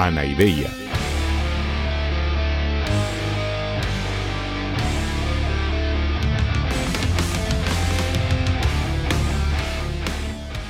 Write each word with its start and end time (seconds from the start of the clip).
Anaideia. 0.00 0.70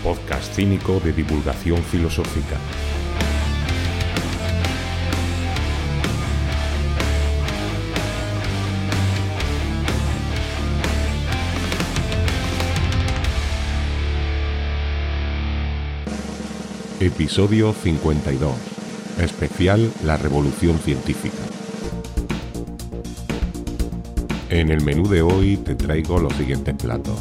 Podcast 0.03 0.55
cínico 0.55 0.99
de 1.01 1.13
divulgación 1.13 1.77
filosófica. 1.83 2.57
Episodio 16.99 17.75
52. 17.75 18.78
Especial 19.19 19.91
La 20.05 20.17
Revolución 20.17 20.79
Científica. 20.79 21.37
En 24.49 24.71
el 24.71 24.83
menú 24.83 25.09
de 25.09 25.23
hoy 25.23 25.57
te 25.57 25.75
traigo 25.75 26.19
los 26.19 26.33
siguientes 26.35 26.75
platos. 26.77 27.21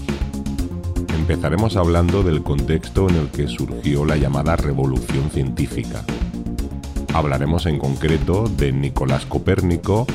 Empezaremos 1.15 1.75
hablando 1.75 2.23
del 2.23 2.43
contexto 2.43 3.09
en 3.09 3.15
el 3.15 3.29
que 3.29 3.47
surgió 3.47 4.05
la 4.05 4.15
llamada 4.15 4.55
Revolución 4.55 5.29
Científica. 5.31 6.03
Hablaremos 7.13 7.65
en 7.65 7.79
concreto 7.79 8.47
de 8.47 8.71
Nicolás 8.71 9.25
Copérnico, 9.25 10.05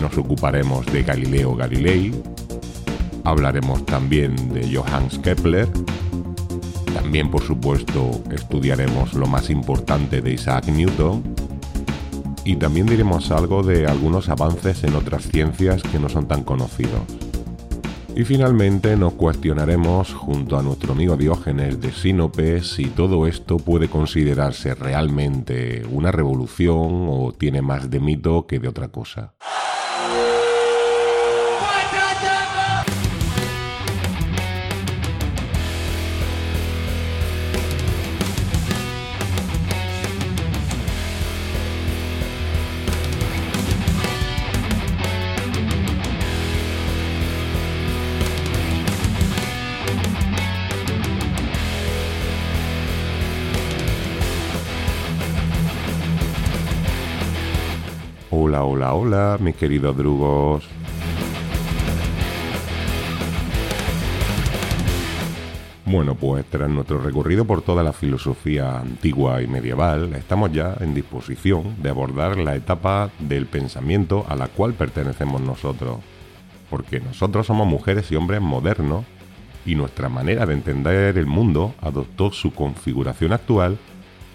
nos 0.00 0.16
ocuparemos 0.18 0.84
de 0.92 1.02
Galileo 1.02 1.56
Galilei, 1.56 2.12
hablaremos 3.24 3.84
también 3.86 4.52
de 4.52 4.76
Johannes 4.76 5.18
Kepler, 5.18 5.68
también, 7.16 7.32
por 7.32 7.44
supuesto, 7.44 8.10
estudiaremos 8.30 9.14
lo 9.14 9.26
más 9.26 9.48
importante 9.48 10.20
de 10.20 10.34
Isaac 10.34 10.66
Newton 10.66 11.22
y 12.44 12.56
también 12.56 12.84
diremos 12.84 13.30
algo 13.30 13.62
de 13.62 13.86
algunos 13.86 14.28
avances 14.28 14.84
en 14.84 14.94
otras 14.94 15.26
ciencias 15.26 15.82
que 15.82 15.98
no 15.98 16.10
son 16.10 16.28
tan 16.28 16.44
conocidos. 16.44 17.00
Y 18.14 18.24
finalmente 18.24 18.98
nos 18.98 19.14
cuestionaremos 19.14 20.12
junto 20.12 20.58
a 20.58 20.62
nuestro 20.62 20.92
amigo 20.92 21.16
Diógenes 21.16 21.80
de 21.80 21.90
Sinope 21.90 22.60
si 22.62 22.84
todo 22.84 23.26
esto 23.26 23.56
puede 23.56 23.88
considerarse 23.88 24.74
realmente 24.74 25.84
una 25.90 26.12
revolución 26.12 27.06
o 27.08 27.32
tiene 27.32 27.62
más 27.62 27.88
de 27.88 27.98
mito 27.98 28.46
que 28.46 28.58
de 28.58 28.68
otra 28.68 28.88
cosa. 28.88 29.32
Hola, 58.58 58.94
hola, 58.94 59.36
mis 59.38 59.54
queridos 59.54 59.94
drugos. 59.94 60.64
Bueno, 65.84 66.14
pues 66.14 66.46
tras 66.46 66.70
nuestro 66.70 66.98
recorrido 66.98 67.44
por 67.44 67.60
toda 67.60 67.82
la 67.82 67.92
filosofía 67.92 68.80
antigua 68.80 69.42
y 69.42 69.46
medieval, 69.46 70.14
estamos 70.14 70.52
ya 70.52 70.74
en 70.80 70.94
disposición 70.94 71.82
de 71.82 71.90
abordar 71.90 72.38
la 72.38 72.56
etapa 72.56 73.10
del 73.18 73.46
pensamiento 73.46 74.24
a 74.26 74.36
la 74.36 74.48
cual 74.48 74.72
pertenecemos 74.72 75.42
nosotros. 75.42 75.98
Porque 76.70 77.00
nosotros 77.00 77.46
somos 77.46 77.66
mujeres 77.66 78.10
y 78.10 78.16
hombres 78.16 78.40
modernos 78.40 79.04
y 79.66 79.74
nuestra 79.74 80.08
manera 80.08 80.46
de 80.46 80.54
entender 80.54 81.18
el 81.18 81.26
mundo 81.26 81.74
adoptó 81.82 82.32
su 82.32 82.52
configuración 82.54 83.32
actual 83.32 83.76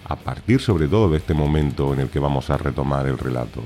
a 0.04 0.14
partir 0.14 0.60
sobre 0.60 0.86
todo 0.86 1.10
de 1.10 1.18
este 1.18 1.34
momento 1.34 1.92
en 1.92 2.00
el 2.00 2.08
que 2.08 2.20
vamos 2.20 2.50
a 2.50 2.56
retomar 2.56 3.06
el 3.06 3.18
relato. 3.18 3.62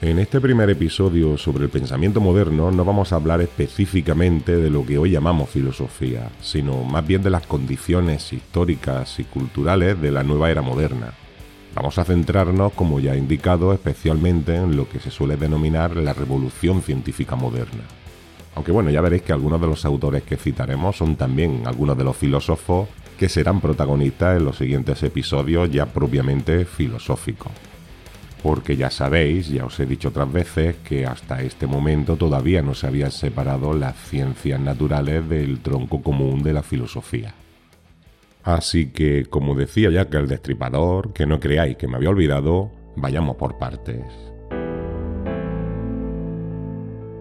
En 0.00 0.20
este 0.20 0.40
primer 0.40 0.70
episodio 0.70 1.36
sobre 1.36 1.64
el 1.64 1.70
pensamiento 1.70 2.20
moderno 2.20 2.70
no 2.70 2.84
vamos 2.84 3.12
a 3.12 3.16
hablar 3.16 3.40
específicamente 3.40 4.56
de 4.56 4.70
lo 4.70 4.86
que 4.86 4.96
hoy 4.96 5.10
llamamos 5.10 5.50
filosofía, 5.50 6.30
sino 6.40 6.84
más 6.84 7.04
bien 7.04 7.20
de 7.24 7.30
las 7.30 7.44
condiciones 7.48 8.32
históricas 8.32 9.18
y 9.18 9.24
culturales 9.24 10.00
de 10.00 10.12
la 10.12 10.22
nueva 10.22 10.52
era 10.52 10.62
moderna. 10.62 11.14
Vamos 11.74 11.98
a 11.98 12.04
centrarnos, 12.04 12.74
como 12.74 13.00
ya 13.00 13.14
he 13.14 13.18
indicado, 13.18 13.72
especialmente 13.72 14.54
en 14.54 14.76
lo 14.76 14.88
que 14.88 15.00
se 15.00 15.10
suele 15.10 15.36
denominar 15.36 15.96
la 15.96 16.12
revolución 16.12 16.80
científica 16.80 17.34
moderna. 17.34 17.82
Aunque 18.54 18.70
bueno, 18.70 18.90
ya 18.90 19.00
veréis 19.00 19.22
que 19.22 19.32
algunos 19.32 19.60
de 19.60 19.66
los 19.66 19.84
autores 19.84 20.22
que 20.22 20.36
citaremos 20.36 20.96
son 20.96 21.16
también 21.16 21.62
algunos 21.66 21.98
de 21.98 22.04
los 22.04 22.16
filósofos 22.16 22.88
que 23.18 23.28
serán 23.28 23.60
protagonistas 23.60 24.36
en 24.36 24.44
los 24.44 24.58
siguientes 24.58 25.02
episodios 25.02 25.72
ya 25.72 25.86
propiamente 25.86 26.64
filosóficos 26.66 27.50
porque 28.42 28.76
ya 28.76 28.90
sabéis, 28.90 29.48
ya 29.48 29.64
os 29.64 29.78
he 29.80 29.86
dicho 29.86 30.08
otras 30.08 30.32
veces, 30.32 30.76
que 30.84 31.06
hasta 31.06 31.42
este 31.42 31.66
momento 31.66 32.16
todavía 32.16 32.62
no 32.62 32.74
se 32.74 32.86
habían 32.86 33.10
separado 33.10 33.74
las 33.74 33.96
ciencias 33.96 34.60
naturales 34.60 35.28
del 35.28 35.60
tronco 35.60 36.02
común 36.02 36.42
de 36.42 36.52
la 36.52 36.62
filosofía. 36.62 37.34
Así 38.44 38.86
que, 38.92 39.26
como 39.26 39.54
decía 39.54 39.90
ya 39.90 40.08
que 40.08 40.16
el 40.16 40.28
destripador, 40.28 41.12
que 41.12 41.26
no 41.26 41.40
creáis 41.40 41.76
que 41.76 41.88
me 41.88 41.96
había 41.96 42.10
olvidado, 42.10 42.70
vayamos 42.96 43.36
por 43.36 43.58
partes. 43.58 44.04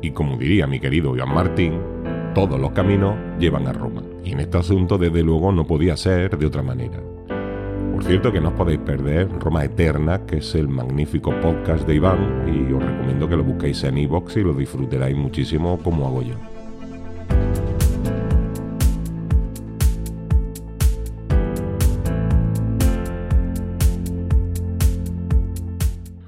Y 0.01 0.11
como 0.11 0.37
diría 0.37 0.67
mi 0.67 0.79
querido 0.79 1.13
Joan 1.17 1.33
Martín, 1.33 1.81
todos 2.33 2.59
los 2.59 2.71
caminos 2.71 3.15
llevan 3.39 3.67
a 3.67 3.73
Roma. 3.73 4.03
Y 4.23 4.33
en 4.33 4.41
este 4.41 4.59
asunto, 4.59 4.97
desde 4.97 5.23
luego, 5.23 5.51
no 5.51 5.65
podía 5.65 5.97
ser 5.97 6.37
de 6.37 6.45
otra 6.45 6.61
manera. 6.61 7.01
Por 7.97 8.05
cierto 8.05 8.31
que 8.31 8.39
no 8.39 8.49
os 8.49 8.53
podéis 8.53 8.79
perder 8.81 9.27
Roma 9.39 9.65
Eterna, 9.65 10.23
que 10.27 10.37
es 10.37 10.53
el 10.53 10.67
magnífico 10.67 11.31
podcast 11.41 11.87
de 11.87 11.95
Iván, 11.95 12.45
y 12.47 12.71
os 12.71 12.83
recomiendo 12.83 13.27
que 13.27 13.35
lo 13.35 13.43
busquéis 13.43 13.83
en 13.85 13.97
iVoox 13.97 14.37
y 14.37 14.41
lo 14.43 14.53
disfrutaréis 14.53 15.17
muchísimo 15.17 15.79
como 15.79 16.05
hago 16.05 16.21
yo. 16.21 16.35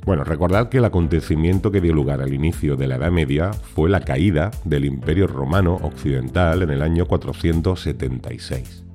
Bueno, 0.08 0.24
recordad 0.24 0.70
que 0.70 0.80
el 0.80 0.86
acontecimiento 0.86 1.70
que 1.70 1.82
dio 1.82 1.94
lugar 1.94 2.20
al 2.20 2.34
inicio 2.34 2.78
de 2.78 2.88
la 2.88 2.96
Edad 2.96 3.12
Media 3.12 3.54
fue 3.54 3.92
la 3.92 4.02
caída 4.02 4.50
del 4.64 4.86
Imperio 4.86 5.28
Romano 5.28 5.76
Occidental 5.84 6.64
en 6.64 6.72
el 6.72 6.82
año 6.82 7.06
476. 7.06 8.89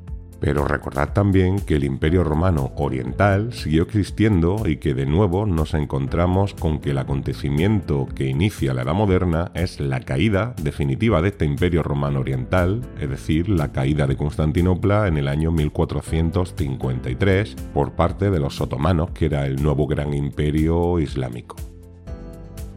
Pero 0.44 0.65
recordad 0.66 1.15
también 1.15 1.59
que 1.59 1.77
el 1.77 1.84
Imperio 1.84 2.22
Romano 2.22 2.72
Oriental 2.77 3.55
siguió 3.55 3.84
existiendo 3.84 4.69
y 4.69 4.77
que 4.77 4.93
de 4.93 5.06
nuevo 5.06 5.47
nos 5.47 5.72
encontramos 5.72 6.53
con 6.53 6.81
que 6.81 6.91
el 6.91 6.99
acontecimiento 6.99 8.06
que 8.15 8.27
inicia 8.27 8.75
la 8.75 8.82
Edad 8.82 8.93
Moderna 8.93 9.53
es 9.55 9.81
la 9.81 10.00
caída 10.00 10.55
definitiva 10.60 11.22
de 11.22 11.28
este 11.28 11.47
Imperio 11.47 11.82
Romano 11.82 12.21
Oriental, 12.21 12.82
es 13.00 13.09
decir, 13.09 13.49
la 13.49 13.72
caída 13.72 14.06
de 14.06 14.19
Constantinopla 14.19 15.09
en 15.09 15.16
el 15.16 15.28
año 15.28 15.50
1453 15.50 17.55
por 17.72 17.93
parte 17.93 18.31
de 18.31 18.38
los 18.38 18.61
otomanos, 18.61 19.12
que 19.12 19.25
era 19.25 19.47
el 19.47 19.62
nuevo 19.62 19.87
gran 19.87 20.12
imperio 20.12 21.00
islámico. 21.00 21.56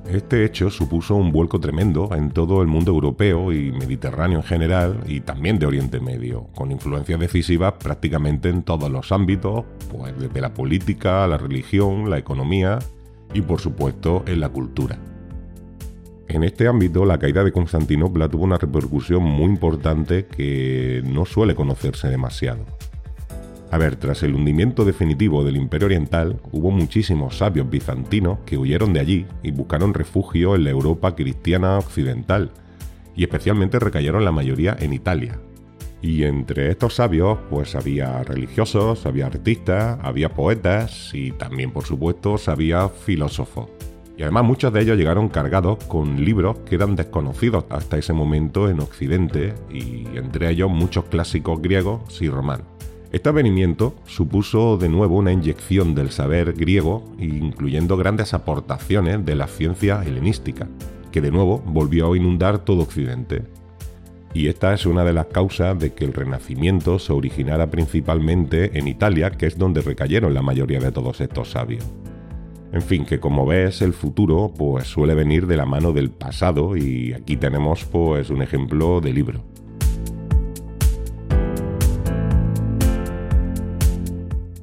Este 0.10 0.46
hecho 0.46 0.70
supuso 0.70 1.16
un 1.16 1.34
vuelco 1.34 1.60
tremendo 1.60 2.10
en 2.16 2.32
todo 2.32 2.62
el 2.62 2.68
mundo 2.68 2.92
europeo 2.92 3.52
y 3.52 3.74
mediterráneo 3.74 4.40
en 4.40 4.44
general 4.44 5.02
y 5.06 5.20
también 5.20 5.60
de 5.60 5.66
Oriente 5.66 6.00
Medio, 6.00 6.48
con 6.56 6.72
influencias 6.72 7.20
decisivas 7.20 7.74
prácticamente 7.74 8.48
en 8.48 8.64
todos 8.64 8.90
los 8.90 9.12
ámbitos, 9.12 9.66
pues 9.92 10.18
desde 10.18 10.40
la 10.40 10.54
política, 10.54 11.28
la 11.28 11.38
religión, 11.38 12.10
la 12.10 12.18
economía 12.18 12.80
y 13.34 13.42
por 13.42 13.60
supuesto 13.60 14.24
en 14.28 14.40
la 14.40 14.48
cultura. 14.48 14.98
En 16.30 16.44
este 16.46 16.68
ámbito, 16.68 17.04
la 17.04 17.20
caída 17.20 17.44
de 17.44 17.52
Constantinopla 17.52 18.30
tuvo 18.30 18.46
una 18.46 18.58
repercusión 18.58 19.24
muy 19.24 19.46
importante 19.46 20.26
que 20.26 21.02
no 21.06 21.26
suele 21.26 21.54
conocerse 21.54 22.08
demasiado. 22.08 22.77
A 23.70 23.78
ver, 23.78 23.98
tras 23.98 24.24
el 24.24 24.34
hundimiento 24.34 24.86
definitivo 24.86 25.44
del 25.44 25.58
Imperio 25.58 25.88
Oriental, 25.88 26.40
hubo 26.52 26.72
muchísimos 26.72 27.38
sabios 27.38 27.70
bizantinos 27.70 28.40
que 28.46 28.58
huyeron 28.58 28.94
de 28.94 29.02
allí 29.02 29.26
y 29.44 29.52
buscaron 29.52 29.94
refugio 29.94 30.56
en 30.56 30.64
la 30.64 30.70
Europa 30.70 31.16
cristiana 31.16 31.78
occidental, 31.78 32.52
y 33.14 33.24
especialmente 33.24 33.80
recayeron 33.80 34.24
la 34.24 34.32
mayoría 34.32 34.78
en 34.80 34.94
Italia. 34.94 35.40
Y 36.02 36.24
entre 36.24 36.70
estos 36.70 36.94
sabios, 36.94 37.40
pues 37.50 37.76
había 37.76 38.24
religiosos, 38.24 39.06
había 39.06 39.26
artistas, 39.26 40.00
había 40.02 40.30
poetas 40.30 41.12
y 41.14 41.32
también, 41.32 41.72
por 41.72 41.84
supuesto, 41.84 42.38
había 42.46 42.88
filósofos. 42.88 43.70
Y 44.16 44.24
además 44.24 44.46
muchos 44.46 44.72
de 44.72 44.82
ellos 44.82 44.98
llegaron 44.98 45.28
cargados 45.28 45.84
con 45.86 46.24
libros 46.24 46.60
que 46.60 46.76
eran 46.76 46.96
desconocidos 46.96 47.66
hasta 47.70 47.98
ese 47.98 48.14
momento 48.14 48.70
en 48.70 48.80
Occidente, 48.80 49.56
y 49.70 50.06
entre 50.16 50.50
ellos 50.50 50.70
muchos 50.70 51.06
clásicos 51.06 51.62
griegos 51.62 52.22
y 52.22 52.30
romanos. 52.30 52.68
Este 53.12 53.30
avenimiento 53.30 53.96
supuso 54.06 54.78
de 54.78 54.90
nuevo 54.90 55.16
una 55.16 55.32
inyección 55.32 55.96
del 55.96 56.12
saber 56.12 56.54
griego, 56.54 57.06
incluyendo 57.18 57.96
grandes 57.96 58.34
aportaciones 58.34 59.26
de 59.26 59.36
la 59.36 59.48
ciencia 59.48 60.04
helenística, 60.04 60.68
que 61.12 61.22
de 61.22 61.32
nuevo 61.32 61.60
volvió 61.66 62.12
a 62.12 62.18
inundar 62.18 62.60
todo 62.60 62.82
Occidente. 62.82 63.44
Y 64.34 64.48
esta 64.48 64.74
es 64.74 64.86
una 64.86 65.06
de 65.06 65.14
las 65.14 65.28
causas 65.28 65.80
de 65.80 65.94
que 65.94 66.04
el 66.04 66.14
Renacimiento 66.14 67.00
se 67.00 67.14
originara 67.14 67.72
principalmente 67.72 68.78
en 68.78 68.90
Italia, 68.90 69.32
que 69.32 69.46
es 69.48 69.58
donde 69.58 69.82
recayeron 69.82 70.34
la 70.34 70.42
mayoría 70.42 70.80
de 70.80 70.92
todos 70.92 71.22
estos 71.22 71.52
sabios. 71.52 71.86
En 72.74 72.82
fin, 72.82 73.06
que 73.06 73.22
como 73.22 73.46
ves, 73.46 73.82
el 73.82 73.94
futuro 73.94 74.52
pues 74.56 74.86
suele 74.86 75.16
venir 75.16 75.48
de 75.48 75.56
la 75.56 75.66
mano 75.66 75.94
del 75.94 76.12
pasado 76.12 76.76
y 76.76 77.14
aquí 77.14 77.38
tenemos 77.38 77.86
pues 77.86 78.30
un 78.30 78.42
ejemplo 78.42 79.00
de 79.00 79.14
libro. 79.14 79.57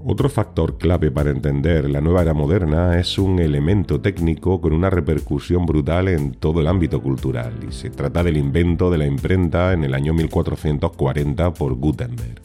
Otro 0.07 0.29
factor 0.29 0.77
clave 0.77 1.11
para 1.11 1.31
entender 1.31 1.89
la 1.89 2.03
nueva 2.03 2.21
era 2.21 2.35
moderna 2.35 2.99
es 2.99 3.17
un 3.17 3.39
elemento 3.39 4.03
técnico 4.03 4.61
con 4.61 4.75
una 4.75 4.91
repercusión 4.91 5.65
brutal 5.65 6.09
en 6.09 6.33
todo 6.33 6.61
el 6.61 6.67
ámbito 6.67 7.01
cultural, 7.01 7.55
y 7.67 7.73
se 7.73 7.89
trata 7.89 8.23
del 8.23 8.37
invento 8.37 8.91
de 8.91 8.99
la 8.99 9.07
imprenta 9.07 9.73
en 9.73 9.83
el 9.83 9.95
año 9.95 10.13
1440 10.13 11.55
por 11.55 11.73
Gutenberg. 11.73 12.43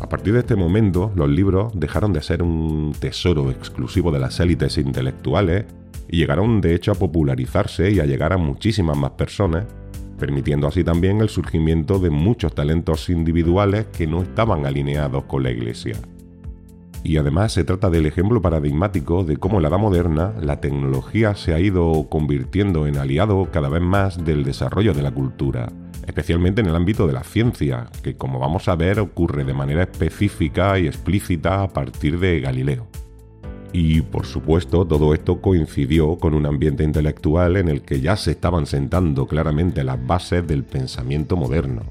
A 0.00 0.08
partir 0.08 0.32
de 0.32 0.40
este 0.40 0.56
momento, 0.56 1.12
los 1.14 1.28
libros 1.28 1.70
dejaron 1.74 2.14
de 2.14 2.22
ser 2.22 2.42
un 2.42 2.94
tesoro 2.98 3.50
exclusivo 3.50 4.10
de 4.10 4.20
las 4.20 4.40
élites 4.40 4.78
intelectuales 4.78 5.66
y 6.08 6.16
llegaron 6.16 6.62
de 6.62 6.74
hecho 6.74 6.92
a 6.92 6.94
popularizarse 6.94 7.90
y 7.90 8.00
a 8.00 8.06
llegar 8.06 8.32
a 8.32 8.38
muchísimas 8.38 8.96
más 8.96 9.10
personas, 9.10 9.66
permitiendo 10.18 10.66
así 10.66 10.82
también 10.82 11.20
el 11.20 11.28
surgimiento 11.28 11.98
de 11.98 12.08
muchos 12.08 12.54
talentos 12.54 13.10
individuales 13.10 13.84
que 13.92 14.06
no 14.06 14.22
estaban 14.22 14.64
alineados 14.64 15.24
con 15.24 15.42
la 15.42 15.50
Iglesia. 15.50 15.96
Y 17.02 17.16
además 17.16 17.52
se 17.52 17.64
trata 17.64 17.88
del 17.88 18.06
ejemplo 18.06 18.42
paradigmático 18.42 19.24
de 19.24 19.36
cómo 19.36 19.56
en 19.56 19.62
la 19.62 19.68
edad 19.68 19.78
moderna 19.78 20.34
la 20.40 20.60
tecnología 20.60 21.34
se 21.34 21.54
ha 21.54 21.60
ido 21.60 22.08
convirtiendo 22.10 22.86
en 22.86 22.98
aliado 22.98 23.48
cada 23.50 23.68
vez 23.68 23.82
más 23.82 24.24
del 24.24 24.44
desarrollo 24.44 24.92
de 24.92 25.02
la 25.02 25.10
cultura, 25.10 25.72
especialmente 26.06 26.60
en 26.60 26.66
el 26.66 26.76
ámbito 26.76 27.06
de 27.06 27.14
la 27.14 27.24
ciencia, 27.24 27.86
que 28.02 28.16
como 28.16 28.38
vamos 28.38 28.68
a 28.68 28.76
ver 28.76 29.00
ocurre 29.00 29.44
de 29.44 29.54
manera 29.54 29.82
específica 29.82 30.78
y 30.78 30.86
explícita 30.86 31.62
a 31.62 31.68
partir 31.68 32.18
de 32.18 32.40
Galileo. 32.40 32.86
Y 33.72 34.02
por 34.02 34.26
supuesto 34.26 34.84
todo 34.84 35.14
esto 35.14 35.40
coincidió 35.40 36.16
con 36.16 36.34
un 36.34 36.44
ambiente 36.44 36.82
intelectual 36.82 37.56
en 37.56 37.68
el 37.68 37.82
que 37.82 38.00
ya 38.00 38.16
se 38.16 38.32
estaban 38.32 38.66
sentando 38.66 39.26
claramente 39.26 39.84
las 39.84 40.04
bases 40.04 40.46
del 40.46 40.64
pensamiento 40.64 41.36
moderno, 41.36 41.84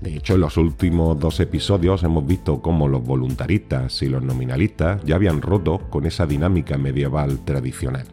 de 0.00 0.14
hecho, 0.14 0.34
en 0.34 0.40
los 0.40 0.58
últimos 0.58 1.18
dos 1.18 1.40
episodios 1.40 2.02
hemos 2.02 2.26
visto 2.26 2.60
cómo 2.60 2.86
los 2.86 3.02
voluntaristas 3.02 4.02
y 4.02 4.08
los 4.08 4.22
nominalistas 4.22 5.02
ya 5.04 5.14
habían 5.14 5.40
roto 5.40 5.80
con 5.88 6.04
esa 6.04 6.26
dinámica 6.26 6.76
medieval 6.76 7.38
tradicional. 7.44 8.04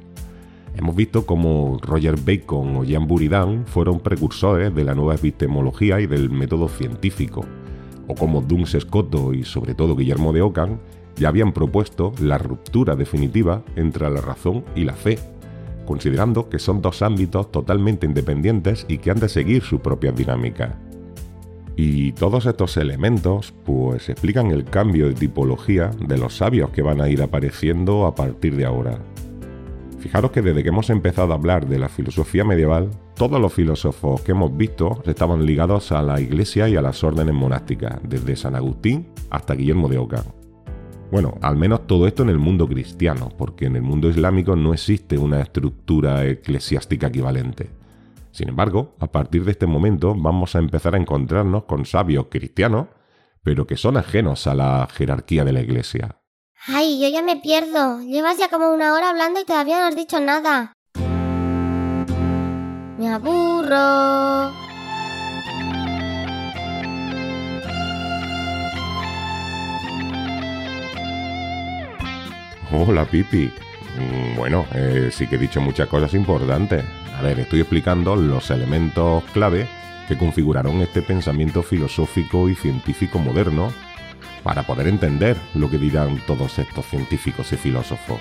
Hemos 0.75 0.95
visto 0.95 1.25
cómo 1.25 1.77
Roger 1.81 2.15
Bacon 2.17 2.77
o 2.77 2.83
Jean 2.83 3.05
Buridan 3.05 3.65
fueron 3.67 3.99
precursores 3.99 4.73
de 4.73 4.83
la 4.85 4.95
nueva 4.95 5.15
epistemología 5.15 5.99
y 5.99 6.07
del 6.07 6.29
método 6.29 6.69
científico, 6.69 7.45
o 8.07 8.15
como 8.15 8.41
Duns 8.41 8.77
Scotto 8.79 9.33
y 9.33 9.43
sobre 9.43 9.75
todo 9.75 9.95
Guillermo 9.95 10.31
de 10.31 10.41
Ockham 10.41 10.79
ya 11.17 11.27
habían 11.27 11.51
propuesto 11.51 12.13
la 12.19 12.37
ruptura 12.37 12.95
definitiva 12.95 13.61
entre 13.75 14.09
la 14.09 14.21
razón 14.21 14.63
y 14.73 14.85
la 14.85 14.93
fe, 14.93 15.19
considerando 15.85 16.49
que 16.49 16.59
son 16.59 16.81
dos 16.81 17.01
ámbitos 17.01 17.51
totalmente 17.51 18.07
independientes 18.07 18.85
y 18.87 18.97
que 18.97 19.11
han 19.11 19.19
de 19.19 19.29
seguir 19.29 19.61
su 19.63 19.79
propia 19.79 20.11
dinámica. 20.11 20.79
Y 21.75 22.11
todos 22.11 22.45
estos 22.45 22.77
elementos 22.77 23.53
pues 23.65 24.09
explican 24.09 24.51
el 24.51 24.65
cambio 24.65 25.07
de 25.07 25.15
tipología 25.15 25.89
de 25.99 26.17
los 26.17 26.37
sabios 26.37 26.69
que 26.69 26.83
van 26.83 27.01
a 27.01 27.09
ir 27.09 27.21
apareciendo 27.21 28.05
a 28.05 28.13
partir 28.13 28.55
de 28.55 28.65
ahora. 28.65 28.99
Fijaros 29.99 30.31
que 30.31 30.41
desde 30.41 30.63
que 30.63 30.69
hemos 30.69 30.89
empezado 30.89 31.31
a 31.31 31.35
hablar 31.35 31.65
de 31.65 31.79
la 31.79 31.87
filosofía 31.87 32.43
medieval, 32.43 32.91
todos 33.15 33.39
los 33.39 33.53
filósofos 33.53 34.21
que 34.21 34.33
hemos 34.33 34.55
visto 34.55 35.01
estaban 35.05 35.45
ligados 35.45 35.93
a 35.93 36.01
la 36.01 36.19
iglesia 36.19 36.67
y 36.67 36.75
a 36.75 36.81
las 36.81 37.03
órdenes 37.03 37.33
monásticas, 37.33 37.99
desde 38.03 38.35
San 38.35 38.55
Agustín 38.55 39.07
hasta 39.29 39.55
Guillermo 39.55 39.87
de 39.87 39.99
Ockham. 39.99 40.25
Bueno, 41.09 41.37
al 41.41 41.55
menos 41.55 41.87
todo 41.87 42.05
esto 42.05 42.23
en 42.23 42.29
el 42.29 42.37
mundo 42.37 42.67
cristiano, 42.67 43.29
porque 43.37 43.67
en 43.67 43.77
el 43.77 43.81
mundo 43.81 44.09
islámico 44.09 44.55
no 44.55 44.73
existe 44.73 45.17
una 45.17 45.41
estructura 45.41 46.25
eclesiástica 46.25 47.07
equivalente. 47.07 47.69
Sin 48.33 48.49
embargo, 48.49 48.95
a 48.99 49.11
partir 49.11 49.45
de 49.45 49.51
este 49.51 49.67
momento 49.67 50.15
vamos 50.17 50.55
a 50.55 50.59
empezar 50.59 50.95
a 50.95 50.97
encontrarnos 50.97 51.65
con 51.65 51.85
sabios 51.85 52.25
cristianos, 52.31 52.87
pero 53.43 53.67
que 53.67 53.77
son 53.77 53.95
ajenos 53.95 54.47
a 54.47 54.55
la 54.55 54.87
jerarquía 54.91 55.45
de 55.45 55.53
la 55.53 55.61
Iglesia. 55.61 56.17
Ay, 56.65 56.99
yo 56.99 57.09
ya 57.09 57.21
me 57.21 57.35
pierdo. 57.35 58.01
Llevas 58.01 58.39
ya 58.39 58.49
como 58.49 58.71
una 58.71 58.95
hora 58.95 59.11
hablando 59.11 59.39
y 59.39 59.45
todavía 59.45 59.77
no 59.79 59.85
has 59.85 59.95
dicho 59.95 60.19
nada. 60.19 60.73
Me 62.97 63.07
aburro. 63.07 64.51
Hola, 72.71 73.05
Pipi. 73.05 73.51
Mm, 73.99 74.37
bueno, 74.37 74.65
eh, 74.73 75.09
sí 75.11 75.27
que 75.27 75.35
he 75.35 75.37
dicho 75.37 75.61
muchas 75.61 75.87
cosas 75.87 76.15
importantes. 76.15 76.83
A 77.17 77.21
ver, 77.21 77.39
estoy 77.39 77.61
explicando 77.61 78.15
los 78.15 78.49
elementos 78.49 79.23
clave 79.33 79.67
que 80.07 80.17
configuraron 80.17 80.81
este 80.81 81.01
pensamiento 81.01 81.63
filosófico 81.63 82.49
y 82.49 82.55
científico 82.55 83.19
moderno 83.19 83.71
para 84.43 84.63
poder 84.63 84.87
entender 84.87 85.37
lo 85.55 85.69
que 85.69 85.77
dirán 85.77 86.19
todos 86.27 86.59
estos 86.59 86.85
científicos 86.85 87.51
y 87.53 87.57
filósofos. 87.57 88.19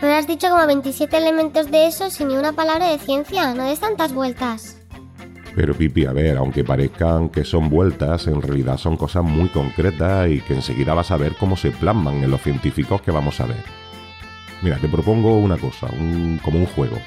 Pero 0.00 0.12
has 0.12 0.26
dicho 0.26 0.50
como 0.50 0.66
27 0.66 1.16
elementos 1.16 1.70
de 1.70 1.86
eso 1.86 2.10
sin 2.10 2.28
ni 2.28 2.36
una 2.36 2.52
palabra 2.52 2.90
de 2.90 2.98
ciencia, 2.98 3.54
no 3.54 3.64
des 3.64 3.80
tantas 3.80 4.12
vueltas. 4.12 4.78
Pero 5.54 5.74
Pipi, 5.74 6.04
a 6.04 6.12
ver, 6.12 6.36
aunque 6.36 6.64
parezcan 6.64 7.30
que 7.30 7.42
son 7.42 7.70
vueltas, 7.70 8.26
en 8.26 8.42
realidad 8.42 8.76
son 8.76 8.98
cosas 8.98 9.24
muy 9.24 9.48
concretas 9.48 10.28
y 10.28 10.42
que 10.42 10.52
enseguida 10.52 10.92
vas 10.92 11.10
a 11.10 11.16
ver 11.16 11.34
cómo 11.36 11.56
se 11.56 11.70
plasman 11.70 12.22
en 12.22 12.30
los 12.30 12.42
científicos 12.42 13.00
que 13.00 13.10
vamos 13.10 13.40
a 13.40 13.46
ver. 13.46 13.64
Mira, 14.60 14.76
te 14.76 14.88
propongo 14.88 15.38
una 15.38 15.56
cosa, 15.56 15.86
como 16.42 16.58
un 16.58 16.66
juego. 16.66 16.98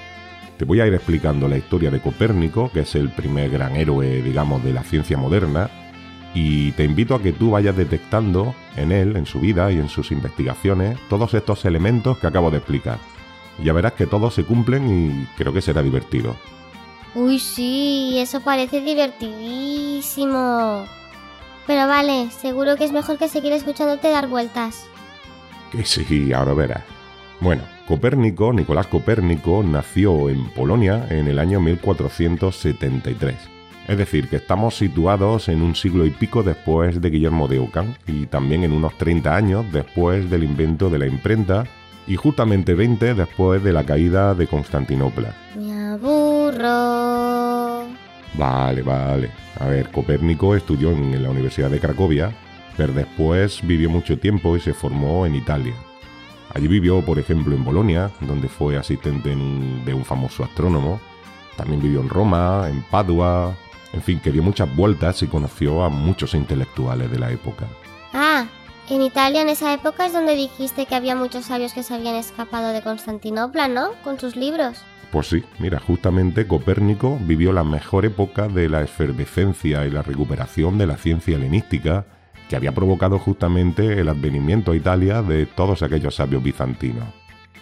Te 0.59 0.65
voy 0.65 0.81
a 0.81 0.87
ir 0.87 0.93
explicando 0.93 1.47
la 1.47 1.55
historia 1.55 1.89
de 1.89 2.01
Copérnico, 2.01 2.69
que 2.69 2.81
es 2.81 2.93
el 2.95 3.07
primer 3.07 3.49
gran 3.49 3.77
héroe, 3.77 4.21
digamos, 4.21 4.61
de 4.61 4.73
la 4.73 4.83
ciencia 4.83 5.17
moderna, 5.17 5.69
y 6.33 6.73
te 6.73 6.83
invito 6.83 7.15
a 7.15 7.21
que 7.21 7.31
tú 7.31 7.51
vayas 7.51 7.77
detectando 7.77 8.53
en 8.75 8.91
él, 8.91 9.15
en 9.15 9.25
su 9.25 9.39
vida 9.39 9.71
y 9.71 9.77
en 9.77 9.87
sus 9.87 10.11
investigaciones, 10.11 10.99
todos 11.07 11.33
estos 11.33 11.63
elementos 11.63 12.17
que 12.17 12.27
acabo 12.27 12.51
de 12.51 12.57
explicar. 12.57 12.97
Ya 13.63 13.71
verás 13.71 13.93
que 13.93 14.05
todos 14.05 14.33
se 14.33 14.43
cumplen 14.43 14.91
y 14.91 15.25
creo 15.37 15.53
que 15.53 15.61
será 15.61 15.81
divertido. 15.81 16.35
Uy, 17.15 17.39
sí, 17.39 18.19
eso 18.19 18.41
parece 18.41 18.81
divertidísimo. 18.81 20.83
Pero 21.67 21.87
vale, 21.87 22.31
seguro 22.31 22.75
que 22.75 22.83
es 22.83 22.91
mejor 22.91 23.17
que 23.17 23.29
seguir 23.29 23.53
escuchándote 23.53 24.09
dar 24.09 24.27
vueltas. 24.27 24.85
Que 25.71 25.85
sí, 25.85 26.33
ahora 26.33 26.53
verás. 26.53 26.83
Bueno, 27.39 27.63
Copérnico, 27.89 28.53
Nicolás 28.53 28.85
Copérnico, 28.85 29.63
nació 29.63 30.29
en 30.29 30.51
Polonia 30.51 31.07
en 31.09 31.27
el 31.27 31.39
año 31.39 31.59
1473. 31.59 33.35
Es 33.87 33.97
decir, 33.97 34.29
que 34.29 34.35
estamos 34.35 34.77
situados 34.77 35.49
en 35.49 35.63
un 35.63 35.73
siglo 35.73 36.05
y 36.05 36.11
pico 36.11 36.43
después 36.43 37.01
de 37.01 37.09
Guillermo 37.09 37.47
de 37.47 37.57
Ockham 37.57 37.95
y 38.05 38.27
también 38.27 38.63
en 38.63 38.73
unos 38.73 38.95
30 38.99 39.35
años 39.35 39.65
después 39.73 40.29
del 40.29 40.43
invento 40.43 40.91
de 40.91 40.99
la 40.99 41.07
imprenta 41.07 41.63
y 42.05 42.15
justamente 42.15 42.75
20 42.75 43.15
después 43.15 43.63
de 43.63 43.73
la 43.73 43.83
caída 43.83 44.35
de 44.35 44.45
Constantinopla. 44.45 45.33
Me 45.55 45.87
aburro. 45.87 47.87
Vale, 48.35 48.83
vale. 48.83 49.31
A 49.59 49.65
ver, 49.65 49.89
Copérnico 49.89 50.55
estudió 50.55 50.91
en 50.91 51.23
la 51.23 51.31
Universidad 51.31 51.71
de 51.71 51.79
Cracovia, 51.79 52.31
pero 52.77 52.93
después 52.93 53.61
vivió 53.63 53.89
mucho 53.89 54.19
tiempo 54.19 54.55
y 54.55 54.59
se 54.59 54.75
formó 54.75 55.25
en 55.25 55.33
Italia. 55.33 55.73
Allí 56.53 56.67
vivió, 56.67 57.01
por 57.05 57.19
ejemplo, 57.19 57.55
en 57.55 57.63
Bolonia, 57.63 58.11
donde 58.21 58.49
fue 58.49 58.77
asistente 58.77 59.29
de 59.29 59.93
un 59.93 60.05
famoso 60.05 60.43
astrónomo. 60.43 60.99
También 61.55 61.81
vivió 61.81 62.01
en 62.01 62.09
Roma, 62.09 62.67
en 62.69 62.81
Padua, 62.83 63.55
en 63.93 64.01
fin, 64.01 64.19
que 64.19 64.31
dio 64.31 64.43
muchas 64.43 64.73
vueltas 64.75 65.21
y 65.23 65.27
conoció 65.27 65.83
a 65.83 65.89
muchos 65.89 66.33
intelectuales 66.33 67.11
de 67.11 67.19
la 67.19 67.31
época. 67.31 67.67
Ah, 68.13 68.47
en 68.89 69.01
Italia 69.01 69.41
en 69.41 69.49
esa 69.49 69.73
época 69.73 70.05
es 70.05 70.13
donde 70.13 70.35
dijiste 70.35 70.85
que 70.85 70.95
había 70.95 71.15
muchos 71.15 71.45
sabios 71.45 71.73
que 71.73 71.83
se 71.83 71.93
habían 71.93 72.15
escapado 72.15 72.69
de 72.69 72.81
Constantinopla, 72.81 73.67
¿no? 73.67 73.91
Con 74.03 74.19
sus 74.19 74.35
libros. 74.35 74.81
Pues 75.11 75.27
sí, 75.27 75.43
mira, 75.57 75.79
justamente 75.79 76.47
Copérnico 76.47 77.17
vivió 77.21 77.51
la 77.51 77.63
mejor 77.63 78.05
época 78.05 78.47
de 78.47 78.69
la 78.69 78.81
efervescencia 78.81 79.85
y 79.85 79.91
la 79.91 80.03
recuperación 80.03 80.77
de 80.77 80.85
la 80.85 80.97
ciencia 80.97 81.35
helenística 81.35 82.05
que 82.49 82.55
había 82.55 82.73
provocado 82.73 83.19
justamente 83.19 84.01
el 84.01 84.09
advenimiento 84.09 84.71
a 84.71 84.75
Italia 84.75 85.21
de 85.21 85.45
todos 85.45 85.83
aquellos 85.83 86.15
sabios 86.15 86.43
bizantinos. 86.43 87.05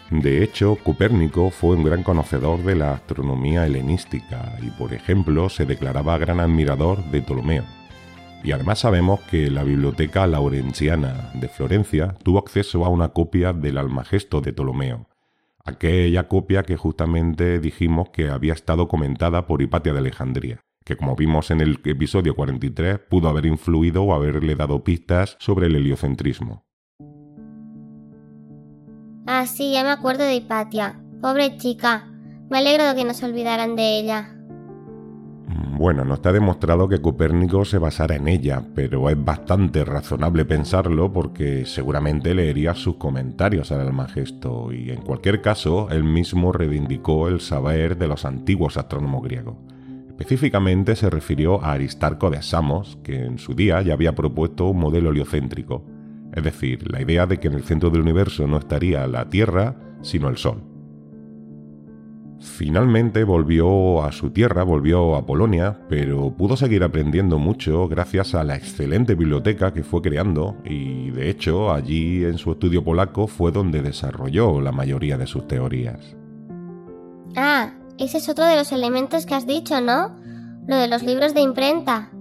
De 0.09 0.41
hecho, 0.41 0.77
Copérnico 0.77 1.51
fue 1.51 1.75
un 1.75 1.83
gran 1.83 2.01
conocedor 2.01 2.63
de 2.63 2.75
la 2.75 2.93
astronomía 2.93 3.65
helenística 3.65 4.57
y, 4.61 4.69
por 4.71 4.93
ejemplo, 4.93 5.49
se 5.49 5.65
declaraba 5.65 6.17
gran 6.17 6.39
admirador 6.39 7.03
de 7.11 7.21
Ptolomeo. 7.21 7.65
Y 8.43 8.53
además 8.53 8.79
sabemos 8.79 9.19
que 9.29 9.51
la 9.51 9.63
Biblioteca 9.63 10.25
Laurenciana 10.25 11.31
de 11.33 11.49
Florencia 11.49 12.15
tuvo 12.23 12.39
acceso 12.39 12.85
a 12.85 12.89
una 12.89 13.09
copia 13.09 13.51
del 13.51 13.77
Almagesto 13.77 14.39
de 14.39 14.53
Ptolomeo, 14.53 15.09
aquella 15.65 16.29
copia 16.29 16.63
que 16.63 16.77
justamente 16.77 17.59
dijimos 17.59 18.09
que 18.11 18.29
había 18.29 18.53
estado 18.53 18.87
comentada 18.87 19.47
por 19.47 19.61
Hipatia 19.61 19.91
de 19.91 19.99
Alejandría, 19.99 20.61
que 20.87 20.95
como 20.95 21.17
vimos 21.17 21.51
en 21.51 21.59
el 21.59 21.81
episodio 21.83 22.33
43 22.33 22.99
pudo 23.09 23.27
haber 23.27 23.45
influido 23.45 24.03
o 24.03 24.13
haberle 24.13 24.55
dado 24.55 24.85
pistas 24.85 25.35
sobre 25.37 25.67
el 25.67 25.75
heliocentrismo. 25.75 26.65
Ah, 29.25 29.45
sí, 29.45 29.73
ya 29.73 29.83
me 29.83 29.89
acuerdo 29.89 30.23
de 30.23 30.35
Hipatia. 30.35 31.01
Pobre 31.21 31.57
chica. 31.57 32.07
Me 32.49 32.59
alegro 32.59 32.85
de 32.85 32.95
que 32.95 33.03
no 33.03 33.13
se 33.13 33.25
olvidaran 33.25 33.75
de 33.75 33.99
ella. 33.99 34.33
Mm, 35.47 35.77
bueno, 35.77 36.05
no 36.05 36.13
está 36.13 36.31
demostrado 36.31 36.87
que 36.87 37.01
Copérnico 37.01 37.65
se 37.65 37.79
basara 37.79 38.15
en 38.15 38.29
ella, 38.29 38.63
pero 38.73 39.09
es 39.09 39.21
bastante 39.21 39.83
razonable 39.83 40.45
pensarlo 40.45 41.11
porque 41.11 41.65
seguramente 41.65 42.33
leería 42.33 42.75
sus 42.75 42.95
comentarios 42.95 43.73
al 43.73 43.81
Almagesto 43.81 44.71
y 44.71 44.91
en 44.91 45.01
cualquier 45.01 45.41
caso 45.41 45.89
él 45.91 46.05
mismo 46.05 46.53
reivindicó 46.53 47.27
el 47.27 47.41
saber 47.41 47.97
de 47.97 48.07
los 48.07 48.23
antiguos 48.23 48.77
astrónomos 48.77 49.21
griegos. 49.23 49.57
Específicamente 50.17 50.95
se 50.95 51.11
refirió 51.11 51.63
a 51.63 51.73
Aristarco 51.73 52.31
de 52.31 52.41
Samos, 52.41 52.97
que 53.03 53.23
en 53.23 53.37
su 53.37 53.53
día 53.53 53.81
ya 53.83 53.93
había 53.93 54.15
propuesto 54.15 54.65
un 54.65 54.79
modelo 54.79 55.11
heliocéntrico, 55.11 55.85
es 56.33 56.43
decir, 56.43 56.91
la 56.91 57.01
idea 57.01 57.27
de 57.27 57.39
que 57.39 57.47
en 57.49 57.53
el 57.53 57.63
centro 57.63 57.91
del 57.91 58.01
universo 58.01 58.47
no 58.47 58.57
estaría 58.57 59.05
la 59.05 59.29
Tierra, 59.29 59.75
sino 60.01 60.27
el 60.27 60.37
Sol. 60.37 60.63
Finalmente 62.39 63.23
volvió 63.23 64.03
a 64.03 64.11
su 64.11 64.29
tierra, 64.31 64.63
volvió 64.63 65.15
a 65.15 65.25
Polonia, 65.25 65.79
pero 65.89 66.31
pudo 66.35 66.55
seguir 66.55 66.83
aprendiendo 66.83 67.39
mucho 67.39 67.87
gracias 67.87 68.35
a 68.35 68.43
la 68.43 68.55
excelente 68.55 69.15
biblioteca 69.15 69.73
que 69.73 69.83
fue 69.83 70.01
creando 70.03 70.55
y 70.63 71.09
de 71.11 71.29
hecho 71.29 71.71
allí 71.71 72.23
en 72.25 72.37
su 72.37 72.51
estudio 72.51 72.83
polaco 72.83 73.25
fue 73.25 73.51
donde 73.51 73.81
desarrolló 73.81 74.61
la 74.61 74.71
mayoría 74.71 75.17
de 75.17 75.25
sus 75.25 75.47
teorías. 75.47 76.15
Ah, 77.35 77.71
ese 77.99 78.17
es 78.17 78.29
otro 78.29 78.45
de 78.45 78.55
los 78.55 78.71
elementos 78.71 79.25
que 79.25 79.35
has 79.35 79.47
dicho, 79.47 79.81
¿no? 79.81 80.15
Lo 80.67 80.75
de 80.75 80.87
los 80.87 81.03
libros 81.03 81.33
de 81.33 81.41
imprenta. 81.41 82.11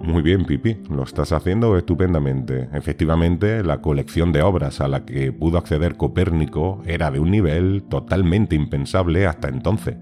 Muy 0.00 0.22
bien, 0.22 0.46
Pipi, 0.46 0.78
lo 0.88 1.02
estás 1.02 1.32
haciendo 1.32 1.76
estupendamente. 1.76 2.70
Efectivamente, 2.72 3.62
la 3.62 3.82
colección 3.82 4.32
de 4.32 4.42
obras 4.42 4.80
a 4.80 4.88
la 4.88 5.04
que 5.04 5.30
pudo 5.30 5.58
acceder 5.58 5.96
Copérnico 5.96 6.80
era 6.86 7.10
de 7.10 7.20
un 7.20 7.30
nivel 7.30 7.84
totalmente 7.88 8.56
impensable 8.56 9.26
hasta 9.26 9.48
entonces. 9.48 9.96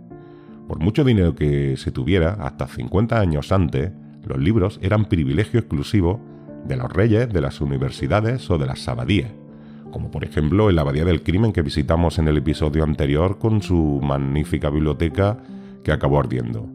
Por 0.69 0.79
mucho 0.79 1.03
dinero 1.03 1.35
que 1.35 1.77
se 1.77 1.91
tuviera, 1.91 2.35
hasta 2.41 2.69
50 2.69 3.19
años 3.19 3.51
antes, 3.51 3.91
los 4.25 4.39
libros 4.39 4.79
eran 4.83 5.07
privilegio 5.07 5.59
exclusivo 5.59 6.21
de 6.65 6.77
los 6.77 6.93
reyes, 6.93 7.33
de 7.33 7.41
las 7.41 7.61
universidades 7.61 8.49
o 8.51 8.59
de 8.59 8.67
las 8.67 8.87
abadías, 8.87 9.33
como 9.91 10.11
por 10.11 10.25
ejemplo 10.25 10.71
en 10.71 10.77
la 10.77 10.83
Abadía 10.83 11.05
del 11.05 11.23
Crimen 11.23 11.53
que 11.53 11.63
visitamos 11.63 12.19
en 12.19 12.29
el 12.29 12.37
episodio 12.37 12.85
anterior 12.85 13.39
con 13.39 13.63
su 13.63 14.01
magnífica 14.03 14.71
biblioteca 14.71 15.39
que 15.83 15.93
acabó 15.93 16.19
ardiendo. 16.19 16.69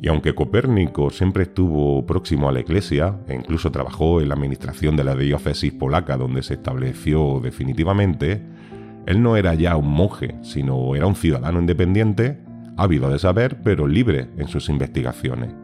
Y 0.00 0.08
aunque 0.08 0.34
Copérnico 0.34 1.10
siempre 1.10 1.44
estuvo 1.44 2.04
próximo 2.04 2.48
a 2.48 2.52
la 2.52 2.60
Iglesia 2.60 3.16
e 3.26 3.34
incluso 3.34 3.70
trabajó 3.70 4.20
en 4.20 4.28
la 4.28 4.34
administración 4.34 4.96
de 4.96 5.04
la 5.04 5.16
diócesis 5.16 5.72
polaca 5.72 6.16
donde 6.16 6.42
se 6.42 6.54
estableció 6.54 7.40
definitivamente, 7.42 8.42
él 9.06 9.22
no 9.22 9.36
era 9.36 9.54
ya 9.54 9.76
un 9.76 9.88
monje, 9.88 10.36
sino 10.42 10.94
era 10.94 11.06
un 11.06 11.14
ciudadano 11.14 11.58
independiente, 11.58 12.38
ávido 12.76 13.08
de 13.08 13.18
saber, 13.18 13.60
pero 13.62 13.86
libre 13.86 14.28
en 14.36 14.48
sus 14.48 14.68
investigaciones. 14.68 15.54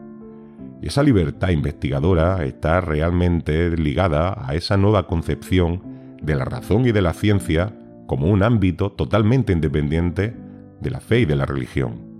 Y 0.81 0.87
esa 0.87 1.03
libertad 1.03 1.49
investigadora 1.49 2.43
está 2.43 2.81
realmente 2.81 3.77
ligada 3.77 4.35
a 4.47 4.55
esa 4.55 4.77
nueva 4.77 5.05
concepción 5.05 5.90
de 6.21 6.35
la 6.35 6.45
razón 6.45 6.85
y 6.85 6.91
de 6.91 7.01
la 7.01 7.13
ciencia 7.13 7.75
como 8.07 8.27
un 8.27 8.43
ámbito 8.43 8.91
totalmente 8.91 9.53
independiente 9.53 10.35
de 10.79 10.89
la 10.89 10.99
fe 10.99 11.21
y 11.21 11.25
de 11.25 11.35
la 11.35 11.45
religión. 11.45 12.11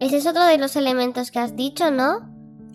Ese 0.00 0.16
es 0.16 0.26
otro 0.26 0.44
de 0.44 0.58
los 0.58 0.76
elementos 0.76 1.30
que 1.30 1.38
has 1.38 1.56
dicho, 1.56 1.90
¿no? 1.90 2.28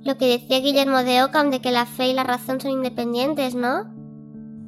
Lo 0.03 0.17
que 0.17 0.27
decía 0.27 0.59
Guillermo 0.59 1.03
de 1.03 1.23
Ockham 1.23 1.51
de 1.51 1.59
que 1.59 1.71
la 1.71 1.85
fe 1.85 2.07
y 2.09 2.13
la 2.13 2.23
razón 2.23 2.61
son 2.61 2.71
independientes, 2.71 3.53
¿no? 3.53 3.83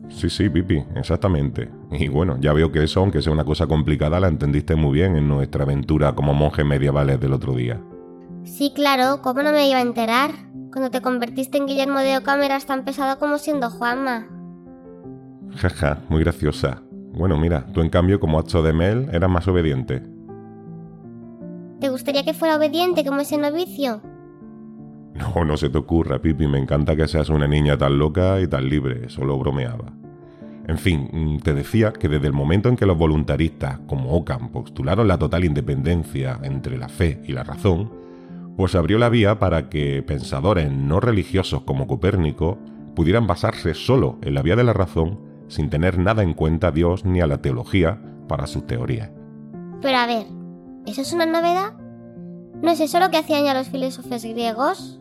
Sí, 0.09 0.29
sí, 0.29 0.49
Pipi, 0.49 0.83
exactamente. 0.95 1.69
Y 1.91 2.09
bueno, 2.09 2.37
ya 2.41 2.51
veo 2.51 2.71
que 2.71 2.83
eso, 2.83 2.99
aunque 2.99 3.21
sea 3.21 3.31
una 3.31 3.45
cosa 3.45 3.65
complicada, 3.65 4.19
la 4.19 4.27
entendiste 4.27 4.75
muy 4.75 4.93
bien 4.93 5.15
en 5.15 5.29
nuestra 5.29 5.63
aventura 5.63 6.13
como 6.13 6.33
monjes 6.33 6.65
medievales 6.65 7.19
del 7.19 7.31
otro 7.33 7.55
día. 7.55 7.81
Sí, 8.43 8.73
claro, 8.75 9.21
¿cómo 9.21 9.41
no 9.41 9.53
me 9.53 9.69
iba 9.69 9.77
a 9.77 9.83
enterar? 9.83 10.31
Cuando 10.71 10.91
te 10.91 11.01
convertiste 11.01 11.57
en 11.57 11.65
Guillermo 11.65 11.99
de 11.99 12.17
Ockham 12.17 12.41
eras 12.41 12.65
tan 12.65 12.83
pesado 12.83 13.19
como 13.19 13.37
siendo 13.37 13.69
Juanma. 13.69 14.27
Jaja, 15.55 15.99
muy 16.09 16.21
graciosa. 16.21 16.81
Bueno, 17.13 17.37
mira, 17.37 17.65
tú 17.73 17.81
en 17.81 17.89
cambio 17.89 18.19
como 18.19 18.39
Hacho 18.39 18.63
de 18.63 18.73
Mel 18.73 19.09
eras 19.11 19.29
más 19.29 19.47
obediente. 19.47 20.01
¿Te 21.79 21.89
gustaría 21.89 22.23
que 22.23 22.33
fuera 22.33 22.55
obediente 22.55 23.03
como 23.03 23.21
ese 23.21 23.37
novicio? 23.37 24.01
No, 25.13 25.43
no 25.43 25.57
se 25.57 25.69
te 25.69 25.77
ocurra, 25.77 26.21
Pipi. 26.21 26.47
Me 26.47 26.59
encanta 26.59 26.95
que 26.95 27.07
seas 27.07 27.29
una 27.29 27.47
niña 27.47 27.77
tan 27.77 27.97
loca 27.97 28.39
y 28.39 28.47
tan 28.47 28.69
libre. 28.69 29.09
Solo 29.09 29.37
bromeaba. 29.37 29.91
En 30.67 30.77
fin, 30.77 31.09
mm, 31.11 31.39
te 31.39 31.53
decía 31.53 31.91
que 31.91 32.07
desde 32.07 32.27
el 32.27 32.33
momento 32.33 32.69
en 32.69 32.77
que 32.77 32.85
los 32.85 32.97
voluntaristas, 32.97 33.79
como 33.87 34.11
Ockham, 34.11 34.51
postularon 34.51 35.07
la 35.07 35.17
total 35.17 35.43
independencia 35.43 36.39
entre 36.43 36.77
la 36.77 36.87
fe 36.87 37.21
y 37.27 37.33
la 37.33 37.43
razón, 37.43 37.91
pues 38.55 38.75
abrió 38.75 38.97
la 38.99 39.09
vía 39.09 39.39
para 39.39 39.69
que 39.69 40.03
pensadores 40.03 40.71
no 40.71 40.99
religiosos 40.99 41.63
como 41.63 41.87
Copérnico 41.87 42.57
pudieran 42.95 43.25
basarse 43.25 43.73
solo 43.73 44.19
en 44.21 44.33
la 44.33 44.43
vía 44.43 44.55
de 44.55 44.63
la 44.63 44.73
razón 44.73 45.30
sin 45.51 45.69
tener 45.69 45.99
nada 45.99 46.23
en 46.23 46.33
cuenta 46.33 46.67
a 46.67 46.71
Dios 46.71 47.05
ni 47.05 47.21
a 47.21 47.27
la 47.27 47.41
teología 47.41 48.01
para 48.27 48.47
sus 48.47 48.65
teorías. 48.65 49.11
Pero 49.81 49.97
a 49.97 50.07
ver, 50.07 50.25
¿Eso 50.85 51.01
es 51.01 51.13
una 51.13 51.27
novedad? 51.27 51.73
¿No 52.61 52.71
es 52.71 52.79
eso 52.79 52.99
lo 52.99 53.11
que 53.11 53.17
hacían 53.17 53.45
ya 53.45 53.53
los 53.53 53.69
filósofos 53.69 54.23
griegos? 54.23 54.99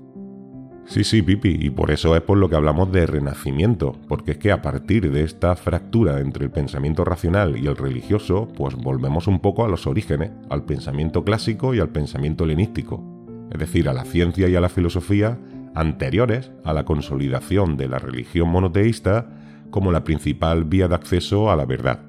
Sí, 0.85 1.05
sí, 1.05 1.23
Pipi, 1.23 1.57
y 1.59 1.71
por 1.71 1.91
eso 1.91 2.15
es 2.17 2.23
por 2.23 2.37
lo 2.37 2.51
que 2.51 2.57
hablamos 2.57 2.93
de 2.93 3.07
renacimiento, 3.07 3.97
porque 4.09 4.33
es 4.33 4.39
que 4.39 4.53
a 4.53 4.61
partir 4.61 5.11
de 5.11 5.23
esta 5.23 5.57
fractura 5.57 6.21
entre 6.21 6.45
el 6.45 6.51
pensamiento 6.51 7.05
racional 7.05 7.57
y 7.57 7.67
el 7.67 7.77
religioso, 7.77 8.49
pues 8.57 8.75
volvemos 8.75 9.27
un 9.27 9.41
poco 9.41 9.65
a 9.65 9.69
los 9.69 9.87
orígenes, 9.87 10.33
al 10.51 10.65
pensamiento 10.65 11.25
clásico 11.25 11.75
y 11.75 11.81
al 11.81 11.91
pensamiento 11.91 12.45
helenístico, 12.45 13.03
es 13.51 13.59
decir, 13.59 13.89
a 13.89 13.95
la 13.95 14.05
ciencia 14.05 14.49
y 14.49 14.57
a 14.57 14.61
la 14.61 14.69
filosofía 14.69 15.39
anteriores 15.75 16.51
a 16.65 16.73
la 16.73 16.85
consolidación 16.85 17.77
de 17.77 17.89
la 17.89 17.99
religión 17.99 18.49
monoteísta 18.49 19.40
como 19.71 19.93
la 19.93 20.05
principal 20.05 20.65
vía 20.65 20.89
de 20.89 20.95
acceso 20.95 21.51
a 21.51 21.57
la 21.57 21.65
verdad. 21.65 22.01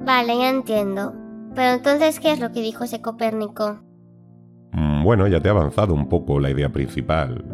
Vale, 0.00 0.38
ya 0.38 0.50
entiendo. 0.50 1.14
Pero 1.54 1.76
entonces, 1.76 2.20
¿qué 2.20 2.32
es 2.32 2.40
lo 2.40 2.52
que 2.52 2.60
dijo 2.60 2.84
ese 2.84 3.02
Copérnico? 3.02 3.80
Mm, 4.72 5.02
bueno, 5.02 5.26
ya 5.26 5.40
te 5.40 5.48
he 5.48 5.50
avanzado 5.50 5.94
un 5.94 6.08
poco 6.08 6.38
la 6.40 6.50
idea 6.50 6.70
principal. 6.70 7.44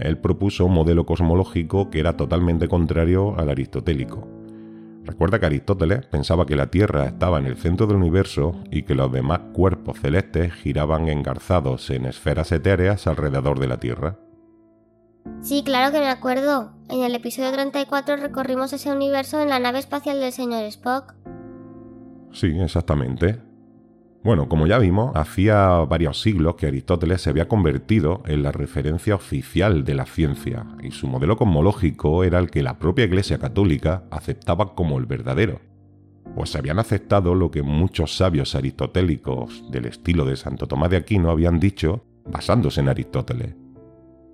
Él 0.00 0.18
propuso 0.18 0.66
un 0.66 0.74
modelo 0.74 1.06
cosmológico 1.06 1.90
que 1.90 2.00
era 2.00 2.16
totalmente 2.16 2.68
contrario 2.68 3.38
al 3.38 3.48
aristotélico. 3.48 4.28
Recuerda 5.04 5.40
que 5.40 5.46
Aristóteles 5.46 6.04
pensaba 6.06 6.44
que 6.44 6.54
la 6.54 6.66
Tierra 6.66 7.06
estaba 7.06 7.38
en 7.38 7.46
el 7.46 7.56
centro 7.56 7.86
del 7.86 7.96
universo 7.96 8.62
y 8.70 8.82
que 8.82 8.94
los 8.94 9.10
demás 9.10 9.40
cuerpos 9.54 9.98
celestes 10.00 10.52
giraban 10.52 11.08
engarzados 11.08 11.88
en 11.88 12.04
esferas 12.04 12.52
etéreas 12.52 13.06
alrededor 13.06 13.58
de 13.58 13.68
la 13.68 13.80
Tierra. 13.80 14.18
Sí, 15.40 15.62
claro 15.64 15.92
que 15.92 16.00
me 16.00 16.08
acuerdo. 16.08 16.72
En 16.88 17.02
el 17.02 17.14
episodio 17.14 17.52
34 17.52 18.16
recorrimos 18.16 18.72
ese 18.72 18.92
universo 18.92 19.40
en 19.40 19.48
la 19.48 19.58
nave 19.58 19.78
espacial 19.78 20.20
del 20.20 20.32
señor 20.32 20.64
Spock. 20.64 21.14
Sí, 22.32 22.58
exactamente. 22.60 23.40
Bueno, 24.24 24.48
como 24.48 24.66
ya 24.66 24.78
vimos, 24.78 25.12
hacía 25.14 25.68
varios 25.88 26.20
siglos 26.20 26.56
que 26.56 26.66
Aristóteles 26.66 27.22
se 27.22 27.30
había 27.30 27.48
convertido 27.48 28.22
en 28.26 28.42
la 28.42 28.52
referencia 28.52 29.14
oficial 29.14 29.84
de 29.84 29.94
la 29.94 30.06
ciencia, 30.06 30.66
y 30.82 30.90
su 30.90 31.06
modelo 31.06 31.36
cosmológico 31.36 32.24
era 32.24 32.38
el 32.38 32.50
que 32.50 32.62
la 32.62 32.78
propia 32.78 33.04
Iglesia 33.04 33.38
Católica 33.38 34.04
aceptaba 34.10 34.74
como 34.74 34.98
el 34.98 35.06
verdadero. 35.06 35.60
Pues 36.34 36.54
habían 36.56 36.78
aceptado 36.78 37.34
lo 37.34 37.50
que 37.50 37.62
muchos 37.62 38.16
sabios 38.16 38.54
aristotélicos 38.54 39.64
del 39.70 39.86
estilo 39.86 40.24
de 40.24 40.36
Santo 40.36 40.66
Tomás 40.66 40.90
de 40.90 40.98
Aquino 40.98 41.30
habían 41.30 41.58
dicho, 41.60 42.04
basándose 42.26 42.80
en 42.80 42.88
Aristóteles. 42.88 43.54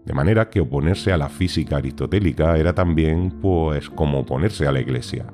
De 0.05 0.13
manera 0.13 0.51
que 0.51 0.61
oponerse 0.61 1.13
a 1.13 1.17
la 1.17 1.29
física 1.29 1.77
aristotélica 1.77 2.59
era 2.59 2.75
también, 2.75 3.31
pues, 3.41 3.89
como 3.89 4.21
oponerse 4.21 4.67
a 4.67 4.73
la 4.73 4.81
Iglesia. 4.81 5.27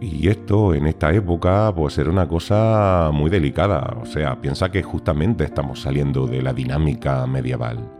Y 0.00 0.28
esto 0.28 0.74
en 0.74 0.86
esta 0.86 1.12
época 1.12 1.72
pues 1.74 1.96
era 1.98 2.10
una 2.10 2.28
cosa 2.28 3.10
muy 3.12 3.30
delicada, 3.30 3.96
o 4.02 4.04
sea, 4.04 4.40
piensa 4.40 4.70
que 4.70 4.82
justamente 4.82 5.44
estamos 5.44 5.80
saliendo 5.80 6.26
de 6.26 6.42
la 6.42 6.52
dinámica 6.52 7.26
medieval. 7.26 7.90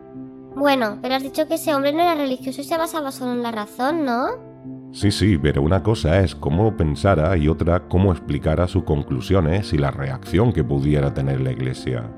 Bueno, 0.55 0.99
pero 1.01 1.15
has 1.15 1.23
dicho 1.23 1.49
que 1.49 1.55
ese 1.55 1.75
hombre 1.75 1.93
no 1.93 2.03
era 2.03 2.15
religioso 2.15 2.61
y 2.61 2.65
se 2.65 2.77
basaba 2.77 3.11
solo 3.11 3.33
en 3.33 3.43
la 3.43 3.53
razón, 3.53 4.05
¿no? 4.05 4.27
Sí, 4.93 5.11
sí, 5.11 5.39
pero 5.39 5.63
una 5.63 5.83
cosa 5.83 6.21
es 6.21 6.35
cómo 6.35 6.77
pensara 6.77 7.37
y 7.37 7.49
otra 7.49 7.89
cómo 7.89 8.13
explicara 8.13 8.69
sus 8.69 8.85
conclusiones 8.85 9.73
y 9.73 9.79
la 9.79 9.91
reacción 9.91 10.53
que 10.53 10.63
pudiera 10.63 11.15
tener 11.15 11.41
la 11.41 11.53
Iglesia. 11.53 12.09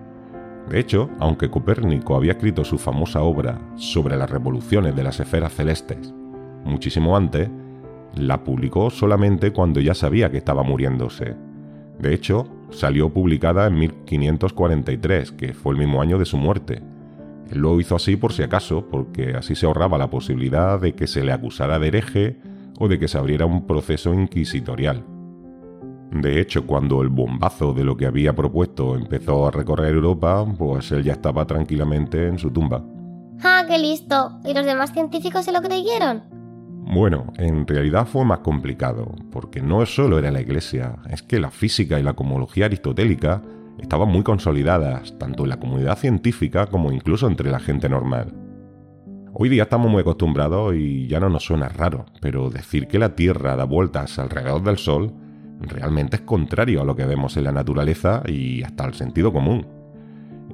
De 0.68 0.80
hecho, 0.80 1.10
aunque 1.20 1.50
Copérnico 1.50 2.16
había 2.16 2.32
escrito 2.32 2.64
su 2.64 2.78
famosa 2.78 3.22
obra 3.22 3.58
sobre 3.76 4.16
las 4.16 4.30
revoluciones 4.30 4.96
de 4.96 5.04
las 5.04 5.20
esferas 5.20 5.52
celestes 5.54 6.12
muchísimo 6.66 7.16
antes, 7.16 7.48
la 8.14 8.44
publicó 8.44 8.90
solamente 8.90 9.52
cuando 9.52 9.80
ya 9.80 9.94
sabía 9.94 10.30
que 10.30 10.38
estaba 10.38 10.62
muriéndose. 10.62 11.36
De 11.98 12.14
hecho, 12.14 12.46
salió 12.70 13.10
publicada 13.12 13.66
en 13.66 13.78
1543, 13.78 15.32
que 15.32 15.54
fue 15.54 15.72
el 15.72 15.78
mismo 15.78 16.02
año 16.02 16.18
de 16.18 16.26
su 16.26 16.36
muerte. 16.36 16.82
Él 17.50 17.58
lo 17.58 17.80
hizo 17.80 17.96
así 17.96 18.16
por 18.16 18.32
si 18.32 18.42
acaso, 18.42 18.86
porque 18.90 19.34
así 19.34 19.54
se 19.54 19.66
ahorraba 19.66 19.98
la 19.98 20.10
posibilidad 20.10 20.80
de 20.80 20.94
que 20.94 21.06
se 21.06 21.24
le 21.24 21.32
acusara 21.32 21.78
de 21.78 21.88
hereje 21.88 22.36
o 22.78 22.88
de 22.88 22.98
que 22.98 23.08
se 23.08 23.18
abriera 23.18 23.46
un 23.46 23.66
proceso 23.66 24.12
inquisitorial. 24.12 25.04
De 26.10 26.40
hecho, 26.40 26.66
cuando 26.66 27.02
el 27.02 27.08
bombazo 27.08 27.72
de 27.72 27.84
lo 27.84 27.96
que 27.96 28.06
había 28.06 28.34
propuesto 28.34 28.94
empezó 28.94 29.46
a 29.46 29.50
recorrer 29.50 29.94
Europa, 29.94 30.46
pues 30.56 30.92
él 30.92 31.02
ya 31.02 31.12
estaba 31.12 31.46
tranquilamente 31.46 32.28
en 32.28 32.38
su 32.38 32.50
tumba. 32.50 32.84
¡Ah, 33.42 33.64
qué 33.68 33.78
listo! 33.78 34.38
¿Y 34.44 34.54
los 34.54 34.64
demás 34.64 34.92
científicos 34.92 35.44
se 35.44 35.52
lo 35.52 35.60
creyeron? 35.60 36.22
Bueno, 36.88 37.32
en 37.36 37.66
realidad 37.66 38.06
fue 38.06 38.24
más 38.24 38.38
complicado, 38.38 39.12
porque 39.32 39.60
no 39.60 39.84
solo 39.86 40.18
era 40.18 40.30
la 40.30 40.40
Iglesia, 40.40 40.96
es 41.10 41.22
que 41.22 41.40
la 41.40 41.50
física 41.50 41.98
y 41.98 42.02
la 42.02 42.14
cosmología 42.14 42.66
aristotélica 42.66 43.42
estaban 43.78 44.08
muy 44.08 44.22
consolidadas, 44.22 45.18
tanto 45.18 45.42
en 45.42 45.50
la 45.50 45.58
comunidad 45.58 45.98
científica 45.98 46.66
como 46.66 46.92
incluso 46.92 47.26
entre 47.26 47.50
la 47.50 47.58
gente 47.58 47.88
normal. 47.88 48.32
Hoy 49.32 49.48
día 49.48 49.64
estamos 49.64 49.90
muy 49.90 50.00
acostumbrados 50.00 50.76
y 50.76 51.08
ya 51.08 51.20
no 51.20 51.28
nos 51.28 51.44
suena 51.44 51.68
raro, 51.68 52.06
pero 52.20 52.48
decir 52.48 52.86
que 52.86 52.98
la 52.98 53.16
Tierra 53.16 53.56
da 53.56 53.64
vueltas 53.64 54.18
alrededor 54.18 54.62
del 54.62 54.78
Sol 54.78 55.12
realmente 55.60 56.16
es 56.16 56.22
contrario 56.22 56.82
a 56.82 56.84
lo 56.84 56.96
que 56.96 57.04
vemos 57.04 57.36
en 57.36 57.44
la 57.44 57.52
naturaleza 57.52 58.22
y 58.26 58.62
hasta 58.62 58.84
al 58.84 58.94
sentido 58.94 59.32
común. 59.32 59.66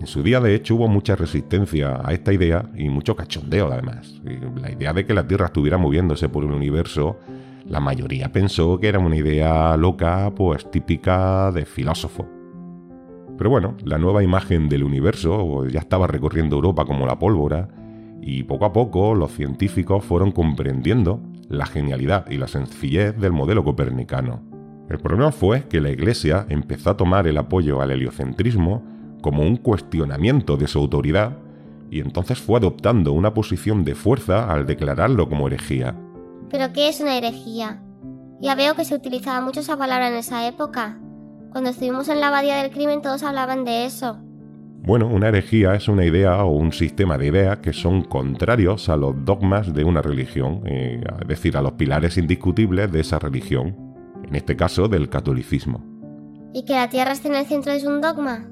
En 0.01 0.07
su 0.07 0.23
día, 0.23 0.41
de 0.41 0.55
hecho, 0.55 0.77
hubo 0.77 0.89
mucha 0.89 1.15
resistencia 1.15 2.01
a 2.03 2.13
esta 2.13 2.33
idea 2.33 2.71
y 2.75 2.89
mucho 2.89 3.15
cachondeo, 3.15 3.71
además. 3.71 4.21
La 4.61 4.71
idea 4.71 4.93
de 4.93 5.05
que 5.05 5.15
la 5.15 5.27
Tierra 5.27 5.47
estuviera 5.47 5.79
moviéndose 5.79 6.29
por 6.29 6.45
el 6.45 6.51
universo, 6.51 7.19
la 7.67 7.79
mayoría 7.79 8.33
pensó 8.33 8.79
que 8.81 8.89
era 8.89 8.99
una 8.99 9.17
idea 9.17 9.77
loca, 9.77 10.33
pues 10.35 10.71
típica 10.71 11.53
de 11.53 11.65
filósofo. 11.65 12.27
Pero 13.39 13.51
bueno, 13.51 13.77
la 13.85 13.99
nueva 13.99 14.23
imagen 14.23 14.69
del 14.69 14.83
universo 14.83 15.67
ya 15.69 15.81
estaba 15.81 16.07
recorriendo 16.07 16.57
Europa 16.57 16.85
como 16.85 17.07
la 17.07 17.19
pólvora, 17.19 17.69
y 18.21 18.45
poco 18.45 18.65
a 18.65 18.73
poco 18.73 19.15
los 19.15 19.33
científicos 19.33 20.05
fueron 20.05 20.33
comprendiendo 20.33 21.21
la 21.49 21.67
genialidad 21.67 22.31
y 22.31 22.39
la 22.39 22.49
sencillez 22.49 23.17
del 23.17 23.33
modelo 23.33 23.65
copernicano. 23.65 24.52
El 24.93 24.99
problema 24.99 25.33
fue 25.33 25.63
que 25.69 25.81
la 25.81 25.89
Iglesia 25.89 26.45
empezó 26.51 26.91
a 26.91 26.99
tomar 26.99 27.27
el 27.27 27.39
apoyo 27.39 27.81
al 27.81 27.93
heliocentrismo 27.93 28.83
como 29.23 29.41
un 29.41 29.57
cuestionamiento 29.57 30.59
de 30.59 30.67
su 30.67 30.81
autoridad 30.81 31.39
y 31.91 32.01
entonces 32.01 32.39
fue 32.39 32.59
adoptando 32.59 33.13
una 33.15 33.33
posición 33.33 33.85
de 33.85 33.95
fuerza 33.95 34.53
al 34.53 34.67
declararlo 34.67 35.31
como 35.31 35.47
herejía. 35.47 35.97
¿Pero 36.51 36.75
qué 36.75 36.91
es 36.91 37.01
una 37.01 37.17
herejía? 37.17 37.81
Ya 38.43 38.55
veo 38.55 38.75
que 38.75 38.85
se 38.85 38.95
utilizaba 38.95 39.41
mucho 39.41 39.61
esa 39.61 39.79
palabra 39.79 40.09
en 40.09 40.17
esa 40.17 40.47
época. 40.47 40.99
Cuando 41.53 41.71
estuvimos 41.71 42.11
en 42.11 42.21
la 42.21 42.29
abadía 42.29 42.57
del 42.57 42.71
crimen 42.71 43.01
todos 43.01 43.23
hablaban 43.23 43.65
de 43.65 43.87
eso. 43.87 44.19
Bueno, 44.83 45.07
una 45.07 45.29
herejía 45.29 45.75
es 45.75 45.89
una 45.89 46.05
idea 46.05 46.45
o 46.45 46.51
un 46.51 46.71
sistema 46.71 47.17
de 47.17 47.29
ideas 47.29 47.61
que 47.61 47.73
son 47.73 48.03
contrarios 48.03 48.91
a 48.91 48.99
los 48.99 49.25
dogmas 49.25 49.73
de 49.73 49.85
una 49.85 50.03
religión, 50.03 50.61
eh, 50.67 51.03
es 51.23 51.29
decir, 51.29 51.57
a 51.57 51.63
los 51.63 51.73
pilares 51.73 52.19
indiscutibles 52.19 52.93
de 52.93 53.01
esa 53.01 53.19
religión, 53.19 53.92
en 54.23 54.35
este 54.35 54.57
caso 54.57 54.89
del 54.89 55.09
catolicismo. 55.09 55.85
¿Y 56.55 56.65
que 56.65 56.75
la 56.75 56.89
Tierra 56.89 57.13
esté 57.13 57.29
en 57.29 57.37
el 57.37 57.47
centro 57.47 57.73
es 57.73 57.85
un 57.85 58.01
dogma? 58.01 58.47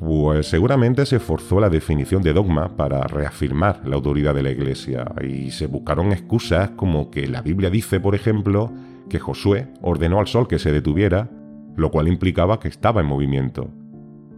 Pues 0.00 0.46
seguramente 0.46 1.04
se 1.06 1.18
forzó 1.18 1.58
la 1.58 1.70
definición 1.70 2.22
de 2.22 2.32
dogma 2.32 2.76
para 2.76 3.02
reafirmar 3.02 3.82
la 3.84 3.96
autoridad 3.96 4.34
de 4.34 4.44
la 4.44 4.52
Iglesia 4.52 5.12
y 5.20 5.50
se 5.50 5.66
buscaron 5.66 6.12
excusas 6.12 6.70
como 6.70 7.10
que 7.10 7.26
la 7.26 7.42
Biblia 7.42 7.68
dice, 7.68 7.98
por 7.98 8.14
ejemplo, 8.14 8.72
que 9.10 9.18
Josué 9.18 9.72
ordenó 9.82 10.20
al 10.20 10.28
sol 10.28 10.46
que 10.46 10.60
se 10.60 10.70
detuviera, 10.70 11.28
lo 11.74 11.90
cual 11.90 12.06
implicaba 12.06 12.60
que 12.60 12.68
estaba 12.68 13.00
en 13.00 13.08
movimiento. 13.08 13.70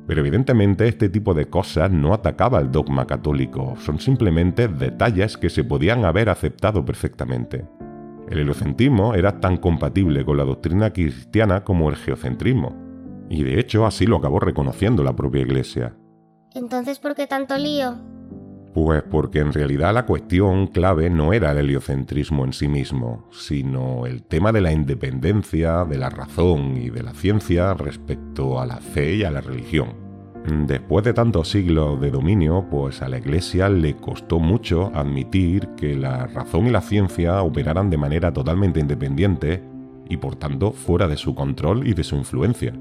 Pero 0.07 0.21
evidentemente 0.21 0.89
este 0.89 1.11
tipo 1.11 1.35
de 1.35 1.51
cosas 1.51 1.91
no 1.91 2.15
atacaba 2.15 2.59
el 2.59 2.73
dogma 2.73 3.07
católico, 3.07 3.75
son 3.79 4.01
simplemente 4.01 4.67
detalles 4.67 5.37
que 5.37 5.51
se 5.51 5.63
podían 5.63 6.07
haber 6.07 6.31
aceptado 6.31 6.85
perfectamente. 6.85 7.67
El 8.31 8.39
heliocentrismo 8.39 9.15
era 9.15 9.41
tan 9.41 9.57
compatible 9.57 10.25
con 10.25 10.37
la 10.37 10.45
doctrina 10.45 10.93
cristiana 10.93 11.65
como 11.65 11.91
el 11.91 11.97
geocentrismo, 11.97 12.77
y 13.29 13.43
de 13.43 13.59
hecho 13.59 13.85
así 13.87 14.07
lo 14.07 14.17
acabó 14.17 14.39
reconociendo 14.39 15.03
la 15.03 15.17
propia 15.17 15.43
Iglesia. 15.43 15.97
Entonces, 16.55 17.01
¿por 17.01 17.17
qué 17.17 17.27
tanto 17.27 17.59
lío? 17.59 17.97
Pues 18.73 19.03
porque 19.03 19.41
en 19.41 19.53
realidad 19.53 19.93
la 19.93 20.07
cuestión 20.07 20.69
clave 20.69 21.11
no 21.11 21.33
era 21.33 21.51
el 21.51 21.59
heliocentrismo 21.59 22.45
en 22.45 22.53
sí 22.53 22.69
mismo, 22.69 23.29
sino 23.33 24.07
el 24.07 24.23
tema 24.23 24.53
de 24.53 24.61
la 24.61 24.73
independencia, 24.73 25.85
de 25.85 25.99
la 25.99 26.09
razón 26.09 26.77
y 26.77 26.89
de 26.89 27.03
la 27.03 27.13
ciencia 27.13 27.75
respecto 27.75 28.61
a 28.61 28.67
la 28.67 28.77
fe 28.77 29.17
y 29.17 29.25
a 29.25 29.33
la 29.33 29.41
religión. 29.41 30.00
Después 30.47 31.05
de 31.05 31.13
tantos 31.13 31.51
siglos 31.51 32.01
de 32.01 32.11
dominio, 32.11 32.67
pues 32.71 33.03
a 33.03 33.09
la 33.09 33.19
Iglesia 33.19 33.69
le 33.69 33.97
costó 33.97 34.39
mucho 34.39 34.91
admitir 34.95 35.69
que 35.77 35.95
la 35.95 36.27
razón 36.27 36.67
y 36.67 36.71
la 36.71 36.81
ciencia 36.81 37.43
operaran 37.43 37.91
de 37.91 37.99
manera 37.99 38.33
totalmente 38.33 38.81
independiente 38.81 39.63
y 40.09 40.17
por 40.17 40.37
tanto 40.37 40.73
fuera 40.73 41.07
de 41.09 41.17
su 41.17 41.35
control 41.35 41.87
y 41.87 41.93
de 41.93 42.05
su 42.05 42.17
influencia. 42.17 42.73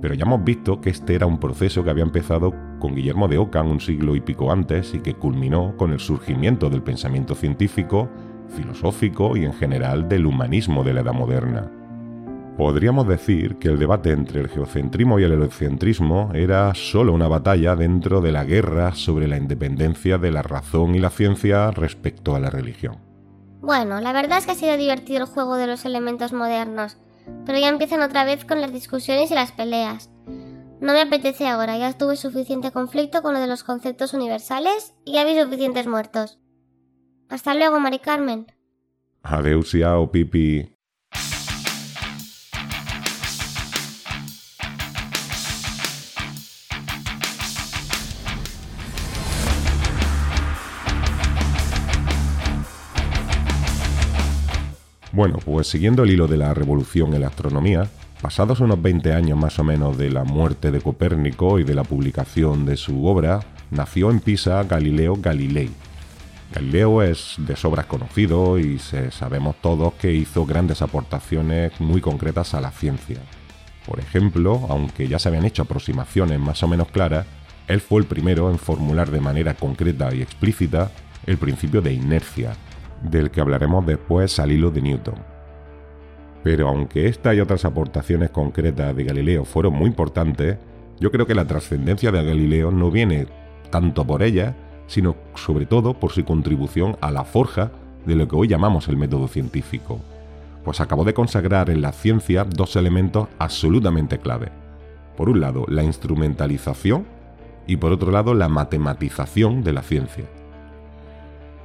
Pero 0.00 0.14
ya 0.14 0.24
hemos 0.24 0.42
visto 0.42 0.80
que 0.80 0.90
este 0.90 1.14
era 1.14 1.26
un 1.26 1.38
proceso 1.38 1.84
que 1.84 1.90
había 1.90 2.02
empezado 2.02 2.52
con 2.80 2.96
Guillermo 2.96 3.28
de 3.28 3.38
Ockham 3.38 3.70
un 3.70 3.80
siglo 3.80 4.16
y 4.16 4.20
pico 4.20 4.50
antes 4.50 4.92
y 4.94 4.98
que 4.98 5.14
culminó 5.14 5.76
con 5.76 5.92
el 5.92 6.00
surgimiento 6.00 6.68
del 6.68 6.82
pensamiento 6.82 7.36
científico, 7.36 8.10
filosófico 8.48 9.36
y 9.36 9.44
en 9.44 9.52
general 9.52 10.08
del 10.08 10.26
humanismo 10.26 10.82
de 10.82 10.94
la 10.94 11.02
Edad 11.02 11.14
Moderna. 11.14 11.70
Podríamos 12.56 13.08
decir 13.08 13.56
que 13.56 13.68
el 13.68 13.78
debate 13.78 14.10
entre 14.10 14.40
el 14.40 14.48
geocentrismo 14.48 15.18
y 15.18 15.24
el 15.24 15.32
heliocentrismo 15.32 16.30
era 16.34 16.74
solo 16.74 17.14
una 17.14 17.26
batalla 17.26 17.76
dentro 17.76 18.20
de 18.20 18.30
la 18.30 18.44
guerra 18.44 18.94
sobre 18.94 19.26
la 19.26 19.38
independencia 19.38 20.18
de 20.18 20.30
la 20.30 20.42
razón 20.42 20.94
y 20.94 20.98
la 20.98 21.08
ciencia 21.08 21.70
respecto 21.70 22.34
a 22.34 22.40
la 22.40 22.50
religión. 22.50 22.98
Bueno, 23.62 24.00
la 24.00 24.12
verdad 24.12 24.38
es 24.38 24.44
que 24.44 24.52
ha 24.52 24.54
sido 24.56 24.76
divertido 24.76 25.20
el 25.20 25.30
juego 25.30 25.56
de 25.56 25.66
los 25.66 25.86
elementos 25.86 26.34
modernos, 26.34 26.98
pero 27.46 27.58
ya 27.58 27.68
empiezan 27.68 28.02
otra 28.02 28.24
vez 28.24 28.44
con 28.44 28.60
las 28.60 28.72
discusiones 28.72 29.30
y 29.30 29.34
las 29.34 29.52
peleas. 29.52 30.10
No 30.80 30.92
me 30.92 31.00
apetece 31.00 31.46
ahora, 31.46 31.78
ya 31.78 31.96
tuve 31.96 32.16
suficiente 32.16 32.70
conflicto 32.70 33.22
con 33.22 33.32
lo 33.32 33.40
de 33.40 33.46
los 33.46 33.62
conceptos 33.62 34.12
universales 34.14 34.94
y 35.04 35.12
ya 35.12 35.24
vi 35.24 35.40
suficientes 35.40 35.86
muertos. 35.86 36.38
Hasta 37.28 37.54
luego, 37.54 37.80
Mari 37.80 38.00
Carmen. 38.00 38.46
Adeus, 39.22 39.74
o 39.74 40.10
Pipi. 40.10 40.71
Bueno, 55.12 55.38
pues 55.44 55.66
siguiendo 55.66 56.04
el 56.04 56.10
hilo 56.10 56.26
de 56.26 56.38
la 56.38 56.54
revolución 56.54 57.12
en 57.12 57.20
la 57.20 57.26
astronomía, 57.26 57.86
pasados 58.22 58.60
unos 58.60 58.80
20 58.80 59.12
años 59.12 59.38
más 59.38 59.58
o 59.58 59.64
menos 59.64 59.98
de 59.98 60.10
la 60.10 60.24
muerte 60.24 60.70
de 60.70 60.80
Copérnico 60.80 61.58
y 61.58 61.64
de 61.64 61.74
la 61.74 61.84
publicación 61.84 62.64
de 62.64 62.78
su 62.78 63.04
obra, 63.06 63.40
nació 63.70 64.10
en 64.10 64.20
Pisa 64.20 64.62
Galileo 64.64 65.16
Galilei. 65.20 65.70
Galileo 66.54 67.02
es 67.02 67.34
de 67.36 67.56
sobras 67.56 67.86
conocido 67.86 68.58
y 68.58 68.78
sabemos 68.78 69.56
todos 69.60 69.92
que 69.94 70.12
hizo 70.14 70.46
grandes 70.46 70.80
aportaciones 70.80 71.78
muy 71.78 72.00
concretas 72.00 72.54
a 72.54 72.62
la 72.62 72.70
ciencia. 72.70 73.18
Por 73.86 74.00
ejemplo, 74.00 74.66
aunque 74.70 75.08
ya 75.08 75.18
se 75.18 75.28
habían 75.28 75.44
hecho 75.44 75.62
aproximaciones 75.62 76.40
más 76.40 76.62
o 76.62 76.68
menos 76.68 76.88
claras, 76.88 77.26
él 77.68 77.82
fue 77.82 78.00
el 78.00 78.06
primero 78.06 78.50
en 78.50 78.58
formular 78.58 79.10
de 79.10 79.20
manera 79.20 79.54
concreta 79.54 80.14
y 80.14 80.22
explícita 80.22 80.90
el 81.26 81.36
principio 81.36 81.82
de 81.82 81.92
inercia, 81.92 82.54
del 83.02 83.30
que 83.30 83.40
hablaremos 83.40 83.86
después 83.86 84.38
al 84.38 84.52
hilo 84.52 84.70
de 84.70 84.82
Newton. 84.82 85.14
Pero 86.42 86.68
aunque 86.68 87.08
esta 87.08 87.34
y 87.34 87.40
otras 87.40 87.64
aportaciones 87.64 88.30
concretas 88.30 88.94
de 88.96 89.04
Galileo 89.04 89.44
fueron 89.44 89.74
muy 89.74 89.86
importantes, 89.86 90.58
yo 90.98 91.10
creo 91.10 91.26
que 91.26 91.34
la 91.34 91.46
trascendencia 91.46 92.10
de 92.10 92.24
Galileo 92.24 92.70
no 92.70 92.90
viene 92.90 93.26
tanto 93.70 94.04
por 94.06 94.22
ella, 94.22 94.54
sino 94.86 95.16
sobre 95.34 95.66
todo 95.66 95.94
por 95.94 96.12
su 96.12 96.24
contribución 96.24 96.96
a 97.00 97.10
la 97.10 97.24
forja 97.24 97.70
de 98.06 98.16
lo 98.16 98.26
que 98.28 98.36
hoy 98.36 98.48
llamamos 98.48 98.88
el 98.88 98.96
método 98.96 99.28
científico, 99.28 100.00
pues 100.64 100.80
acabó 100.80 101.04
de 101.04 101.14
consagrar 101.14 101.70
en 101.70 101.80
la 101.80 101.92
ciencia 101.92 102.44
dos 102.44 102.76
elementos 102.76 103.28
absolutamente 103.38 104.18
clave. 104.18 104.50
Por 105.16 105.28
un 105.28 105.40
lado, 105.40 105.64
la 105.68 105.82
instrumentalización 105.82 107.06
y 107.66 107.76
por 107.76 107.92
otro 107.92 108.10
lado, 108.10 108.34
la 108.34 108.48
matematización 108.48 109.62
de 109.62 109.72
la 109.72 109.82
ciencia. 109.82 110.24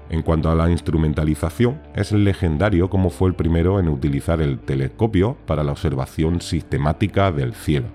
En 0.09 0.21
cuanto 0.21 0.49
a 0.49 0.55
la 0.55 0.69
instrumentalización, 0.69 1.81
es 1.93 2.11
legendario 2.11 2.89
como 2.89 3.09
fue 3.09 3.29
el 3.29 3.35
primero 3.35 3.79
en 3.79 3.89
utilizar 3.89 4.41
el 4.41 4.59
telescopio 4.59 5.37
para 5.45 5.63
la 5.63 5.73
observación 5.73 6.39
sistemática 6.39 7.31
del 7.31 7.53
cielo. 7.53 7.87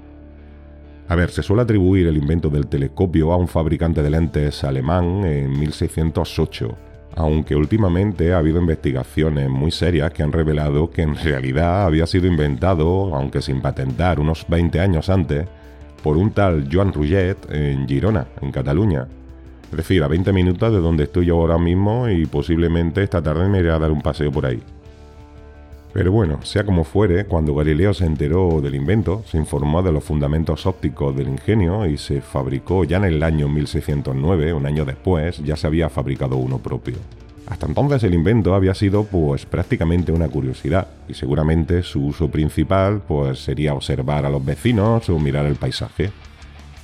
A 1.08 1.14
ver, 1.14 1.30
se 1.30 1.42
suele 1.42 1.62
atribuir 1.62 2.06
el 2.06 2.16
invento 2.16 2.48
del 2.48 2.66
telescopio 2.66 3.32
a 3.32 3.36
un 3.36 3.48
fabricante 3.48 4.02
de 4.02 4.10
lentes 4.10 4.62
alemán 4.64 5.24
en 5.24 5.58
1608, 5.58 6.76
aunque 7.16 7.56
últimamente 7.56 8.32
ha 8.32 8.38
habido 8.38 8.60
investigaciones 8.60 9.48
muy 9.48 9.70
serias 9.70 10.12
que 10.12 10.22
han 10.22 10.32
revelado 10.32 10.90
que 10.90 11.02
en 11.02 11.16
realidad 11.16 11.84
había 11.84 12.06
sido 12.06 12.26
inventado, 12.26 13.14
aunque 13.14 13.42
sin 13.42 13.60
patentar, 13.60 14.20
unos 14.20 14.46
20 14.48 14.80
años 14.80 15.08
antes, 15.08 15.46
por 16.02 16.16
un 16.16 16.30
tal 16.30 16.68
Joan 16.70 16.92
Rouget 16.92 17.50
en 17.50 17.86
Girona, 17.86 18.26
en 18.40 18.50
Cataluña. 18.50 19.06
Es 19.72 19.78
decir, 19.78 20.02
a 20.02 20.08
20 20.08 20.34
minutos 20.34 20.70
de 20.70 20.80
donde 20.80 21.04
estoy 21.04 21.26
yo 21.26 21.40
ahora 21.40 21.56
mismo 21.56 22.06
y 22.10 22.26
posiblemente 22.26 23.02
esta 23.02 23.22
tarde 23.22 23.48
me 23.48 23.60
iré 23.60 23.70
a 23.70 23.78
dar 23.78 23.90
un 23.90 24.02
paseo 24.02 24.30
por 24.30 24.44
ahí. 24.44 24.62
Pero 25.94 26.12
bueno, 26.12 26.40
sea 26.42 26.64
como 26.64 26.84
fuere, 26.84 27.24
cuando 27.24 27.54
Galileo 27.54 27.94
se 27.94 28.04
enteró 28.04 28.60
del 28.60 28.74
invento, 28.74 29.22
se 29.26 29.38
informó 29.38 29.82
de 29.82 29.90
los 29.90 30.04
fundamentos 30.04 30.66
ópticos 30.66 31.16
del 31.16 31.28
ingenio 31.28 31.86
y 31.86 31.96
se 31.96 32.20
fabricó 32.20 32.84
ya 32.84 32.98
en 32.98 33.04
el 33.04 33.22
año 33.22 33.48
1609, 33.48 34.52
un 34.52 34.66
año 34.66 34.84
después, 34.84 35.38
ya 35.38 35.56
se 35.56 35.66
había 35.66 35.88
fabricado 35.88 36.36
uno 36.36 36.58
propio. 36.58 36.96
Hasta 37.46 37.66
entonces 37.66 38.04
el 38.04 38.12
invento 38.12 38.54
había 38.54 38.74
sido 38.74 39.04
pues 39.04 39.46
prácticamente 39.46 40.12
una 40.12 40.28
curiosidad 40.28 40.86
y 41.08 41.14
seguramente 41.14 41.82
su 41.82 42.06
uso 42.06 42.30
principal 42.30 43.00
pues 43.08 43.38
sería 43.38 43.72
observar 43.72 44.26
a 44.26 44.30
los 44.30 44.44
vecinos 44.44 45.08
o 45.08 45.18
mirar 45.18 45.46
el 45.46 45.56
paisaje. 45.56 46.12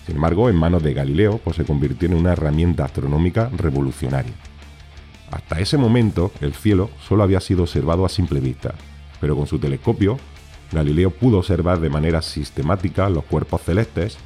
Sin 0.08 0.16
embargo, 0.16 0.48
en 0.48 0.56
manos 0.56 0.82
de 0.82 0.94
Galileo 0.94 1.38
pues 1.44 1.56
se 1.56 1.66
convirtió 1.66 2.08
en 2.08 2.14
una 2.14 2.32
herramienta 2.32 2.86
astronómica 2.86 3.50
revolucionaria. 3.54 4.32
Hasta 5.30 5.60
ese 5.60 5.76
momento 5.76 6.32
el 6.40 6.54
cielo 6.54 6.88
solo 7.06 7.24
había 7.24 7.40
sido 7.40 7.64
observado 7.64 8.06
a 8.06 8.08
simple 8.08 8.40
vista, 8.40 8.74
pero 9.20 9.36
con 9.36 9.46
su 9.46 9.58
telescopio, 9.58 10.16
Galileo 10.72 11.10
pudo 11.10 11.36
observar 11.40 11.80
de 11.80 11.90
manera 11.90 12.22
sistemática 12.22 13.10
los 13.10 13.24
cuerpos 13.24 13.60
celestes 13.60 14.16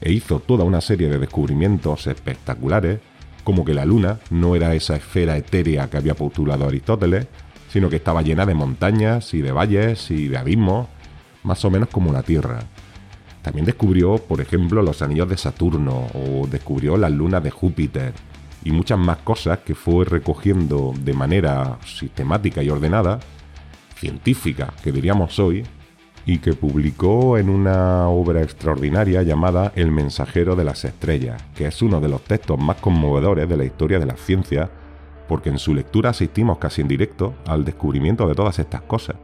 e 0.00 0.12
hizo 0.12 0.40
toda 0.40 0.64
una 0.64 0.80
serie 0.80 1.10
de 1.10 1.18
descubrimientos 1.18 2.06
espectaculares, 2.06 3.00
como 3.44 3.66
que 3.66 3.74
la 3.74 3.84
Luna 3.84 4.20
no 4.30 4.56
era 4.56 4.74
esa 4.74 4.96
esfera 4.96 5.36
etérea 5.36 5.90
que 5.90 5.98
había 5.98 6.14
postulado 6.14 6.66
Aristóteles, 6.66 7.26
sino 7.70 7.90
que 7.90 7.96
estaba 7.96 8.22
llena 8.22 8.46
de 8.46 8.54
montañas 8.54 9.34
y 9.34 9.42
de 9.42 9.52
valles 9.52 10.10
y 10.10 10.28
de 10.28 10.38
abismos, 10.38 10.88
más 11.42 11.62
o 11.66 11.70
menos 11.70 11.90
como 11.90 12.14
la 12.14 12.22
Tierra. 12.22 12.60
También 13.48 13.64
descubrió, 13.64 14.18
por 14.18 14.42
ejemplo, 14.42 14.82
los 14.82 15.00
anillos 15.00 15.26
de 15.26 15.38
Saturno 15.38 16.06
o 16.12 16.46
descubrió 16.46 16.98
las 16.98 17.10
lunas 17.10 17.42
de 17.42 17.50
Júpiter 17.50 18.12
y 18.62 18.72
muchas 18.72 18.98
más 18.98 19.16
cosas 19.24 19.60
que 19.60 19.74
fue 19.74 20.04
recogiendo 20.04 20.92
de 21.02 21.14
manera 21.14 21.78
sistemática 21.82 22.62
y 22.62 22.68
ordenada 22.68 23.20
científica 23.94 24.74
que 24.84 24.92
diríamos 24.92 25.38
hoy, 25.38 25.64
y 26.26 26.40
que 26.40 26.52
publicó 26.52 27.38
en 27.38 27.48
una 27.48 28.08
obra 28.08 28.42
extraordinaria 28.42 29.22
llamada 29.22 29.72
El 29.74 29.92
mensajero 29.92 30.54
de 30.54 30.64
las 30.64 30.84
estrellas, 30.84 31.42
que 31.54 31.66
es 31.66 31.80
uno 31.80 32.02
de 32.02 32.08
los 32.10 32.20
textos 32.24 32.58
más 32.58 32.76
conmovedores 32.76 33.48
de 33.48 33.56
la 33.56 33.64
historia 33.64 33.98
de 33.98 34.04
la 34.04 34.16
ciencia, 34.18 34.68
porque 35.26 35.48
en 35.48 35.58
su 35.58 35.74
lectura 35.74 36.10
asistimos 36.10 36.58
casi 36.58 36.82
en 36.82 36.88
directo 36.88 37.32
al 37.46 37.64
descubrimiento 37.64 38.28
de 38.28 38.34
todas 38.34 38.58
estas 38.58 38.82
cosas. 38.82 39.16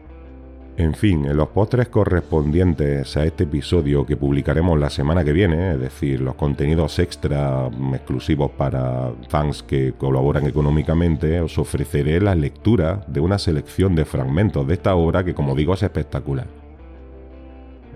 En 0.76 0.92
fin, 0.94 1.24
en 1.24 1.36
los 1.36 1.50
postres 1.50 1.88
correspondientes 1.88 3.16
a 3.16 3.24
este 3.24 3.44
episodio 3.44 4.04
que 4.04 4.16
publicaremos 4.16 4.76
la 4.76 4.90
semana 4.90 5.22
que 5.22 5.32
viene, 5.32 5.74
es 5.74 5.80
decir, 5.80 6.20
los 6.20 6.34
contenidos 6.34 6.98
extra 6.98 7.70
exclusivos 7.92 8.50
para 8.50 9.12
fans 9.28 9.62
que 9.62 9.92
colaboran 9.96 10.46
económicamente, 10.46 11.40
os 11.40 11.58
ofreceré 11.58 12.20
la 12.20 12.34
lectura 12.34 13.04
de 13.06 13.20
una 13.20 13.38
selección 13.38 13.94
de 13.94 14.04
fragmentos 14.04 14.66
de 14.66 14.74
esta 14.74 14.96
obra 14.96 15.22
que, 15.24 15.32
como 15.32 15.54
digo, 15.54 15.74
es 15.74 15.84
espectacular. 15.84 16.48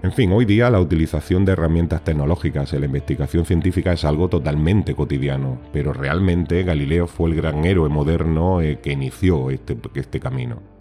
En 0.05 0.13
fin, 0.13 0.31
hoy 0.31 0.45
día 0.45 0.71
la 0.71 0.81
utilización 0.81 1.45
de 1.45 1.53
herramientas 1.53 2.05
tecnológicas 2.05 2.73
en 2.73 2.81
la 2.83 2.87
investigación 2.87 3.45
científica 3.45 3.93
es 3.93 4.05
algo 4.05 4.29
totalmente 4.29 4.95
cotidiano, 4.95 5.59
pero 5.73 5.93
realmente 5.93 6.63
Galileo 6.63 7.09
fue 7.09 7.31
el 7.31 7.35
gran 7.35 7.65
héroe 7.65 7.89
moderno 7.89 8.61
eh, 8.61 8.79
que 8.81 8.93
inició 8.93 9.51
este, 9.51 9.77
este 9.97 10.21
camino. 10.21 10.78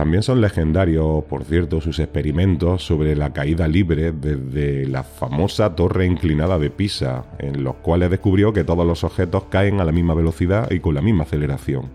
También 0.00 0.22
son 0.22 0.40
legendarios, 0.40 1.24
por 1.24 1.44
cierto, 1.44 1.82
sus 1.82 1.98
experimentos 1.98 2.82
sobre 2.82 3.14
la 3.14 3.34
caída 3.34 3.68
libre 3.68 4.12
desde 4.12 4.88
la 4.88 5.02
famosa 5.02 5.76
torre 5.76 6.06
inclinada 6.06 6.58
de 6.58 6.70
Pisa, 6.70 7.26
en 7.38 7.62
los 7.62 7.74
cuales 7.74 8.08
descubrió 8.08 8.54
que 8.54 8.64
todos 8.64 8.86
los 8.86 9.04
objetos 9.04 9.44
caen 9.50 9.78
a 9.78 9.84
la 9.84 9.92
misma 9.92 10.14
velocidad 10.14 10.70
y 10.70 10.80
con 10.80 10.94
la 10.94 11.02
misma 11.02 11.24
aceleración, 11.24 11.90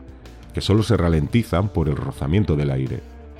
que 0.54 0.62
solo 0.62 0.84
se 0.84 0.98
ralentizan 0.98 1.70
por 1.70 1.89
el 1.89 1.96
rozamiento 1.96 2.56
del 2.56 2.70
aire, 2.70 3.00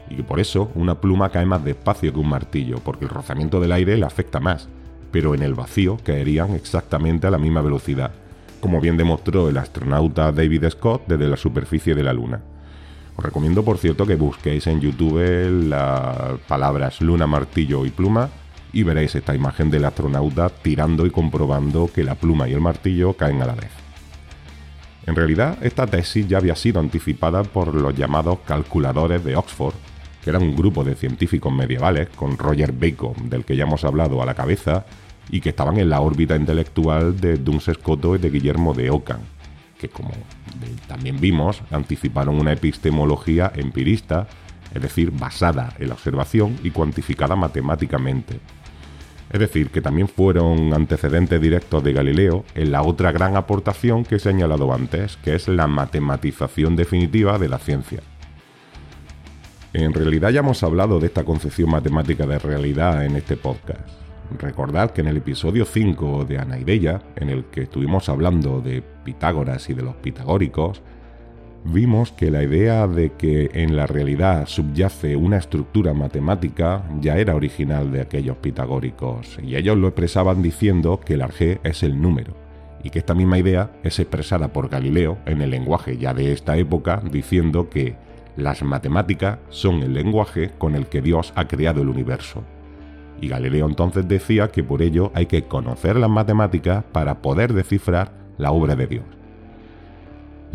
y 0.10 0.16
que 0.16 0.24
por 0.24 0.40
eso 0.40 0.72
una 0.74 1.00
pluma 1.00 1.30
cae 1.30 1.46
más 1.46 1.64
despacio 1.64 2.12
que 2.12 2.20
un 2.20 2.30
martillo, 2.30 2.78
porque 2.84 3.06
el 3.06 3.12
rozamiento 3.12 3.60
del 3.60 3.72
aire 3.72 3.98
le 3.98 4.06
afecta 4.08 4.40
más, 4.40 4.68
pero 5.12 5.36
en 5.36 5.44
el 5.44 5.54
vacío 5.54 6.00
caerían 6.04 6.56
exactamente 6.56 7.28
a 7.28 7.30
la 7.30 7.38
misma 7.38 7.62
velocidad, 7.62 8.14
como 8.62 8.82
bien 8.82 8.98
demostró 8.98 9.48
el 9.48 9.58
astronauta 9.58 10.32
David 10.32 10.70
Scott 10.72 11.04
desde 11.06 11.28
la 11.28 11.38
superficie 11.38 11.94
de 11.94 12.02
la 12.02 12.14
Luna. 12.14 12.42
Os 13.16 13.24
recomiendo, 13.24 13.64
por 13.64 13.78
cierto, 13.78 14.06
que 14.06 14.16
busquéis 14.16 14.68
en 14.68 14.82
YouTube 14.82 15.20
las 15.70 16.40
palabras 16.48 17.02
luna, 17.02 17.28
martillo 17.28 17.86
y 17.86 17.90
pluma 17.90 18.30
y 18.74 18.84
veréis 18.84 19.16
esta 19.16 19.34
imagen 19.34 19.72
del 19.72 19.86
astronauta 19.86 20.50
tirando 20.50 21.06
y 21.06 21.12
comprobando 21.12 21.90
que 21.94 22.04
la 22.04 22.16
pluma 22.16 22.50
y 22.50 22.54
el 22.54 22.60
martillo 22.60 23.14
caen 23.14 23.42
a 23.42 23.46
la 23.46 23.56
vez. 23.56 23.72
En 25.06 25.16
realidad, 25.16 25.58
esta 25.62 25.88
tesis 25.88 26.28
ya 26.28 26.40
había 26.40 26.56
sido 26.56 26.80
anticipada 26.80 27.44
por 27.44 27.74
los 27.74 27.96
llamados 27.96 28.40
calculadores 28.46 29.24
de 29.24 29.38
Oxford, 29.38 29.76
que 30.22 30.32
eran 30.32 30.42
un 30.42 30.56
grupo 30.56 30.84
de 30.84 30.96
científicos 30.96 31.54
medievales 31.54 32.10
con 32.10 32.38
Roger 32.38 32.74
Bacon, 32.74 33.30
del 33.30 33.46
que 33.46 33.56
ya 33.56 33.64
hemos 33.64 33.86
hablado 33.86 34.22
a 34.22 34.26
la 34.26 34.34
cabeza, 34.34 34.86
y 35.30 35.40
que 35.40 35.50
estaban 35.50 35.78
en 35.78 35.90
la 35.90 36.02
órbita 36.02 36.36
intelectual 36.36 37.20
de 37.20 37.38
Duns 37.38 37.70
Scoto 37.74 38.16
y 38.16 38.20
de 38.20 38.30
Guillermo 38.30 38.74
de 38.74 38.90
Ockham 38.90 39.22
que 39.78 39.90
como 39.90 40.12
también 40.88 41.20
vimos, 41.20 41.62
anticiparon 41.72 42.40
una 42.40 42.54
epistemología 42.54 43.52
empirista, 43.56 44.28
es 44.74 44.82
decir, 44.82 45.12
basada 45.12 45.74
en 45.80 45.90
la 45.90 45.94
observación 45.94 46.58
y 46.64 46.72
cuantificada 46.72 47.36
matemáticamente. 47.36 48.40
Es 49.32 49.40
decir, 49.40 49.70
que 49.70 49.82
también 49.82 50.08
fueron 50.08 50.74
antecedentes 50.74 51.42
directos 51.42 51.84
de 51.84 51.94
Galileo 51.94 52.46
en 52.54 52.72
la 52.72 52.84
otra 52.84 53.12
gran 53.12 53.36
aportación 53.36 54.06
que 54.06 54.16
he 54.16 54.20
señalado 54.20 54.72
antes, 54.74 55.18
que 55.18 55.36
es 55.36 55.48
la 55.48 55.68
matematización 55.68 56.76
definitiva 56.76 57.40
de 57.40 57.50
la 57.50 57.58
ciencia. 57.58 58.02
En 59.74 59.94
realidad 59.94 60.30
ya 60.30 60.40
hemos 60.40 60.64
hablado 60.64 61.00
de 61.00 61.08
esta 61.08 61.26
concepción 61.26 61.70
matemática 61.70 62.26
de 62.26 62.40
realidad 62.40 63.04
en 63.04 63.18
este 63.18 63.36
podcast. 63.36 64.05
Recordad 64.40 64.92
que 64.92 65.02
en 65.02 65.08
el 65.08 65.18
episodio 65.18 65.66
5 65.66 66.26
de 66.26 66.40
Anaideya, 66.40 67.02
en 67.16 67.30
el 67.30 67.46
que 67.46 67.64
estuvimos 67.64 68.10
hablando 68.10 68.60
de 68.60 68.82
Pitágoras 69.04 69.70
y 69.70 69.74
de 69.74 69.84
los 69.84 69.96
pitagóricos, 69.96 70.82
vimos 71.64 72.12
que 72.12 72.32
la 72.32 72.44
idea 72.44 72.88
de 72.88 73.14
que 73.14 73.50
en 73.54 73.76
la 73.76 73.88
realidad 73.88 74.48
subyace 74.48 75.16
una 75.16 75.38
estructura 75.38 75.94
matemática 75.94 76.84
ya 77.02 77.18
era 77.18 77.36
original 77.36 77.92
de 77.92 78.02
aquellos 78.02 78.38
pitagóricos, 78.38 79.38
y 79.42 79.56
ellos 79.56 79.78
lo 79.78 79.88
expresaban 79.88 80.42
diciendo 80.42 81.00
que 81.00 81.16
el 81.16 81.22
arjé 81.22 81.60
es 81.64 81.84
el 81.84 82.02
número, 82.02 82.36
y 82.84 82.90
que 82.90 83.00
esta 83.00 83.16
misma 83.16 83.40
idea 83.40 83.72
es 83.84 84.00
expresada 84.00 84.54
por 84.54 84.70
Galileo 84.70 85.18
en 85.26 85.42
el 85.42 85.52
lenguaje 85.52 85.98
ya 85.98 86.14
de 86.14 86.34
esta 86.34 86.58
época, 86.58 87.02
diciendo 87.12 87.70
que 87.70 87.96
las 88.38 88.64
matemáticas 88.64 89.40
son 89.50 89.82
el 89.82 89.94
lenguaje 89.94 90.52
con 90.58 90.76
el 90.76 90.88
que 90.88 91.02
Dios 91.02 91.32
ha 91.36 91.48
creado 91.48 91.82
el 91.82 91.90
universo. 91.90 92.44
Y 93.22 93.28
Galileo 93.28 93.68
entonces 93.68 94.08
decía 94.08 94.50
que 94.50 94.64
por 94.64 94.82
ello 94.82 95.12
hay 95.14 95.26
que 95.26 95.44
conocer 95.44 95.96
las 95.96 96.10
matemáticas 96.10 96.84
para 96.92 97.22
poder 97.22 97.54
descifrar 97.54 98.12
la 98.38 98.52
obra 98.52 98.76
de 98.76 98.88
Dios. 98.88 99.06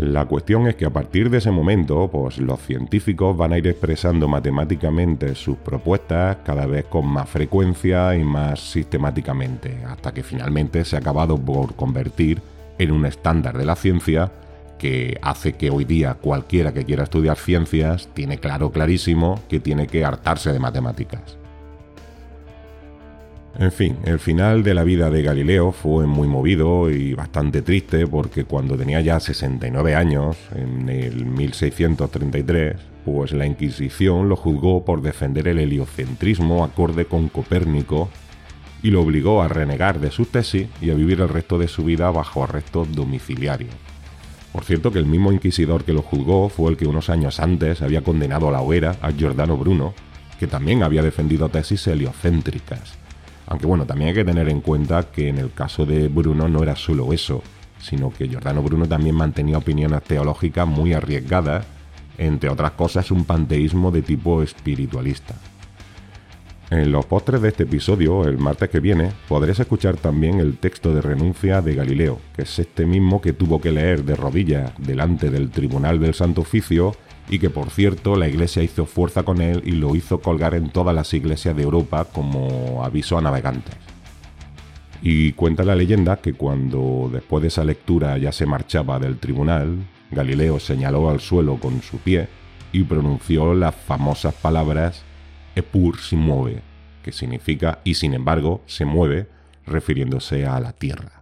La 0.01 0.25
cuestión 0.25 0.67
es 0.67 0.77
que 0.77 0.87
a 0.87 0.91
partir 0.91 1.29
de 1.29 1.39
ese 1.39 1.51
momento, 1.51 2.09
pues 2.11 2.39
los 2.39 2.61
científicos 2.61 3.37
van 3.37 3.53
a 3.53 3.59
ir 3.59 3.67
expresando 3.67 4.29
matemáticamente 4.29 5.35
sus 5.35 5.59
propuestas 5.59 6.39
cada 6.43 6.65
vez 6.65 6.87
con 6.87 7.07
más 7.07 7.29
frecuencia 7.29 8.17
y 8.17 8.25
más 8.25 8.61
sistemáticamente, 8.61 9.85
hasta 9.87 10.15
que 10.15 10.23
finalmente 10.23 10.87
se 10.87 10.97
ha 10.97 11.01
acabado 11.01 11.37
por 11.37 11.75
convertir 11.75 12.41
en 12.79 12.93
un 12.93 13.05
estándar 13.05 13.59
de 13.59 13.67
la 13.67 13.77
ciencia 13.77 14.33
que 14.79 15.19
hace 15.21 15.53
que 15.53 15.69
hoy 15.69 15.85
día 15.85 16.15
cualquiera 16.15 16.73
que 16.73 16.87
quiera 16.87 17.05
estudiar 17.05 17.37
ciencias 17.37 18.09
tiene 18.15 18.39
claro, 18.39 18.73
clarísimo, 18.73 19.39
que 19.51 19.61
tiene 19.61 19.87
que 19.87 20.07
hartarse 20.07 20.51
de 20.51 20.59
matemáticas. 20.59 21.40
En 23.61 23.73
fin, 23.73 23.99
el 24.05 24.19
final 24.19 24.63
de 24.63 24.73
la 24.73 24.85
vida 24.85 25.11
de 25.11 25.21
Galileo 25.21 25.71
fue 25.71 26.07
muy 26.07 26.27
movido 26.27 26.91
y 26.91 27.13
bastante 27.13 27.61
triste 27.61 28.07
porque 28.07 28.45
cuando 28.45 28.75
tenía 28.75 29.03
ya 29.03 29.21
69 29.21 29.95
años, 29.95 30.39
en 30.55 30.89
el 30.89 31.27
1633, 31.27 32.77
pues 33.05 33.33
la 33.33 33.45
Inquisición 33.45 34.31
lo 34.31 34.37
juzgó 34.37 34.83
por 34.87 35.03
defender 35.03 35.47
el 35.47 35.59
heliocentrismo 35.59 36.65
acorde 36.65 37.05
con 37.05 37.29
Copérnico 37.29 38.09
y 38.83 38.93
lo 38.93 39.03
obligó 39.03 39.43
a 39.43 39.49
renegar 39.49 40.01
de 40.01 40.11
su 40.11 40.25
tesis 40.25 40.67
y 40.81 40.89
a 40.89 40.95
vivir 40.95 41.21
el 41.21 41.29
resto 41.29 41.59
de 41.59 41.69
su 41.69 41.85
vida 41.85 42.11
bajo 42.11 42.43
arresto 42.43 42.87
domiciliario. 42.91 43.69
Por 44.55 44.65
cierto 44.65 44.91
que 44.91 45.01
el 45.01 45.07
mismo 45.07 45.33
inquisidor 45.33 45.85
que 45.85 45.93
lo 45.93 46.01
juzgó 46.01 46.49
fue 46.49 46.71
el 46.71 46.79
que 46.79 46.87
unos 46.87 47.11
años 47.11 47.41
antes 47.41 47.83
había 47.83 48.01
condenado 48.01 48.49
a 48.49 48.53
la 48.53 48.63
hoguera 48.63 48.97
a 49.03 49.13
Giordano 49.13 49.59
Bruno, 49.59 49.93
que 50.39 50.47
también 50.47 50.83
había 50.83 51.03
defendido 51.03 51.51
tesis 51.51 51.87
heliocéntricas 51.89 52.99
Aunque 53.51 53.67
bueno, 53.67 53.85
también 53.85 54.09
hay 54.09 54.15
que 54.15 54.25
tener 54.25 54.49
en 54.49 54.61
cuenta 54.61 55.11
que 55.11 55.29
en 55.29 55.37
el 55.37 55.53
caso 55.53 55.85
de 55.85 56.07
Bruno 56.07 56.49
no 56.49 56.63
era 56.63 56.77
solo 56.77 57.13
eso, 57.13 57.43
sino 57.81 58.11
que 58.11 58.29
Giordano 58.29 58.63
Bruno 58.63 58.87
también 58.87 59.17
mantenía 59.17 59.59
opiniones 59.59 60.03
teológicas 60.05 60.69
muy 60.69 60.93
arriesgadas, 60.93 61.67
entre 62.17 62.49
otras 62.49 62.71
cosas 62.73 63.11
un 63.11 63.25
panteísmo 63.25 63.91
de 63.91 64.03
tipo 64.03 64.41
espiritualista. 64.41 65.35
En 66.71 66.93
los 66.93 67.05
postres 67.07 67.43
de 67.43 67.49
este 67.49 67.65
episodio, 67.65 68.25
el 68.25 68.39
martes 68.39 68.71
que 68.71 68.79
viene, 68.79 69.11
podréis 69.29 69.59
escuchar 69.59 69.97
también 69.97 70.39
el 70.39 70.57
texto 70.59 70.95
de 70.95 71.03
renuncia 71.03 71.61
de 71.61 71.75
Galileo, 71.75 72.21
que 72.37 72.43
es 72.43 72.59
este 72.61 72.87
mismo 72.87 73.21
que 73.21 73.33
tuvo 73.33 73.61
que 73.61 73.73
leer 73.73 74.05
de 74.05 74.15
rodillas 74.15 74.73
delante 74.79 75.29
del 75.29 75.51
Tribunal 75.51 75.99
del 75.99 76.15
Santo 76.15 76.43
Oficio 76.43 76.95
y 77.29 77.39
que 77.39 77.51
por 77.51 77.71
cierto 77.71 78.17
la 78.17 78.29
Iglesia 78.29 78.63
hizo 78.63 78.87
fuerza 78.87 79.23
con 79.23 79.41
él 79.41 79.63
y 79.65 79.73
lo 79.73 79.95
hizo 79.95 80.21
colgar 80.21 80.55
en 80.55 80.71
todas 80.71 80.95
las 80.95 81.13
iglesias 81.15 81.57
de 81.57 81.63
Europa 81.63 82.07
como 82.13 82.85
aviso 82.85 83.19
a 83.19 83.21
navegantes. 83.21 83.75
Y 85.03 85.33
cuenta 85.33 85.65
la 85.65 85.77
leyenda 85.77 86.17
que 86.17 86.35
cuando 86.35 87.09
después 87.13 87.43
de 87.43 87.49
esa 87.49 87.65
lectura 87.65 88.19
ya 88.19 88.33
se 88.33 88.47
marchaba 88.47 88.99
del 88.99 89.19
tribunal, 89.19 89.79
Galileo 90.11 90.59
señaló 90.59 91.09
al 91.09 91.21
suelo 91.21 91.57
con 91.57 91.81
su 91.83 91.99
pie 91.99 92.29
y 92.73 92.83
pronunció 92.85 93.55
las 93.55 93.75
famosas 93.75 94.35
palabras 94.35 95.05
Epur 95.55 95.99
se 95.99 96.17
mueve, 96.17 96.63
que 97.03 97.13
significa 97.13 97.81
y 97.85 97.95
sin 97.95 98.15
embargo 98.15 98.63
se 98.67 98.85
mueve, 98.85 99.29
refiriéndose 99.67 100.47
a 100.47 100.61
la 100.61 100.73
Tierra. 100.73 101.20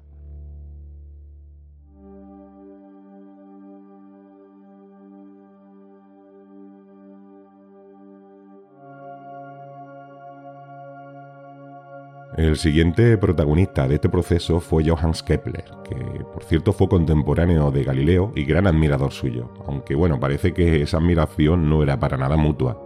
El 12.39 12.57
siguiente 12.57 13.19
protagonista 13.19 13.89
de 13.89 13.97
este 13.97 14.09
proceso 14.09 14.61
fue 14.61 14.89
Johannes 14.89 15.25
Kepler, 15.25 15.65
que 15.83 15.97
por 16.33 16.45
cierto 16.45 16.73
fue 16.73 16.89
contemporáneo 16.89 17.73
de 17.73 17.83
Galileo 17.83 18.31
y 18.37 18.45
gran 18.45 18.69
admirador 18.69 19.11
suyo, 19.11 19.51
aunque 19.67 19.97
bueno, 19.97 20.21
parece 20.21 20.55
que 20.55 20.81
esa 20.81 20.99
admiración 20.99 21.69
no 21.69 21.83
era 21.83 21.99
para 21.99 22.17
nada 22.17 22.37
mutua. 22.37 22.81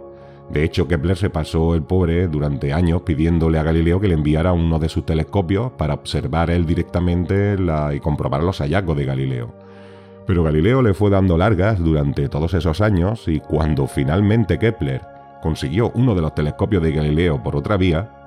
De 0.49 0.63
hecho, 0.63 0.87
Kepler 0.87 1.15
se 1.15 1.29
pasó 1.29 1.75
el 1.75 1.83
pobre 1.83 2.27
durante 2.27 2.73
años 2.73 3.03
pidiéndole 3.03 3.59
a 3.59 3.63
Galileo 3.63 3.99
que 3.99 4.07
le 4.07 4.15
enviara 4.15 4.53
uno 4.53 4.79
de 4.79 4.89
sus 4.89 5.05
telescopios 5.05 5.71
para 5.73 5.93
observar 5.93 6.49
él 6.49 6.65
directamente 6.65 7.55
y 7.93 7.99
comprobar 7.99 8.43
los 8.43 8.57
hallazgos 8.57 8.97
de 8.97 9.05
Galileo. 9.05 9.53
Pero 10.25 10.41
Galileo 10.41 10.81
le 10.81 10.95
fue 10.95 11.11
dando 11.11 11.37
largas 11.37 11.77
durante 11.77 12.27
todos 12.27 12.55
esos 12.55 12.81
años 12.81 13.27
y 13.27 13.39
cuando 13.39 13.85
finalmente 13.85 14.57
Kepler 14.57 15.01
consiguió 15.43 15.91
uno 15.93 16.15
de 16.15 16.21
los 16.21 16.33
telescopios 16.33 16.81
de 16.81 16.91
Galileo 16.91 17.43
por 17.43 17.55
otra 17.55 17.77
vía 17.77 18.22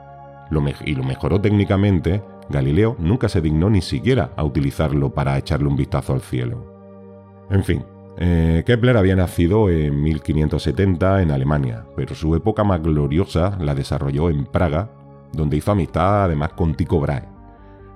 y 0.84 0.94
lo 0.94 1.02
mejoró 1.02 1.40
técnicamente, 1.40 2.22
Galileo 2.48 2.96
nunca 2.98 3.28
se 3.28 3.40
dignó 3.40 3.70
ni 3.70 3.82
siquiera 3.82 4.30
a 4.36 4.44
utilizarlo 4.44 5.12
para 5.12 5.36
echarle 5.36 5.68
un 5.68 5.76
vistazo 5.76 6.12
al 6.12 6.20
cielo. 6.20 7.46
En 7.50 7.64
fin, 7.64 7.84
eh, 8.18 8.62
Kepler 8.64 8.96
había 8.96 9.16
nacido 9.16 9.68
en 9.68 10.00
1570 10.02 11.22
en 11.22 11.30
Alemania, 11.30 11.84
pero 11.96 12.14
su 12.14 12.34
época 12.34 12.64
más 12.64 12.82
gloriosa 12.82 13.56
la 13.60 13.74
desarrolló 13.74 14.30
en 14.30 14.46
Praga, 14.46 14.90
donde 15.32 15.56
hizo 15.56 15.72
amistad 15.72 16.24
además 16.24 16.52
con 16.54 16.74
Tycho 16.74 17.00
Brahe. 17.00 17.28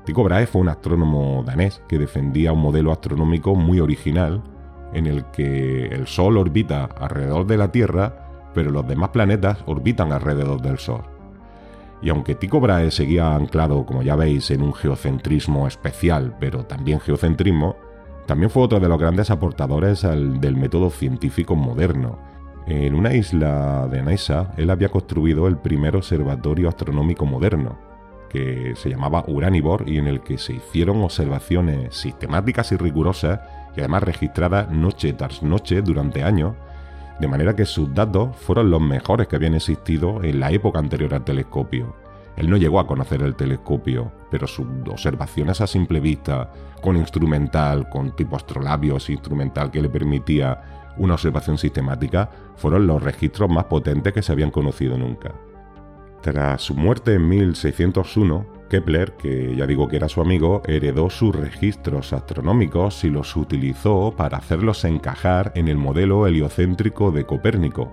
Tycho 0.05 0.25
Brahe 0.25 0.47
fue 0.47 0.61
un 0.61 0.69
astrónomo 0.69 1.43
danés 1.45 1.83
que 1.89 1.99
defendía 1.99 2.53
un 2.53 2.61
modelo 2.61 2.93
astronómico 2.93 3.55
muy 3.55 3.81
original 3.81 4.43
en 4.93 5.07
el 5.07 5.25
que 5.27 5.87
el 5.87 6.07
Sol 6.07 6.37
orbita 6.37 6.85
alrededor 6.85 7.47
de 7.47 7.57
la 7.57 7.71
Tierra, 7.71 8.51
pero 8.55 8.71
los 8.71 8.87
demás 8.87 9.11
planetas 9.11 9.59
orbitan 9.67 10.13
alrededor 10.13 10.61
del 10.61 10.79
Sol. 10.79 11.10
Y 12.03 12.09
aunque 12.09 12.35
Tycho 12.35 12.61
Brahe 12.61 12.91
seguía 12.91 13.35
anclado, 13.35 13.85
como 13.85 14.03
ya 14.03 14.17
veis, 14.17 14.51
en 14.51 14.63
un 14.63 14.73
geocentrismo 14.73 15.67
especial, 15.67 16.35
pero 16.41 16.65
también 16.65 17.01
geocentrismo, 17.01 17.77
también 18.27 18.51
fue 18.51 18.63
otro 18.63 18.81
de 18.81 18.89
los 18.89 18.99
grandes 18.99 19.31
aportadores 19.31 20.03
del 20.03 20.57
método 20.57 20.91
científico 20.91 21.57
moderno. 21.57 22.19
En 22.67 22.95
una 22.95 23.13
isla 23.15 23.89
de 23.91 24.03
Naisa, 24.03 24.53
él 24.57 24.71
había 24.71 24.89
construido 24.89 25.49
el 25.49 25.57
primer 25.57 25.97
observatorio 25.97 26.69
astronómico 26.69 27.27
moderno, 27.27 27.79
que 28.29 28.75
se 28.77 28.89
llamaba 28.89 29.25
Uranibor 29.27 29.89
y 29.89 29.99
en 29.99 30.07
el 30.07 30.21
que 30.21 30.39
se 30.39 30.55
hicieron 30.55 31.03
observaciones 31.03 31.97
sistemáticas 31.97 32.71
y 32.71 32.77
rigurosas 32.77 33.41
y 33.77 33.81
además 33.81 34.05
registradas 34.05 34.71
noche 34.71 35.13
tras 35.13 35.43
noche 35.43 35.83
durante 35.83 36.23
años, 36.23 36.55
de 37.21 37.29
manera 37.29 37.55
que 37.55 37.67
sus 37.67 37.93
datos 37.95 38.35
fueron 38.37 38.71
los 38.71 38.81
mejores 38.81 39.29
que 39.29 39.37
habían 39.37 39.55
existido 39.55 40.23
en 40.25 40.41
la 40.41 40.51
época 40.51 40.79
anterior 40.79 41.13
al 41.15 41.25
telescopio. 41.25 41.95
Él 42.37 42.49
no 42.49 42.57
llegó 42.57 42.81
a 42.81 42.87
conocer 42.87 43.23
el 43.23 43.35
telescopio, 43.35 44.11
pero 44.31 44.47
sus 44.47 44.67
observaciones 44.91 45.61
a 45.61 45.67
simple 45.67 46.01
vista, 46.01 46.51
con 46.81 46.97
instrumental, 46.97 47.91
con 47.91 48.17
tipo 48.17 48.37
astrolabios 48.37 49.11
instrumental 49.11 49.71
que 49.71 49.83
le 49.83 49.91
permitía 49.91 50.93
una 50.97 51.15
observación 51.15 51.59
sistemática, 51.59 52.31
fueron 52.57 52.87
los 52.87 53.03
registros 53.03 53.51
más 53.51 53.65
potentes 53.65 54.15
que 54.15 54.23
se 54.23 54.33
habían 54.33 54.51
conocido 54.51 54.97
nunca. 54.97 55.35
Tras 56.23 56.63
su 56.63 56.75
muerte 56.75 57.15
en 57.15 57.29
1601, 57.29 58.60
Kepler, 58.71 59.13
que 59.19 59.55
ya 59.57 59.67
digo 59.67 59.89
que 59.89 59.97
era 59.97 60.09
su 60.09 60.21
amigo, 60.21 60.63
heredó 60.65 61.11
sus 61.11 61.35
registros 61.35 62.13
astronómicos 62.13 63.05
y 63.05 63.11
los 63.11 63.37
utilizó 63.37 64.15
para 64.17 64.39
hacerlos 64.39 64.85
encajar 64.85 65.53
en 65.57 65.67
el 65.69 65.77
modelo 65.77 66.27
heliocéntrico 66.27 67.11
de 67.11 67.27
Copérnico, 67.27 67.93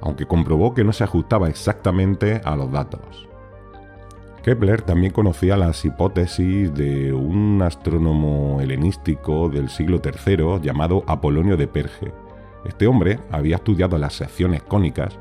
aunque 0.00 0.26
comprobó 0.26 0.74
que 0.74 0.82
no 0.84 0.92
se 0.92 1.04
ajustaba 1.04 1.48
exactamente 1.48 2.40
a 2.44 2.56
los 2.56 2.70
datos. 2.70 3.28
Kepler 4.42 4.82
también 4.82 5.12
conocía 5.12 5.56
las 5.56 5.84
hipótesis 5.84 6.74
de 6.74 7.12
un 7.12 7.62
astrónomo 7.62 8.60
helenístico 8.60 9.48
del 9.48 9.68
siglo 9.68 10.00
III 10.04 10.60
llamado 10.60 11.04
Apolonio 11.06 11.56
de 11.56 11.68
Perge. 11.68 12.12
Este 12.64 12.88
hombre 12.88 13.20
había 13.30 13.56
estudiado 13.56 13.98
las 13.98 14.14
secciones 14.14 14.64
cónicas 14.64 15.16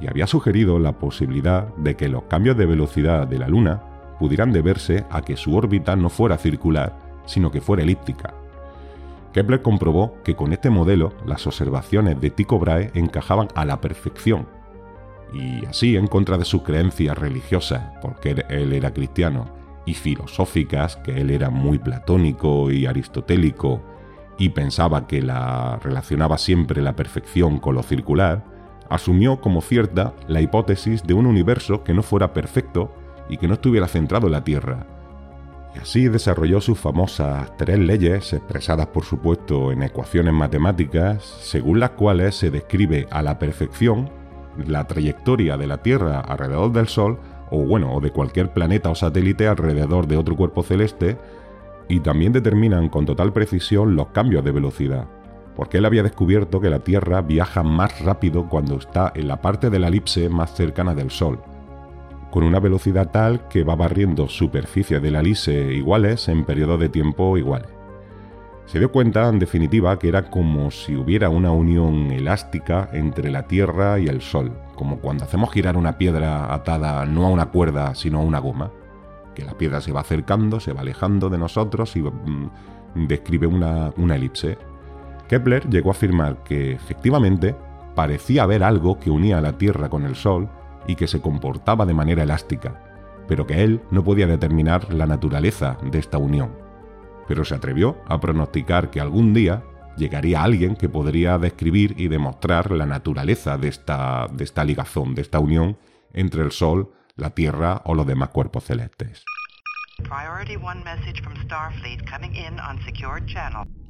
y 0.00 0.06
había 0.06 0.26
sugerido 0.26 0.78
la 0.78 0.92
posibilidad 0.92 1.74
de 1.76 1.94
que 1.94 2.08
los 2.08 2.22
cambios 2.24 2.56
de 2.56 2.64
velocidad 2.64 3.26
de 3.26 3.38
la 3.38 3.48
Luna 3.48 3.89
pudieran 4.20 4.52
deberse 4.52 5.06
a 5.10 5.22
que 5.22 5.36
su 5.36 5.56
órbita 5.56 5.96
no 5.96 6.10
fuera 6.10 6.36
circular, 6.36 6.96
sino 7.24 7.50
que 7.50 7.62
fuera 7.62 7.82
elíptica. 7.82 8.34
Kepler 9.32 9.62
comprobó 9.62 10.14
que 10.22 10.36
con 10.36 10.52
este 10.52 10.68
modelo 10.68 11.14
las 11.24 11.46
observaciones 11.46 12.20
de 12.20 12.30
Tycho 12.30 12.58
Brahe 12.58 12.90
encajaban 12.94 13.48
a 13.54 13.64
la 13.64 13.80
perfección 13.80 14.46
y 15.32 15.64
así 15.64 15.96
en 15.96 16.06
contra 16.06 16.36
de 16.36 16.44
sus 16.44 16.62
creencias 16.62 17.16
religiosas, 17.16 17.82
porque 18.02 18.44
él 18.48 18.72
era 18.72 18.92
cristiano, 18.92 19.46
y 19.86 19.94
filosóficas, 19.94 20.96
que 20.96 21.20
él 21.20 21.30
era 21.30 21.50
muy 21.50 21.78
platónico 21.78 22.70
y 22.70 22.86
aristotélico, 22.86 23.80
y 24.38 24.50
pensaba 24.50 25.06
que 25.06 25.22
la 25.22 25.78
relacionaba 25.82 26.36
siempre 26.36 26.82
la 26.82 26.96
perfección 26.96 27.58
con 27.58 27.74
lo 27.74 27.82
circular, 27.82 28.44
asumió 28.88 29.40
como 29.40 29.60
cierta 29.60 30.14
la 30.26 30.40
hipótesis 30.40 31.04
de 31.04 31.14
un 31.14 31.26
universo 31.26 31.84
que 31.84 31.94
no 31.94 32.02
fuera 32.02 32.32
perfecto 32.32 32.92
y 33.30 33.38
que 33.38 33.48
no 33.48 33.54
estuviera 33.54 33.86
centrado 33.86 34.26
en 34.26 34.32
la 34.32 34.44
Tierra. 34.44 34.86
Y 35.74 35.78
así 35.78 36.08
desarrolló 36.08 36.60
sus 36.60 36.78
famosas 36.78 37.56
tres 37.56 37.78
leyes, 37.78 38.32
expresadas 38.32 38.88
por 38.88 39.04
supuesto 39.04 39.70
en 39.70 39.84
ecuaciones 39.84 40.34
matemáticas, 40.34 41.24
según 41.24 41.78
las 41.78 41.90
cuales 41.90 42.34
se 42.34 42.50
describe 42.50 43.06
a 43.10 43.22
la 43.22 43.38
perfección 43.38 44.10
la 44.66 44.86
trayectoria 44.86 45.56
de 45.56 45.68
la 45.68 45.78
Tierra 45.78 46.20
alrededor 46.20 46.72
del 46.72 46.88
Sol, 46.88 47.18
o 47.50 47.58
bueno, 47.64 47.94
o 47.94 48.00
de 48.00 48.10
cualquier 48.10 48.52
planeta 48.52 48.90
o 48.90 48.94
satélite 48.94 49.46
alrededor 49.46 50.08
de 50.08 50.16
otro 50.16 50.36
cuerpo 50.36 50.64
celeste, 50.64 51.16
y 51.88 52.00
también 52.00 52.32
determinan 52.32 52.88
con 52.88 53.06
total 53.06 53.32
precisión 53.32 53.94
los 53.94 54.08
cambios 54.08 54.44
de 54.44 54.52
velocidad, 54.52 55.06
porque 55.56 55.78
él 55.78 55.84
había 55.84 56.02
descubierto 56.02 56.60
que 56.60 56.70
la 56.70 56.80
Tierra 56.80 57.20
viaja 57.22 57.62
más 57.62 58.00
rápido 58.00 58.48
cuando 58.48 58.76
está 58.76 59.12
en 59.14 59.28
la 59.28 59.40
parte 59.40 59.70
de 59.70 59.78
la 59.78 59.88
elipse 59.88 60.28
más 60.28 60.54
cercana 60.54 60.94
del 60.94 61.10
Sol, 61.10 61.40
con 62.30 62.44
una 62.44 62.60
velocidad 62.60 63.10
tal 63.10 63.48
que 63.48 63.64
va 63.64 63.74
barriendo 63.74 64.28
superficies 64.28 65.02
de 65.02 65.10
la 65.10 65.20
elipse 65.20 65.72
iguales 65.72 66.28
en 66.28 66.44
periodos 66.44 66.80
de 66.80 66.88
tiempo 66.88 67.36
iguales. 67.36 67.68
Se 68.66 68.78
dio 68.78 68.92
cuenta, 68.92 69.28
en 69.28 69.40
definitiva, 69.40 69.98
que 69.98 70.08
era 70.08 70.30
como 70.30 70.70
si 70.70 70.94
hubiera 70.94 71.28
una 71.28 71.50
unión 71.50 72.12
elástica 72.12 72.88
entre 72.92 73.28
la 73.30 73.48
Tierra 73.48 73.98
y 73.98 74.06
el 74.06 74.20
Sol, 74.20 74.52
como 74.76 75.00
cuando 75.00 75.24
hacemos 75.24 75.50
girar 75.50 75.76
una 75.76 75.98
piedra 75.98 76.54
atada 76.54 77.04
no 77.04 77.26
a 77.26 77.30
una 77.30 77.46
cuerda, 77.46 77.96
sino 77.96 78.20
a 78.20 78.22
una 78.22 78.38
goma, 78.38 78.70
que 79.34 79.44
la 79.44 79.58
piedra 79.58 79.80
se 79.80 79.90
va 79.90 80.02
acercando, 80.02 80.60
se 80.60 80.72
va 80.72 80.82
alejando 80.82 81.28
de 81.30 81.38
nosotros 81.38 81.96
y 81.96 82.02
mm, 82.02 82.50
describe 83.08 83.48
una, 83.48 83.92
una 83.96 84.14
elipse. 84.14 84.56
Kepler 85.28 85.68
llegó 85.68 85.90
a 85.90 85.92
afirmar 85.92 86.44
que 86.44 86.70
efectivamente 86.70 87.56
parecía 87.96 88.44
haber 88.44 88.62
algo 88.62 89.00
que 89.00 89.10
unía 89.10 89.38
a 89.38 89.42
la 89.42 89.58
Tierra 89.58 89.88
con 89.88 90.04
el 90.04 90.14
Sol 90.14 90.48
y 90.90 90.96
que 90.96 91.06
se 91.06 91.20
comportaba 91.20 91.86
de 91.86 91.94
manera 91.94 92.22
elástica, 92.22 92.80
pero 93.28 93.46
que 93.46 93.62
él 93.62 93.80
no 93.90 94.04
podía 94.04 94.26
determinar 94.26 94.92
la 94.92 95.06
naturaleza 95.06 95.78
de 95.82 95.98
esta 95.98 96.18
unión 96.18 96.70
pero 97.30 97.44
se 97.44 97.54
atrevió 97.54 97.96
a 98.08 98.18
pronosticar 98.18 98.90
que 98.90 99.00
algún 99.00 99.32
día 99.32 99.62
llegaría 99.96 100.42
alguien 100.42 100.74
que 100.74 100.88
podría 100.88 101.38
describir 101.38 101.94
y 101.96 102.08
demostrar 102.08 102.72
la 102.72 102.86
naturaleza 102.86 103.56
de 103.56 103.68
esta, 103.68 104.26
de 104.32 104.42
esta 104.42 104.64
ligazón, 104.64 105.14
de 105.14 105.22
esta 105.22 105.38
unión 105.38 105.78
entre 106.12 106.42
el 106.42 106.50
Sol 106.50 106.92
la 107.14 107.30
Tierra 107.30 107.82
o 107.84 107.94
los 107.94 108.04
demás 108.04 108.30
cuerpos 108.30 108.64
celestes. 108.64 109.22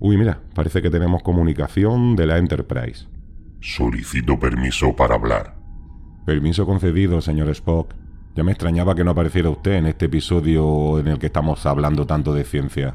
Uy, 0.00 0.18
mira, 0.18 0.42
parece 0.54 0.82
que 0.82 0.90
tenemos 0.90 1.22
comunicación 1.22 2.16
de 2.16 2.26
la 2.26 2.36
Enterprise. 2.36 3.08
Solicito 3.62 4.38
permiso 4.38 4.94
para 4.94 5.14
hablar. 5.14 5.59
Permiso 6.24 6.66
concedido, 6.66 7.20
señor 7.20 7.48
Spock. 7.50 7.94
Ya 8.36 8.44
me 8.44 8.52
extrañaba 8.52 8.94
que 8.94 9.04
no 9.04 9.10
apareciera 9.10 9.50
usted 9.50 9.72
en 9.72 9.86
este 9.86 10.06
episodio 10.06 10.98
en 10.98 11.08
el 11.08 11.18
que 11.18 11.26
estamos 11.26 11.66
hablando 11.66 12.06
tanto 12.06 12.32
de 12.34 12.44
ciencia. 12.44 12.94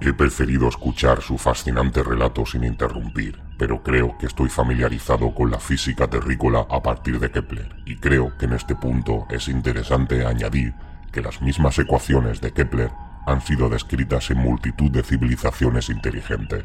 He 0.00 0.14
preferido 0.14 0.66
escuchar 0.66 1.20
su 1.20 1.36
fascinante 1.36 2.02
relato 2.02 2.46
sin 2.46 2.64
interrumpir, 2.64 3.38
pero 3.58 3.82
creo 3.82 4.16
que 4.18 4.26
estoy 4.26 4.48
familiarizado 4.48 5.34
con 5.34 5.50
la 5.50 5.60
física 5.60 6.08
terrícola 6.08 6.66
a 6.70 6.82
partir 6.82 7.20
de 7.20 7.30
Kepler, 7.30 7.76
y 7.84 7.96
creo 7.96 8.36
que 8.38 8.46
en 8.46 8.54
este 8.54 8.74
punto 8.74 9.26
es 9.28 9.48
interesante 9.48 10.24
añadir 10.24 10.72
que 11.12 11.20
las 11.20 11.42
mismas 11.42 11.78
ecuaciones 11.78 12.40
de 12.40 12.52
Kepler 12.52 12.90
han 13.26 13.42
sido 13.42 13.68
descritas 13.68 14.30
en 14.30 14.38
multitud 14.38 14.90
de 14.90 15.02
civilizaciones 15.02 15.90
inteligentes. 15.90 16.64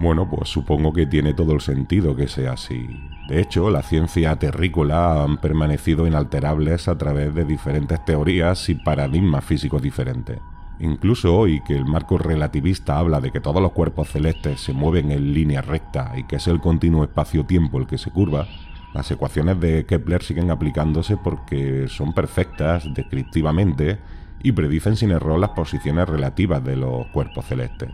Bueno, 0.00 0.30
pues 0.30 0.48
supongo 0.48 0.92
que 0.92 1.06
tiene 1.06 1.34
todo 1.34 1.52
el 1.52 1.60
sentido 1.60 2.14
que 2.14 2.28
sea 2.28 2.52
así. 2.52 2.86
De 3.28 3.40
hecho, 3.40 3.68
la 3.68 3.82
ciencia 3.82 4.36
terrícola 4.36 5.24
han 5.24 5.38
permanecido 5.38 6.06
inalterables 6.06 6.86
a 6.86 6.96
través 6.96 7.34
de 7.34 7.44
diferentes 7.44 8.04
teorías 8.04 8.68
y 8.68 8.76
paradigmas 8.76 9.44
físicos 9.44 9.82
diferentes. 9.82 10.38
Incluso 10.78 11.36
hoy 11.36 11.60
que 11.62 11.76
el 11.76 11.84
marco 11.84 12.16
relativista 12.16 12.98
habla 12.98 13.20
de 13.20 13.32
que 13.32 13.40
todos 13.40 13.60
los 13.60 13.72
cuerpos 13.72 14.08
celestes 14.08 14.60
se 14.60 14.72
mueven 14.72 15.10
en 15.10 15.34
línea 15.34 15.62
recta 15.62 16.12
y 16.16 16.22
que 16.24 16.36
es 16.36 16.46
el 16.46 16.60
continuo 16.60 17.02
espacio-tiempo 17.02 17.78
el 17.78 17.88
que 17.88 17.98
se 17.98 18.12
curva, 18.12 18.46
las 18.94 19.10
ecuaciones 19.10 19.58
de 19.60 19.84
Kepler 19.84 20.22
siguen 20.22 20.52
aplicándose 20.52 21.16
porque 21.16 21.88
son 21.88 22.12
perfectas 22.12 22.84
descriptivamente 22.94 23.98
y 24.40 24.52
predicen 24.52 24.96
sin 24.96 25.10
error 25.10 25.40
las 25.40 25.50
posiciones 25.50 26.08
relativas 26.08 26.62
de 26.64 26.76
los 26.76 27.08
cuerpos 27.08 27.46
celestes. 27.46 27.90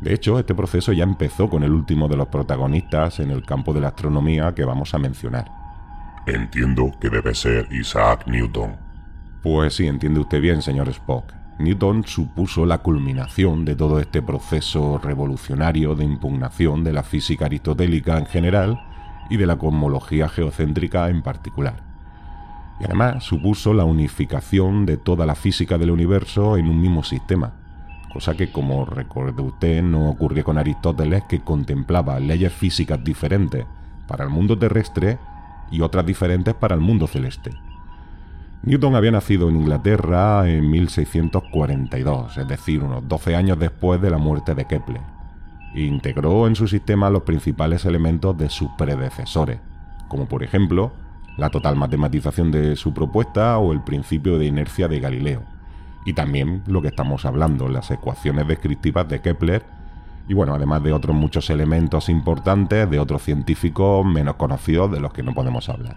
De 0.00 0.14
hecho, 0.14 0.38
este 0.38 0.54
proceso 0.54 0.92
ya 0.92 1.04
empezó 1.04 1.50
con 1.50 1.64
el 1.64 1.72
último 1.72 2.08
de 2.08 2.16
los 2.16 2.28
protagonistas 2.28 3.18
en 3.18 3.30
el 3.30 3.44
campo 3.44 3.72
de 3.72 3.80
la 3.80 3.88
astronomía 3.88 4.54
que 4.54 4.64
vamos 4.64 4.94
a 4.94 4.98
mencionar. 4.98 5.50
Entiendo 6.26 6.92
que 7.00 7.10
debe 7.10 7.34
ser 7.34 7.66
Isaac 7.72 8.26
Newton. 8.26 8.76
Pues 9.42 9.74
sí, 9.74 9.86
entiende 9.86 10.20
usted 10.20 10.40
bien, 10.40 10.62
señor 10.62 10.88
Spock. 10.88 11.32
Newton 11.58 12.04
supuso 12.06 12.64
la 12.66 12.78
culminación 12.78 13.64
de 13.64 13.74
todo 13.74 13.98
este 13.98 14.22
proceso 14.22 14.98
revolucionario 14.98 15.96
de 15.96 16.04
impugnación 16.04 16.84
de 16.84 16.92
la 16.92 17.02
física 17.02 17.46
aristotélica 17.46 18.18
en 18.18 18.26
general 18.26 18.80
y 19.28 19.36
de 19.36 19.46
la 19.46 19.56
cosmología 19.56 20.28
geocéntrica 20.28 21.08
en 21.08 21.22
particular. 21.22 21.82
Y 22.80 22.84
además 22.84 23.24
supuso 23.24 23.74
la 23.74 23.84
unificación 23.84 24.86
de 24.86 24.96
toda 24.96 25.26
la 25.26 25.34
física 25.34 25.78
del 25.78 25.90
universo 25.90 26.56
en 26.56 26.68
un 26.68 26.80
mismo 26.80 27.02
sistema, 27.02 27.54
cosa 28.12 28.34
que 28.34 28.50
como 28.50 28.84
recuerda 28.84 29.42
usted 29.42 29.82
no 29.82 30.08
ocurrió 30.08 30.44
con 30.44 30.58
Aristóteles 30.58 31.24
que 31.28 31.40
contemplaba 31.40 32.18
leyes 32.20 32.52
físicas 32.52 33.02
diferentes 33.02 33.66
para 34.06 34.24
el 34.24 34.30
mundo 34.30 34.58
terrestre 34.58 35.18
y 35.70 35.80
otras 35.80 36.06
diferentes 36.06 36.54
para 36.54 36.74
el 36.74 36.80
mundo 36.80 37.06
celeste. 37.06 37.50
Newton 38.62 38.96
había 38.96 39.12
nacido 39.12 39.48
en 39.48 39.56
Inglaterra 39.56 40.48
en 40.48 40.68
1642, 40.70 42.38
es 42.38 42.48
decir, 42.48 42.82
unos 42.82 43.06
12 43.06 43.36
años 43.36 43.58
después 43.58 44.00
de 44.00 44.10
la 44.10 44.18
muerte 44.18 44.54
de 44.54 44.64
Kepler 44.64 45.18
integró 45.74 46.46
en 46.46 46.56
su 46.56 46.66
sistema 46.66 47.10
los 47.10 47.22
principales 47.22 47.84
elementos 47.84 48.36
de 48.36 48.48
sus 48.48 48.70
predecesores, 48.76 49.60
como 50.08 50.26
por 50.26 50.42
ejemplo 50.42 50.92
la 51.36 51.50
total 51.50 51.76
matematización 51.76 52.50
de 52.50 52.74
su 52.76 52.92
propuesta 52.92 53.58
o 53.58 53.72
el 53.72 53.82
principio 53.82 54.38
de 54.38 54.46
inercia 54.46 54.88
de 54.88 55.00
Galileo, 55.00 55.42
y 56.08 56.14
también 56.14 56.62
lo 56.66 56.80
que 56.80 56.88
estamos 56.88 57.26
hablando, 57.26 57.68
las 57.68 57.90
ecuaciones 57.90 58.48
descriptivas 58.48 59.06
de 59.08 59.20
Kepler, 59.20 59.62
y 60.26 60.32
bueno, 60.32 60.54
además 60.54 60.82
de 60.82 60.94
otros 60.94 61.14
muchos 61.14 61.50
elementos 61.50 62.08
importantes 62.08 62.88
de 62.88 62.98
otros 62.98 63.22
científicos 63.22 64.06
menos 64.06 64.36
conocidos 64.36 64.90
de 64.90 65.00
los 65.00 65.12
que 65.12 65.22
no 65.22 65.34
podemos 65.34 65.68
hablar. 65.68 65.96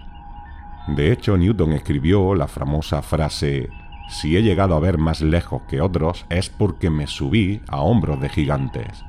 De 0.88 1.14
hecho, 1.14 1.38
Newton 1.38 1.72
escribió 1.72 2.36
la 2.36 2.50
famosa 2.50 3.02
frase 3.02 3.70
si 4.10 4.36
he 4.36 4.44
llegado 4.44 4.76
a 4.76 4.82
ver 4.82 4.98
más 4.98 5.22
lejos 5.22 5.62
que 5.70 5.80
otros 5.80 6.26
es 6.30 6.50
porque 6.50 6.90
me 6.90 7.08
subí 7.08 7.62
a 7.70 7.80
hombros 7.80 8.20
de 8.20 8.28
gigantes 8.28 9.06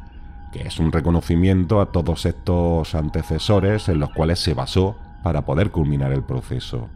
que 0.53 0.69
es 0.69 0.79
un 0.79 0.93
reconocimiento 0.93 1.81
a 1.81 1.87
todos 1.87 2.27
estos 2.27 2.95
antecesores 2.95 3.89
en 3.89 3.99
los 3.99 4.11
cuales 4.11 4.39
se 4.39 4.55
basó 4.55 4.97
para 5.23 5.47
poder 5.47 5.71
culminar 5.71 6.13
el 6.13 6.23
proceso. 6.23 6.91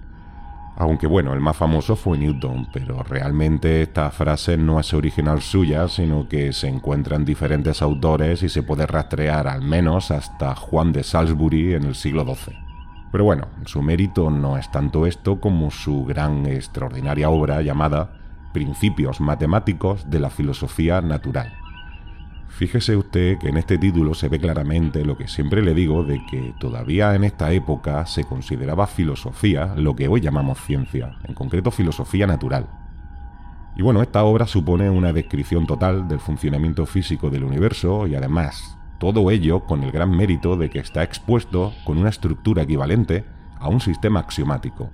Aunque 0.79 1.07
bueno, 1.07 1.33
el 1.33 1.41
más 1.41 1.57
famoso 1.57 1.97
fue 1.97 2.19
Newton, 2.19 2.69
pero 2.71 3.03
realmente 3.03 3.81
esta 3.81 4.11
frase 4.11 4.59
no 4.59 4.79
es 4.79 4.93
original 4.93 5.41
suya, 5.41 5.89
sino 5.89 6.29
que 6.29 6.53
se 6.53 6.69
encuentra 6.69 7.17
en 7.17 7.25
diferentes 7.25 7.81
autores 7.81 8.43
y 8.43 8.51
se 8.51 8.63
puede 8.63 8.87
rastrear 8.87 9.49
al 9.49 9.63
menos 9.63 10.11
hasta 10.11 10.55
Juan 10.55 10.93
de 10.93 11.03
Salisbury 11.03 11.75
en 11.75 11.85
el 11.85 11.95
siglo 11.95 12.25
XII. 12.25 12.55
Pero 13.11 13.25
bueno, 13.25 13.49
su 13.65 13.81
mérito 13.81 14.29
no 14.31 14.59
es 14.59 14.71
tanto 14.71 15.07
esto 15.07 15.41
como 15.41 15.71
su 15.71 16.05
gran 16.05 16.45
extraordinaria 16.45 17.31
obra 17.31 17.63
llamada 17.63 18.11
Principios 18.53 19.21
Matemáticos 19.21 20.11
de 20.11 20.21
la 20.21 20.29
Filosofía 20.29 21.01
Natural 21.01 21.66
Fíjese 22.57 22.97
usted 22.97 23.37
que 23.37 23.51
en 23.51 23.59
este 23.59 23.77
título 23.77 24.15
se 24.15 24.31
ve 24.31 24.39
claramente 24.39 25.05
lo 25.05 25.19
que 25.19 25.29
siempre 25.29 25.61
le 25.61 25.75
digo 25.75 26.05
de 26.05 26.25
que 26.25 26.55
todavía 26.59 27.15
en 27.15 27.25
esta 27.25 27.53
época 27.53 28.07
se 28.07 28.25
consideraba 28.25 28.87
filosofía 28.87 29.75
lo 29.77 29.95
que 29.95 30.09
hoy 30.09 30.23
llamamos 30.23 30.59
ciencia, 30.63 31.19
en 31.25 31.35
concreto 31.35 31.71
filosofía 31.71 32.27
natural. 32.27 32.67
Y 33.77 33.83
bueno, 33.83 34.01
esta 34.01 34.25
obra 34.25 34.47
supone 34.47 34.89
una 34.89 35.13
descripción 35.13 35.67
total 35.67 36.09
del 36.09 36.19
funcionamiento 36.19 36.87
físico 36.87 37.29
del 37.29 37.45
universo 37.45 38.07
y 38.07 38.15
además 38.15 38.79
todo 38.97 39.31
ello 39.31 39.61
con 39.65 39.85
el 39.85 39.93
gran 39.93 40.17
mérito 40.17 40.57
de 40.57 40.71
que 40.71 40.79
está 40.79 41.03
expuesto 41.03 41.75
con 41.85 41.99
una 41.99 42.09
estructura 42.09 42.63
equivalente 42.63 43.27
a 43.59 43.69
un 43.69 43.83
sistema 43.83 44.21
axiomático. 44.21 44.91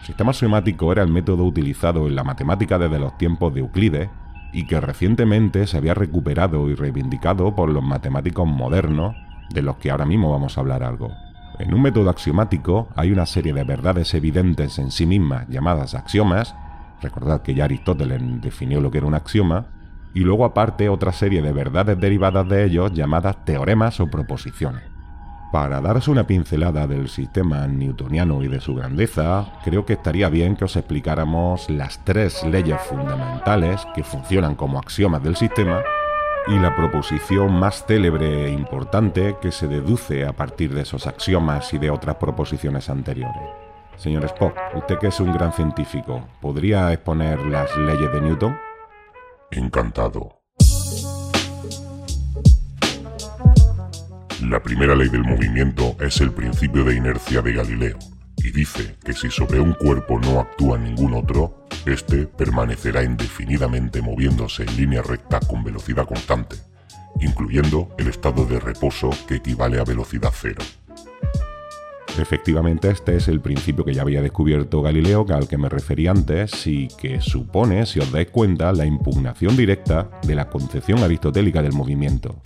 El 0.00 0.06
sistema 0.06 0.30
axiomático 0.30 0.90
era 0.90 1.02
el 1.02 1.12
método 1.12 1.44
utilizado 1.44 2.06
en 2.06 2.14
la 2.14 2.24
matemática 2.24 2.78
desde 2.78 2.98
los 2.98 3.18
tiempos 3.18 3.52
de 3.52 3.60
Euclides 3.60 4.08
y 4.52 4.66
que 4.66 4.80
recientemente 4.80 5.66
se 5.66 5.76
había 5.76 5.94
recuperado 5.94 6.68
y 6.70 6.74
reivindicado 6.74 7.54
por 7.54 7.70
los 7.70 7.82
matemáticos 7.82 8.46
modernos, 8.46 9.14
de 9.50 9.62
los 9.62 9.76
que 9.76 9.90
ahora 9.90 10.06
mismo 10.06 10.30
vamos 10.30 10.56
a 10.56 10.60
hablar 10.60 10.82
algo. 10.82 11.12
En 11.58 11.74
un 11.74 11.82
método 11.82 12.10
axiomático 12.10 12.88
hay 12.94 13.10
una 13.10 13.26
serie 13.26 13.52
de 13.52 13.64
verdades 13.64 14.14
evidentes 14.14 14.78
en 14.78 14.90
sí 14.90 15.06
mismas 15.06 15.48
llamadas 15.48 15.94
axiomas, 15.94 16.54
recordad 17.02 17.42
que 17.42 17.54
ya 17.54 17.64
Aristóteles 17.64 18.22
definió 18.40 18.80
lo 18.80 18.90
que 18.90 18.98
era 18.98 19.06
un 19.06 19.14
axioma, 19.14 19.66
y 20.14 20.20
luego 20.20 20.44
aparte 20.44 20.88
otra 20.88 21.12
serie 21.12 21.42
de 21.42 21.52
verdades 21.52 21.98
derivadas 21.98 22.48
de 22.48 22.64
ellos 22.64 22.92
llamadas 22.92 23.44
teoremas 23.44 24.00
o 24.00 24.06
proposiciones. 24.06 24.97
Para 25.50 25.80
daros 25.80 26.08
una 26.08 26.26
pincelada 26.26 26.86
del 26.86 27.08
sistema 27.08 27.66
newtoniano 27.66 28.42
y 28.42 28.48
de 28.48 28.60
su 28.60 28.74
grandeza, 28.74 29.46
creo 29.64 29.86
que 29.86 29.94
estaría 29.94 30.28
bien 30.28 30.56
que 30.56 30.66
os 30.66 30.76
explicáramos 30.76 31.70
las 31.70 32.04
tres 32.04 32.44
leyes 32.44 32.78
fundamentales 32.82 33.86
que 33.94 34.04
funcionan 34.04 34.56
como 34.56 34.78
axiomas 34.78 35.22
del 35.22 35.36
sistema 35.36 35.82
y 36.48 36.58
la 36.58 36.76
proposición 36.76 37.52
más 37.58 37.86
célebre 37.86 38.46
e 38.46 38.52
importante 38.52 39.36
que 39.40 39.50
se 39.50 39.68
deduce 39.68 40.26
a 40.26 40.34
partir 40.34 40.74
de 40.74 40.82
esos 40.82 41.06
axiomas 41.06 41.72
y 41.72 41.78
de 41.78 41.90
otras 41.90 42.16
proposiciones 42.16 42.90
anteriores. 42.90 43.42
Señor 43.96 44.26
Spock, 44.26 44.54
usted 44.74 44.98
que 44.98 45.08
es 45.08 45.18
un 45.18 45.32
gran 45.32 45.52
científico, 45.54 46.28
¿podría 46.42 46.92
exponer 46.92 47.40
las 47.46 47.74
leyes 47.76 48.12
de 48.12 48.20
Newton? 48.20 48.56
Encantado. 49.50 50.37
La 54.42 54.62
primera 54.62 54.94
ley 54.94 55.08
del 55.08 55.24
movimiento 55.24 55.96
es 56.00 56.20
el 56.20 56.30
principio 56.30 56.84
de 56.84 56.94
inercia 56.94 57.42
de 57.42 57.54
Galileo, 57.54 57.98
y 58.36 58.52
dice 58.52 58.94
que 59.04 59.12
si 59.12 59.30
sobre 59.30 59.58
un 59.58 59.72
cuerpo 59.72 60.20
no 60.20 60.38
actúa 60.38 60.78
ningún 60.78 61.14
otro, 61.14 61.66
éste 61.84 62.28
permanecerá 62.28 63.02
indefinidamente 63.02 64.00
moviéndose 64.00 64.62
en 64.62 64.76
línea 64.76 65.02
recta 65.02 65.40
con 65.40 65.64
velocidad 65.64 66.06
constante, 66.06 66.54
incluyendo 67.20 67.88
el 67.98 68.06
estado 68.06 68.44
de 68.46 68.60
reposo 68.60 69.10
que 69.26 69.34
equivale 69.34 69.80
a 69.80 69.84
velocidad 69.84 70.30
cero. 70.32 70.62
Efectivamente, 72.16 72.90
este 72.90 73.16
es 73.16 73.26
el 73.26 73.40
principio 73.40 73.84
que 73.84 73.94
ya 73.94 74.02
había 74.02 74.22
descubierto 74.22 74.82
Galileo, 74.82 75.26
al 75.30 75.48
que 75.48 75.58
me 75.58 75.68
referí 75.68 76.06
antes, 76.06 76.64
y 76.68 76.86
que 76.96 77.20
supone, 77.20 77.86
si 77.86 77.98
os 77.98 78.12
dais 78.12 78.30
cuenta, 78.30 78.72
la 78.72 78.86
impugnación 78.86 79.56
directa 79.56 80.08
de 80.22 80.36
la 80.36 80.48
concepción 80.48 81.02
aristotélica 81.02 81.60
del 81.60 81.72
movimiento. 81.72 82.40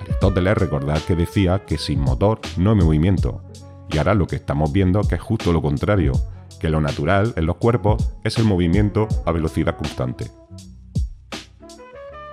Aristóteles 0.00 0.56
recordad 0.56 1.00
que 1.02 1.14
decía 1.14 1.64
que 1.66 1.78
sin 1.78 2.00
motor 2.00 2.40
no 2.56 2.70
hay 2.70 2.76
movimiento, 2.76 3.42
y 3.90 3.98
ahora 3.98 4.14
lo 4.14 4.26
que 4.26 4.36
estamos 4.36 4.72
viendo 4.72 5.02
que 5.02 5.16
es 5.16 5.20
justo 5.20 5.52
lo 5.52 5.60
contrario, 5.62 6.12
que 6.58 6.68
lo 6.68 6.80
natural 6.80 7.32
en 7.36 7.46
los 7.46 7.56
cuerpos 7.56 8.10
es 8.24 8.38
el 8.38 8.44
movimiento 8.44 9.08
a 9.24 9.32
velocidad 9.32 9.76
constante. 9.76 10.30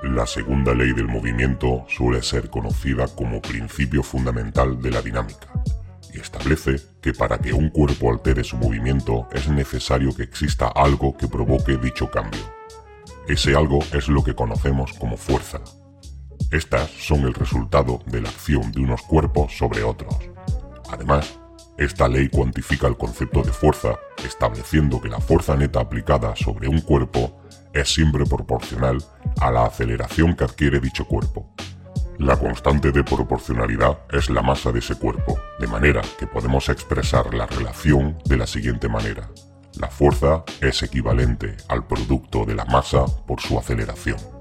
La 0.03 0.27
segunda 0.27 0.73
ley 0.73 0.93
del 0.93 1.07
movimiento 1.07 1.83
suele 1.87 2.21
ser 2.21 2.49
conocida 2.49 3.07
como 3.07 3.41
principio 3.41 4.03
fundamental 4.03 4.81
de 4.81 4.91
la 4.91 5.01
dinámica, 5.01 5.47
y 6.13 6.19
establece 6.19 6.77
que 7.01 7.13
para 7.13 7.37
que 7.39 7.53
un 7.53 7.69
cuerpo 7.69 8.11
altere 8.11 8.43
su 8.43 8.57
movimiento 8.57 9.27
es 9.33 9.49
necesario 9.49 10.15
que 10.15 10.23
exista 10.23 10.67
algo 10.67 11.17
que 11.17 11.27
provoque 11.27 11.77
dicho 11.77 12.09
cambio. 12.09 12.41
Ese 13.27 13.55
algo 13.55 13.79
es 13.93 14.07
lo 14.07 14.23
que 14.23 14.35
conocemos 14.35 14.93
como 14.93 15.17
fuerza. 15.17 15.59
Estas 16.51 16.89
son 16.91 17.21
el 17.21 17.33
resultado 17.33 17.99
de 18.05 18.21
la 18.21 18.29
acción 18.29 18.71
de 18.71 18.79
unos 18.79 19.01
cuerpos 19.01 19.57
sobre 19.57 19.83
otros. 19.83 20.15
Además, 20.89 21.37
esta 21.77 22.07
ley 22.07 22.29
cuantifica 22.29 22.87
el 22.87 22.95
concepto 22.95 23.43
de 23.43 23.51
fuerza, 23.51 23.99
estableciendo 24.25 25.01
que 25.01 25.09
la 25.09 25.19
fuerza 25.19 25.57
neta 25.57 25.81
aplicada 25.81 26.35
sobre 26.37 26.69
un 26.69 26.79
cuerpo 26.79 27.41
es 27.73 27.93
siempre 27.93 28.25
proporcional 28.25 28.97
a 29.41 29.51
la 29.51 29.65
aceleración 29.65 30.35
que 30.35 30.45
adquiere 30.45 30.79
dicho 30.79 31.05
cuerpo. 31.05 31.53
La 32.17 32.39
constante 32.39 32.93
de 32.93 33.03
proporcionalidad 33.03 33.99
es 34.11 34.29
la 34.29 34.41
masa 34.41 34.71
de 34.71 34.79
ese 34.79 34.95
cuerpo, 34.95 35.37
de 35.59 35.67
manera 35.67 36.01
que 36.17 36.27
podemos 36.27 36.69
expresar 36.69 37.33
la 37.33 37.45
relación 37.45 38.17
de 38.25 38.37
la 38.37 38.47
siguiente 38.47 38.87
manera. 38.87 39.29
La 39.79 39.89
fuerza 39.89 40.43
es 40.61 40.81
equivalente 40.81 41.57
al 41.67 41.85
producto 41.85 42.45
de 42.45 42.55
la 42.55 42.65
masa 42.65 43.05
por 43.27 43.41
su 43.41 43.59
aceleración. 43.59 44.36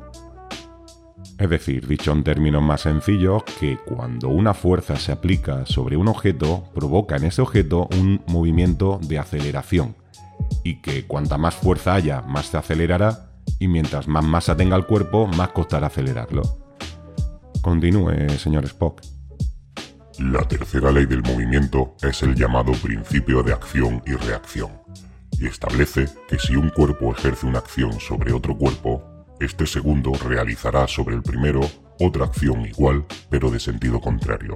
Es 1.39 1.51
decir, 1.51 1.87
dicho 1.87 2.13
en 2.13 2.25
términos 2.25 2.63
más 2.63 2.83
sencillos, 2.83 3.43
que 3.61 3.77
cuando 3.77 4.29
una 4.29 4.55
fuerza 4.55 4.97
se 4.97 5.13
aplica 5.13 5.67
sobre 5.67 5.99
un 5.99 6.09
objeto, 6.09 6.65
provoca 6.75 7.17
en 7.17 7.25
ese 7.25 7.43
objeto 7.43 7.89
un 7.93 8.23
movimiento 8.27 8.99
de 9.03 9.19
aceleración, 9.19 9.95
y 10.65 10.81
que 10.81 11.07
cuanta 11.07 11.37
más 11.37 11.55
fuerza 11.55 11.95
haya, 11.95 12.23
más 12.23 12.47
se 12.47 12.57
acelerará, 12.57 13.31
y 13.59 13.69
mientras 13.69 14.09
más 14.09 14.25
masa 14.25 14.57
tenga 14.57 14.77
el 14.77 14.87
cuerpo, 14.87 15.27
más 15.27 15.51
costará 15.51 15.89
acelerarlo. 15.89 16.43
Continúe, 17.61 18.31
señor 18.39 18.65
Spock. 18.65 19.03
La 20.19 20.41
tercera 20.49 20.91
ley 20.91 21.05
del 21.05 21.23
movimiento 21.23 21.97
es 22.01 22.23
el 22.23 22.35
llamado 22.35 22.73
principio 22.73 23.43
de 23.43 23.53
acción 23.53 24.03
y 24.07 24.13
reacción, 24.13 24.71
y 25.39 25.47
establece 25.47 26.07
que 26.29 26.39
si 26.39 26.57
un 26.57 26.71
cuerpo 26.71 27.13
ejerce 27.13 27.45
una 27.45 27.59
acción 27.59 27.93
sobre 28.01 28.33
otro 28.33 28.57
cuerpo, 28.57 29.16
este 29.41 29.67
segundo 29.67 30.13
realizará 30.15 30.87
sobre 30.89 31.15
el 31.15 31.23
primero 31.23 31.61
otra 31.99 32.27
acción 32.27 32.67
igual, 32.67 33.05
pero 33.31 33.51
de 33.51 33.61
sentido 33.61 34.01
contrario. 34.01 34.55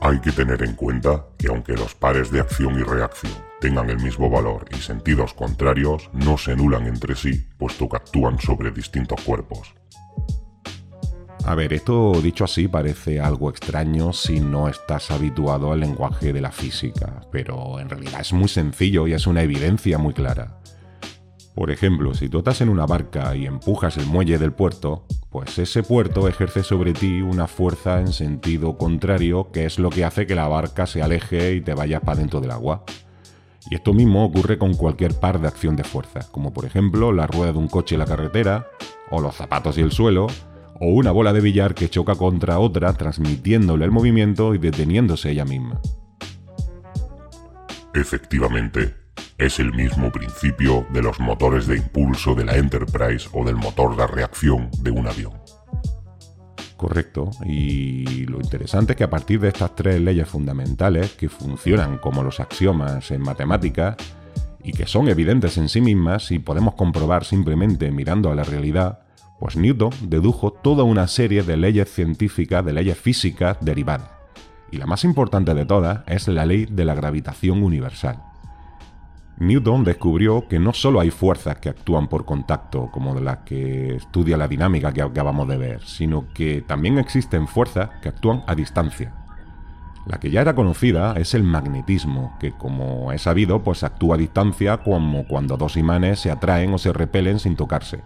Hay 0.00 0.20
que 0.20 0.30
tener 0.30 0.62
en 0.62 0.74
cuenta 0.74 1.26
que 1.36 1.48
aunque 1.48 1.74
los 1.74 1.94
pares 1.94 2.30
de 2.30 2.40
acción 2.40 2.78
y 2.78 2.82
reacción 2.82 3.32
tengan 3.60 3.90
el 3.90 3.98
mismo 3.98 4.30
valor 4.30 4.66
y 4.70 4.76
sentidos 4.76 5.34
contrarios, 5.34 6.08
no 6.12 6.38
se 6.38 6.52
anulan 6.52 6.86
entre 6.86 7.16
sí, 7.16 7.46
puesto 7.58 7.88
que 7.88 7.96
actúan 7.96 8.38
sobre 8.38 8.70
distintos 8.70 9.20
cuerpos. 9.22 9.74
A 11.44 11.54
ver, 11.54 11.72
esto 11.72 12.12
dicho 12.20 12.44
así 12.44 12.68
parece 12.68 13.20
algo 13.20 13.50
extraño 13.50 14.12
si 14.12 14.38
no 14.38 14.68
estás 14.68 15.10
habituado 15.10 15.72
al 15.72 15.80
lenguaje 15.80 16.32
de 16.32 16.42
la 16.42 16.52
física, 16.52 17.22
pero 17.32 17.80
en 17.80 17.88
realidad 17.88 18.20
es 18.20 18.32
muy 18.32 18.48
sencillo 18.48 19.06
y 19.06 19.14
es 19.14 19.26
una 19.26 19.42
evidencia 19.42 19.98
muy 19.98 20.12
clara. 20.12 20.60
Por 21.58 21.72
ejemplo, 21.72 22.14
si 22.14 22.28
tú 22.28 22.38
estás 22.38 22.60
en 22.60 22.68
una 22.68 22.86
barca 22.86 23.34
y 23.34 23.44
empujas 23.44 23.96
el 23.96 24.06
muelle 24.06 24.38
del 24.38 24.52
puerto, 24.52 25.04
pues 25.28 25.58
ese 25.58 25.82
puerto 25.82 26.28
ejerce 26.28 26.62
sobre 26.62 26.92
ti 26.92 27.20
una 27.20 27.48
fuerza 27.48 27.98
en 27.98 28.12
sentido 28.12 28.78
contrario 28.78 29.50
que 29.52 29.64
es 29.64 29.80
lo 29.80 29.90
que 29.90 30.04
hace 30.04 30.24
que 30.24 30.36
la 30.36 30.46
barca 30.46 30.86
se 30.86 31.02
aleje 31.02 31.54
y 31.54 31.60
te 31.60 31.74
vayas 31.74 32.00
para 32.02 32.20
dentro 32.20 32.40
del 32.40 32.52
agua. 32.52 32.84
Y 33.68 33.74
esto 33.74 33.92
mismo 33.92 34.24
ocurre 34.24 34.56
con 34.56 34.74
cualquier 34.74 35.14
par 35.18 35.40
de 35.40 35.48
acción 35.48 35.74
de 35.74 35.82
fuerza, 35.82 36.20
como 36.30 36.52
por 36.52 36.64
ejemplo 36.64 37.10
la 37.10 37.26
rueda 37.26 37.50
de 37.50 37.58
un 37.58 37.66
coche 37.66 37.96
en 37.96 38.02
la 38.02 38.06
carretera, 38.06 38.68
o 39.10 39.20
los 39.20 39.34
zapatos 39.34 39.76
y 39.78 39.80
el 39.80 39.90
suelo, 39.90 40.28
o 40.78 40.86
una 40.86 41.10
bola 41.10 41.32
de 41.32 41.40
billar 41.40 41.74
que 41.74 41.90
choca 41.90 42.14
contra 42.14 42.60
otra 42.60 42.92
transmitiéndole 42.92 43.84
el 43.84 43.90
movimiento 43.90 44.54
y 44.54 44.58
deteniéndose 44.58 45.32
ella 45.32 45.44
misma. 45.44 45.80
Efectivamente, 47.94 48.94
es 49.38 49.60
el 49.60 49.72
mismo 49.72 50.10
principio 50.10 50.84
de 50.92 51.00
los 51.00 51.20
motores 51.20 51.68
de 51.68 51.76
impulso 51.76 52.34
de 52.34 52.44
la 52.44 52.56
Enterprise 52.56 53.28
o 53.32 53.44
del 53.44 53.54
motor 53.54 53.96
de 53.96 54.06
reacción 54.06 54.68
de 54.80 54.90
un 54.90 55.06
avión. 55.06 55.32
Correcto, 56.76 57.30
y 57.44 58.26
lo 58.26 58.38
interesante 58.40 58.92
es 58.92 58.96
que 58.96 59.04
a 59.04 59.10
partir 59.10 59.40
de 59.40 59.48
estas 59.48 59.74
tres 59.74 60.00
leyes 60.00 60.28
fundamentales, 60.28 61.12
que 61.12 61.28
funcionan 61.28 61.98
como 61.98 62.22
los 62.22 62.40
axiomas 62.40 63.10
en 63.10 63.22
matemáticas, 63.22 63.96
y 64.62 64.72
que 64.72 64.86
son 64.86 65.08
evidentes 65.08 65.56
en 65.56 65.68
sí 65.68 65.80
mismas 65.80 66.30
y 66.30 66.40
podemos 66.40 66.74
comprobar 66.74 67.24
simplemente 67.24 67.90
mirando 67.90 68.30
a 68.30 68.34
la 68.34 68.44
realidad, 68.44 69.00
pues 69.38 69.56
Newton 69.56 69.92
dedujo 70.02 70.52
toda 70.52 70.82
una 70.82 71.06
serie 71.06 71.42
de 71.42 71.56
leyes 71.56 71.90
científicas, 71.92 72.64
de 72.64 72.72
leyes 72.72 72.98
físicas 72.98 73.56
derivadas. 73.60 74.10
Y 74.70 74.76
la 74.76 74.86
más 74.86 75.04
importante 75.04 75.54
de 75.54 75.64
todas 75.64 76.00
es 76.06 76.28
la 76.28 76.44
ley 76.44 76.66
de 76.66 76.84
la 76.84 76.94
gravitación 76.94 77.62
universal. 77.62 78.27
Newton 79.40 79.84
descubrió 79.84 80.48
que 80.48 80.58
no 80.58 80.72
solo 80.72 80.98
hay 80.98 81.10
fuerzas 81.10 81.58
que 81.58 81.68
actúan 81.68 82.08
por 82.08 82.24
contacto, 82.24 82.90
como 82.90 83.14
las 83.20 83.38
que 83.38 83.94
estudia 83.94 84.36
la 84.36 84.48
dinámica 84.48 84.92
que 84.92 85.00
acabamos 85.00 85.46
de 85.46 85.56
ver, 85.56 85.80
sino 85.84 86.32
que 86.34 86.60
también 86.62 86.98
existen 86.98 87.46
fuerzas 87.46 87.90
que 88.02 88.08
actúan 88.08 88.42
a 88.48 88.56
distancia. 88.56 89.14
La 90.06 90.18
que 90.18 90.30
ya 90.30 90.40
era 90.40 90.56
conocida 90.56 91.12
es 91.16 91.34
el 91.34 91.44
magnetismo, 91.44 92.36
que 92.40 92.50
como 92.50 93.12
es 93.12 93.22
sabido, 93.22 93.62
pues 93.62 93.84
actúa 93.84 94.16
a 94.16 94.18
distancia 94.18 94.78
como 94.78 95.28
cuando 95.28 95.56
dos 95.56 95.76
imanes 95.76 96.18
se 96.18 96.32
atraen 96.32 96.74
o 96.74 96.78
se 96.78 96.92
repelen 96.92 97.38
sin 97.38 97.54
tocarse. 97.54 98.02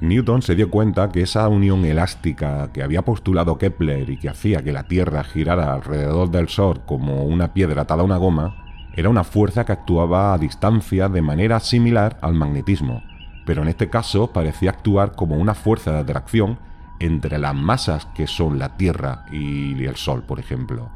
Newton 0.00 0.42
se 0.42 0.56
dio 0.56 0.70
cuenta 0.70 1.10
que 1.10 1.22
esa 1.22 1.48
unión 1.48 1.84
elástica 1.84 2.72
que 2.72 2.82
había 2.82 3.02
postulado 3.02 3.58
Kepler 3.58 4.10
y 4.10 4.18
que 4.18 4.28
hacía 4.28 4.62
que 4.62 4.72
la 4.72 4.88
Tierra 4.88 5.22
girara 5.22 5.72
alrededor 5.72 6.30
del 6.30 6.48
Sol 6.48 6.80
como 6.84 7.24
una 7.24 7.54
piedra 7.54 7.82
atada 7.82 8.02
a 8.02 8.04
una 8.04 8.16
goma, 8.16 8.65
era 8.96 9.10
una 9.10 9.24
fuerza 9.24 9.66
que 9.66 9.72
actuaba 9.72 10.32
a 10.32 10.38
distancia 10.38 11.10
de 11.10 11.20
manera 11.20 11.60
similar 11.60 12.16
al 12.22 12.32
magnetismo, 12.32 13.02
pero 13.44 13.62
en 13.62 13.68
este 13.68 13.90
caso 13.90 14.32
parecía 14.32 14.70
actuar 14.70 15.12
como 15.12 15.36
una 15.36 15.54
fuerza 15.54 15.92
de 15.92 15.98
atracción 15.98 16.58
entre 16.98 17.38
las 17.38 17.54
masas 17.54 18.06
que 18.14 18.26
son 18.26 18.58
la 18.58 18.78
Tierra 18.78 19.26
y 19.30 19.84
el 19.84 19.96
Sol, 19.96 20.22
por 20.22 20.40
ejemplo. 20.40 20.88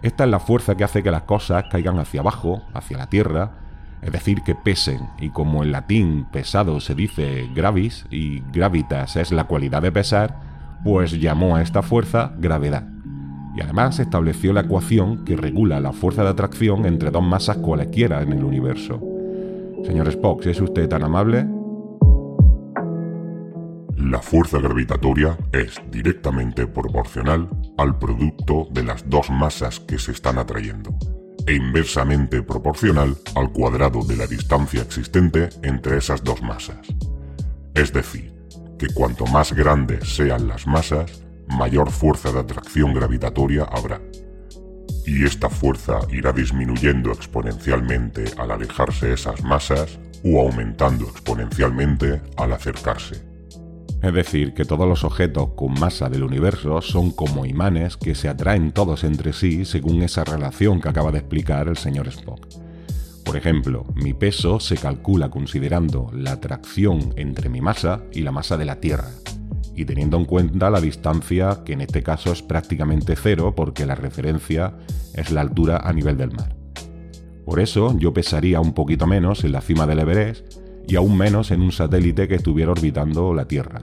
Esta 0.00 0.24
es 0.24 0.30
la 0.30 0.40
fuerza 0.40 0.76
que 0.76 0.84
hace 0.84 1.02
que 1.02 1.10
las 1.10 1.22
cosas 1.22 1.64
caigan 1.70 1.98
hacia 1.98 2.20
abajo, 2.20 2.62
hacia 2.72 2.96
la 2.96 3.08
Tierra, 3.08 3.50
es 4.00 4.12
decir, 4.12 4.42
que 4.42 4.54
pesen, 4.54 5.08
y 5.18 5.28
como 5.28 5.62
en 5.62 5.72
latín 5.72 6.26
pesado 6.32 6.80
se 6.80 6.94
dice 6.94 7.50
gravis 7.54 8.06
y 8.10 8.40
gravitas 8.50 9.16
es 9.16 9.30
la 9.30 9.44
cualidad 9.44 9.82
de 9.82 9.92
pesar, 9.92 10.40
pues 10.84 11.12
llamó 11.12 11.56
a 11.56 11.62
esta 11.62 11.82
fuerza 11.82 12.32
gravedad 12.38 12.95
y 13.56 13.62
además 13.62 13.98
estableció 13.98 14.52
la 14.52 14.60
ecuación 14.60 15.24
que 15.24 15.36
regula 15.36 15.80
la 15.80 15.92
fuerza 15.92 16.22
de 16.22 16.28
atracción 16.28 16.84
entre 16.84 17.10
dos 17.10 17.22
masas 17.22 17.56
cualesquiera 17.56 18.22
en 18.22 18.32
el 18.34 18.44
universo. 18.44 19.00
Señor 19.84 20.08
Spock, 20.08 20.42
si 20.42 20.50
es 20.50 20.60
usted 20.60 20.88
tan 20.88 21.02
amable. 21.02 21.46
La 23.96 24.20
fuerza 24.20 24.58
gravitatoria 24.58 25.38
es 25.52 25.80
directamente 25.90 26.66
proporcional 26.66 27.48
al 27.78 27.98
producto 27.98 28.68
de 28.70 28.84
las 28.84 29.08
dos 29.08 29.30
masas 29.30 29.80
que 29.80 29.98
se 29.98 30.12
están 30.12 30.38
atrayendo 30.38 30.94
e 31.46 31.54
inversamente 31.54 32.42
proporcional 32.42 33.16
al 33.36 33.52
cuadrado 33.52 34.04
de 34.04 34.16
la 34.16 34.26
distancia 34.26 34.82
existente 34.82 35.48
entre 35.62 35.96
esas 35.96 36.22
dos 36.22 36.42
masas. 36.42 36.86
Es 37.74 37.92
decir, 37.92 38.34
que 38.78 38.88
cuanto 38.88 39.26
más 39.26 39.52
grandes 39.52 40.14
sean 40.14 40.48
las 40.48 40.66
masas, 40.66 41.25
mayor 41.48 41.90
fuerza 41.90 42.32
de 42.32 42.40
atracción 42.40 42.94
gravitatoria 42.94 43.64
habrá. 43.64 44.00
Y 45.06 45.24
esta 45.24 45.48
fuerza 45.48 46.00
irá 46.10 46.32
disminuyendo 46.32 47.12
exponencialmente 47.12 48.24
al 48.38 48.50
alejarse 48.50 49.12
esas 49.12 49.42
masas 49.44 49.98
o 50.24 50.40
aumentando 50.40 51.04
exponencialmente 51.04 52.20
al 52.36 52.52
acercarse. 52.52 53.22
Es 54.02 54.12
decir, 54.12 54.52
que 54.54 54.64
todos 54.64 54.86
los 54.86 55.04
objetos 55.04 55.50
con 55.56 55.74
masa 55.74 56.08
del 56.08 56.22
universo 56.22 56.80
son 56.82 57.10
como 57.10 57.46
imanes 57.46 57.96
que 57.96 58.14
se 58.14 58.28
atraen 58.28 58.72
todos 58.72 59.04
entre 59.04 59.32
sí 59.32 59.64
según 59.64 60.02
esa 60.02 60.24
relación 60.24 60.80
que 60.80 60.88
acaba 60.88 61.10
de 61.10 61.18
explicar 61.18 61.68
el 61.68 61.76
señor 61.76 62.08
Spock. 62.08 62.46
Por 63.24 63.36
ejemplo, 63.36 63.84
mi 63.96 64.14
peso 64.14 64.60
se 64.60 64.76
calcula 64.76 65.30
considerando 65.30 66.10
la 66.12 66.32
atracción 66.32 67.12
entre 67.16 67.48
mi 67.48 67.60
masa 67.60 68.02
y 68.12 68.20
la 68.20 68.30
masa 68.30 68.56
de 68.56 68.64
la 68.64 68.76
Tierra, 68.76 69.10
y 69.76 69.84
teniendo 69.84 70.16
en 70.16 70.24
cuenta 70.24 70.70
la 70.70 70.80
distancia, 70.80 71.60
que 71.64 71.74
en 71.74 71.82
este 71.82 72.02
caso 72.02 72.32
es 72.32 72.42
prácticamente 72.42 73.14
cero 73.14 73.54
porque 73.54 73.86
la 73.86 73.94
referencia 73.94 74.74
es 75.14 75.30
la 75.30 75.42
altura 75.42 75.76
a 75.84 75.92
nivel 75.92 76.16
del 76.16 76.32
mar. 76.32 76.56
Por 77.44 77.60
eso 77.60 77.96
yo 77.96 78.12
pesaría 78.12 78.60
un 78.60 78.72
poquito 78.72 79.06
menos 79.06 79.44
en 79.44 79.52
la 79.52 79.60
cima 79.60 79.86
del 79.86 80.00
Everest 80.00 80.54
y 80.88 80.96
aún 80.96 81.16
menos 81.16 81.50
en 81.50 81.60
un 81.60 81.72
satélite 81.72 82.26
que 82.26 82.36
estuviera 82.36 82.72
orbitando 82.72 83.34
la 83.34 83.46
Tierra. 83.46 83.82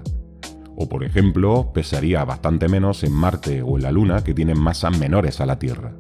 O 0.76 0.90
por 0.90 1.04
ejemplo, 1.04 1.72
pesaría 1.74 2.26
bastante 2.26 2.68
menos 2.68 3.04
en 3.04 3.14
Marte 3.14 3.62
o 3.62 3.78
en 3.78 3.84
la 3.84 3.92
Luna 3.92 4.24
que 4.24 4.34
tienen 4.34 4.60
masas 4.60 4.98
menores 4.98 5.40
a 5.40 5.46
la 5.46 5.60
Tierra. 5.60 5.94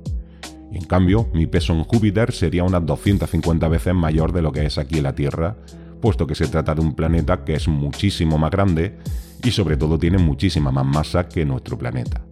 En 0.72 0.86
cambio, 0.86 1.30
mi 1.34 1.46
peso 1.46 1.74
en 1.74 1.84
Júpiter 1.84 2.32
sería 2.32 2.64
unas 2.64 2.84
250 2.84 3.68
veces 3.68 3.94
mayor 3.94 4.34
de 4.34 4.42
lo 4.42 4.52
que 4.52 4.66
es 4.66 4.80
aquí 4.80 4.98
en 4.98 5.04
la 5.04 5.14
Tierra, 5.14 5.56
puesto 6.04 6.28
que 6.28 6.36
se 6.36 6.48
trata 6.48 6.76
de 6.76 6.82
un 6.82 6.96
planeta 6.96 7.46
que 7.46 7.54
es 7.54 7.70
muchísimo 7.70 8.38
más 8.38 8.52
grande 8.52 8.98
y 9.42 9.52
sobre 9.52 9.78
todo 9.78 9.98
tiene 9.98 10.18
muchísima 10.18 10.70
más 10.70 10.86
masa 10.86 11.30
que 11.30 11.46
nuestro 11.46 11.78
planeta. 11.78 12.26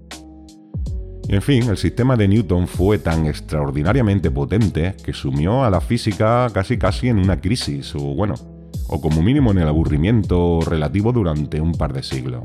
En 1.30 1.42
fin, 1.42 1.70
el 1.70 1.78
sistema 1.78 2.18
de 2.18 2.28
Newton 2.28 2.68
fue 2.68 3.00
tan 3.00 3.28
extraordinariamente 3.28 4.30
potente 4.30 4.98
que 5.02 5.14
sumió 5.14 5.64
a 5.64 5.70
la 5.70 5.80
física 5.80 6.50
casi 6.54 6.78
casi 6.78 7.08
en 7.08 7.18
una 7.18 7.40
crisis, 7.40 7.96
o 7.96 8.14
bueno, 8.14 8.36
o 8.88 9.00
como 9.00 9.22
mínimo 9.22 9.52
en 9.52 9.60
el 9.60 9.70
aburrimiento 9.70 10.60
relativo 10.68 11.14
durante 11.14 11.62
un 11.62 11.72
par 11.72 11.94
de 11.94 12.04
siglos. 12.04 12.44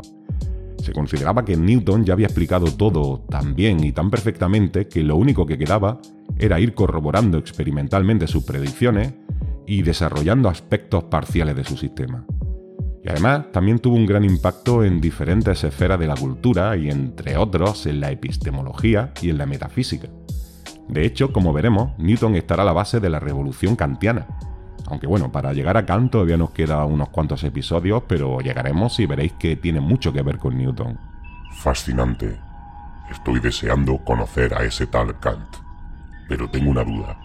Se 0.79 0.93
consideraba 0.93 1.45
que 1.45 1.57
Newton 1.57 2.05
ya 2.05 2.12
había 2.12 2.29
explicado 2.29 2.66
todo 2.66 3.24
tan 3.29 3.57
bien 3.57 3.83
y 3.83 3.91
tan 3.91 4.11
perfectamente 4.11 4.87
que 4.87 5.03
lo 5.03 5.16
único 5.16 5.45
que 5.45 5.59
quedaba 5.59 5.99
era 6.39 6.61
ir 6.61 6.74
corroborando 6.74 7.37
experimentalmente 7.37 8.29
sus 8.29 8.45
predicciones 8.45 9.14
y 9.66 9.82
desarrollando 9.82 10.48
aspectos 10.48 11.04
parciales 11.04 11.56
de 11.56 11.64
su 11.64 11.76
sistema. 11.76 12.24
Y 13.04 13.08
además 13.08 13.52
también 13.52 13.78
tuvo 13.78 13.96
un 13.96 14.06
gran 14.06 14.24
impacto 14.24 14.84
en 14.84 15.00
diferentes 15.00 15.62
esferas 15.64 15.98
de 15.98 16.06
la 16.06 16.16
cultura 16.16 16.76
y 16.76 16.90
entre 16.90 17.36
otros 17.36 17.86
en 17.86 18.00
la 18.00 18.10
epistemología 18.10 19.12
y 19.22 19.30
en 19.30 19.38
la 19.38 19.46
metafísica. 19.46 20.08
De 20.88 21.04
hecho, 21.04 21.32
como 21.32 21.52
veremos, 21.52 21.98
Newton 21.98 22.36
estará 22.36 22.62
a 22.62 22.66
la 22.66 22.72
base 22.72 23.00
de 23.00 23.10
la 23.10 23.20
revolución 23.20 23.76
kantiana, 23.76 24.26
aunque 24.88 25.06
bueno, 25.06 25.32
para 25.32 25.52
llegar 25.52 25.76
a 25.76 25.84
Kant 25.84 26.12
todavía 26.12 26.36
nos 26.36 26.50
queda 26.50 26.84
unos 26.84 27.08
cuantos 27.08 27.42
episodios, 27.42 28.04
pero 28.06 28.40
llegaremos 28.40 28.98
y 29.00 29.06
veréis 29.06 29.32
que 29.32 29.56
tiene 29.56 29.80
mucho 29.80 30.12
que 30.12 30.22
ver 30.22 30.38
con 30.38 30.56
Newton. 30.56 30.98
Fascinante. 31.58 32.38
Estoy 33.10 33.40
deseando 33.40 33.98
conocer 33.98 34.54
a 34.54 34.64
ese 34.64 34.86
tal 34.86 35.18
Kant. 35.18 35.56
Pero 36.28 36.48
tengo 36.50 36.70
una 36.70 36.84
duda. 36.84 37.18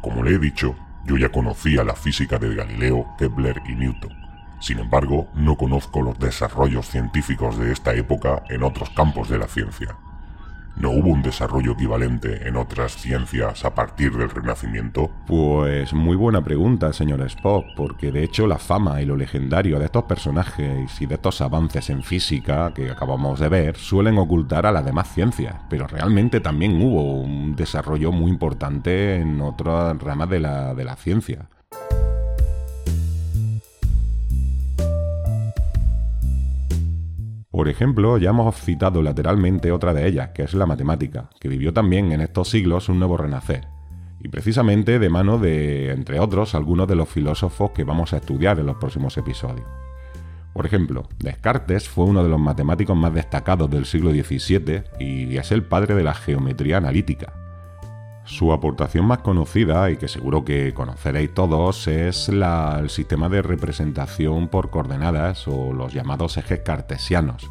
Como 0.00 0.22
le 0.22 0.32
he 0.32 0.38
dicho, 0.38 0.74
yo 1.04 1.16
ya 1.16 1.30
conocía 1.30 1.84
la 1.84 1.94
física 1.94 2.38
de 2.38 2.54
Galileo, 2.54 3.06
Kepler 3.18 3.60
y 3.68 3.74
Newton. 3.74 4.16
Sin 4.60 4.78
embargo, 4.78 5.28
no 5.34 5.56
conozco 5.56 6.02
los 6.02 6.18
desarrollos 6.18 6.86
científicos 6.86 7.58
de 7.58 7.72
esta 7.72 7.94
época 7.94 8.44
en 8.48 8.62
otros 8.62 8.90
campos 8.90 9.28
de 9.28 9.38
la 9.38 9.48
ciencia. 9.48 9.96
¿No 10.76 10.90
hubo 10.90 11.10
un 11.10 11.22
desarrollo 11.22 11.72
equivalente 11.72 12.48
en 12.48 12.56
otras 12.56 12.96
ciencias 12.96 13.64
a 13.64 13.74
partir 13.74 14.16
del 14.16 14.30
Renacimiento? 14.30 15.10
Pues 15.26 15.92
muy 15.92 16.16
buena 16.16 16.42
pregunta, 16.42 16.92
señor 16.92 17.20
Spock, 17.22 17.66
porque 17.76 18.10
de 18.10 18.24
hecho 18.24 18.46
la 18.46 18.58
fama 18.58 19.02
y 19.02 19.04
lo 19.04 19.16
legendario 19.16 19.78
de 19.78 19.84
estos 19.84 20.04
personajes 20.04 21.00
y 21.00 21.06
de 21.06 21.14
estos 21.14 21.40
avances 21.40 21.90
en 21.90 22.02
física 22.02 22.72
que 22.74 22.90
acabamos 22.90 23.38
de 23.38 23.48
ver 23.48 23.76
suelen 23.76 24.18
ocultar 24.18 24.64
a 24.66 24.72
las 24.72 24.84
demás 24.84 25.12
ciencias, 25.12 25.56
pero 25.68 25.86
realmente 25.86 26.40
también 26.40 26.80
hubo 26.80 27.20
un 27.20 27.54
desarrollo 27.54 28.10
muy 28.10 28.30
importante 28.30 29.16
en 29.16 29.40
otras 29.40 29.98
ramas 29.98 30.30
de 30.30 30.40
la, 30.40 30.74
de 30.74 30.84
la 30.84 30.96
ciencia. 30.96 31.48
Por 37.62 37.68
ejemplo, 37.68 38.18
ya 38.18 38.30
hemos 38.30 38.56
citado 38.56 39.02
lateralmente 39.02 39.70
otra 39.70 39.94
de 39.94 40.08
ellas, 40.08 40.30
que 40.30 40.42
es 40.42 40.52
la 40.52 40.66
matemática, 40.66 41.30
que 41.38 41.46
vivió 41.46 41.72
también 41.72 42.10
en 42.10 42.20
estos 42.20 42.50
siglos 42.50 42.88
un 42.88 42.98
nuevo 42.98 43.16
renacer, 43.16 43.68
y 44.18 44.26
precisamente 44.26 44.98
de 44.98 45.08
mano 45.08 45.38
de, 45.38 45.92
entre 45.92 46.18
otros, 46.18 46.56
algunos 46.56 46.88
de 46.88 46.96
los 46.96 47.08
filósofos 47.08 47.70
que 47.70 47.84
vamos 47.84 48.12
a 48.12 48.16
estudiar 48.16 48.58
en 48.58 48.66
los 48.66 48.78
próximos 48.78 49.16
episodios. 49.16 49.68
Por 50.52 50.66
ejemplo, 50.66 51.08
Descartes 51.20 51.88
fue 51.88 52.06
uno 52.06 52.24
de 52.24 52.30
los 52.30 52.40
matemáticos 52.40 52.96
más 52.96 53.14
destacados 53.14 53.70
del 53.70 53.86
siglo 53.86 54.10
XVII 54.10 54.82
y 54.98 55.36
es 55.36 55.52
el 55.52 55.62
padre 55.62 55.94
de 55.94 56.02
la 56.02 56.14
geometría 56.14 56.78
analítica. 56.78 57.32
Su 58.24 58.52
aportación 58.52 59.04
más 59.04 59.18
conocida, 59.18 59.90
y 59.90 59.96
que 59.96 60.06
seguro 60.06 60.44
que 60.44 60.72
conoceréis 60.74 61.34
todos, 61.34 61.88
es 61.88 62.28
el 62.28 62.88
sistema 62.88 63.28
de 63.28 63.42
representación 63.42 64.48
por 64.48 64.70
coordenadas 64.70 65.48
o 65.48 65.72
los 65.72 65.92
llamados 65.92 66.36
ejes 66.36 66.60
cartesianos, 66.60 67.50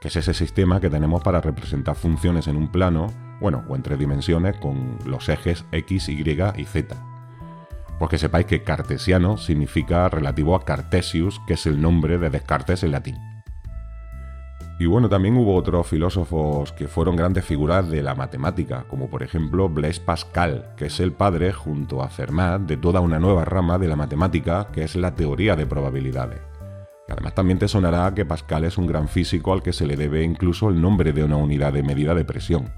que 0.00 0.08
es 0.08 0.16
ese 0.16 0.34
sistema 0.34 0.80
que 0.80 0.90
tenemos 0.90 1.22
para 1.22 1.40
representar 1.40 1.96
funciones 1.96 2.48
en 2.48 2.56
un 2.56 2.68
plano, 2.68 3.06
bueno, 3.40 3.64
o 3.68 3.76
en 3.76 3.82
tres 3.82 3.98
dimensiones 3.98 4.56
con 4.58 4.98
los 5.06 5.28
ejes 5.30 5.64
x, 5.72 6.08
y 6.10 6.20
y 6.20 6.64
z. 6.64 6.96
Pues 7.98 8.10
que 8.10 8.18
sepáis 8.18 8.46
que 8.46 8.62
cartesiano 8.62 9.38
significa 9.38 10.08
relativo 10.08 10.54
a 10.54 10.64
Cartesius, 10.64 11.40
que 11.46 11.54
es 11.54 11.64
el 11.64 11.80
nombre 11.80 12.18
de 12.18 12.28
Descartes 12.28 12.82
en 12.82 12.92
latín. 12.92 13.33
Y 14.78 14.86
bueno, 14.86 15.08
también 15.08 15.36
hubo 15.36 15.54
otros 15.54 15.86
filósofos 15.86 16.72
que 16.72 16.88
fueron 16.88 17.14
grandes 17.14 17.44
figuras 17.44 17.88
de 17.88 18.02
la 18.02 18.16
matemática, 18.16 18.84
como 18.88 19.08
por 19.08 19.22
ejemplo 19.22 19.68
Blaise 19.68 20.00
Pascal, 20.00 20.72
que 20.76 20.86
es 20.86 20.98
el 20.98 21.12
padre, 21.12 21.52
junto 21.52 22.02
a 22.02 22.08
Fermat, 22.08 22.62
de 22.62 22.76
toda 22.76 23.00
una 23.00 23.20
nueva 23.20 23.44
rama 23.44 23.78
de 23.78 23.86
la 23.86 23.94
matemática, 23.94 24.68
que 24.72 24.82
es 24.82 24.96
la 24.96 25.14
teoría 25.14 25.54
de 25.54 25.66
probabilidades. 25.66 26.40
Y 27.08 27.12
además 27.12 27.34
también 27.34 27.58
te 27.58 27.68
sonará 27.68 28.12
que 28.14 28.24
Pascal 28.24 28.64
es 28.64 28.76
un 28.76 28.88
gran 28.88 29.08
físico 29.08 29.52
al 29.52 29.62
que 29.62 29.72
se 29.72 29.86
le 29.86 29.96
debe 29.96 30.24
incluso 30.24 30.68
el 30.70 30.80
nombre 30.80 31.12
de 31.12 31.22
una 31.22 31.36
unidad 31.36 31.72
de 31.72 31.84
medida 31.84 32.14
de 32.14 32.24
presión. 32.24 32.72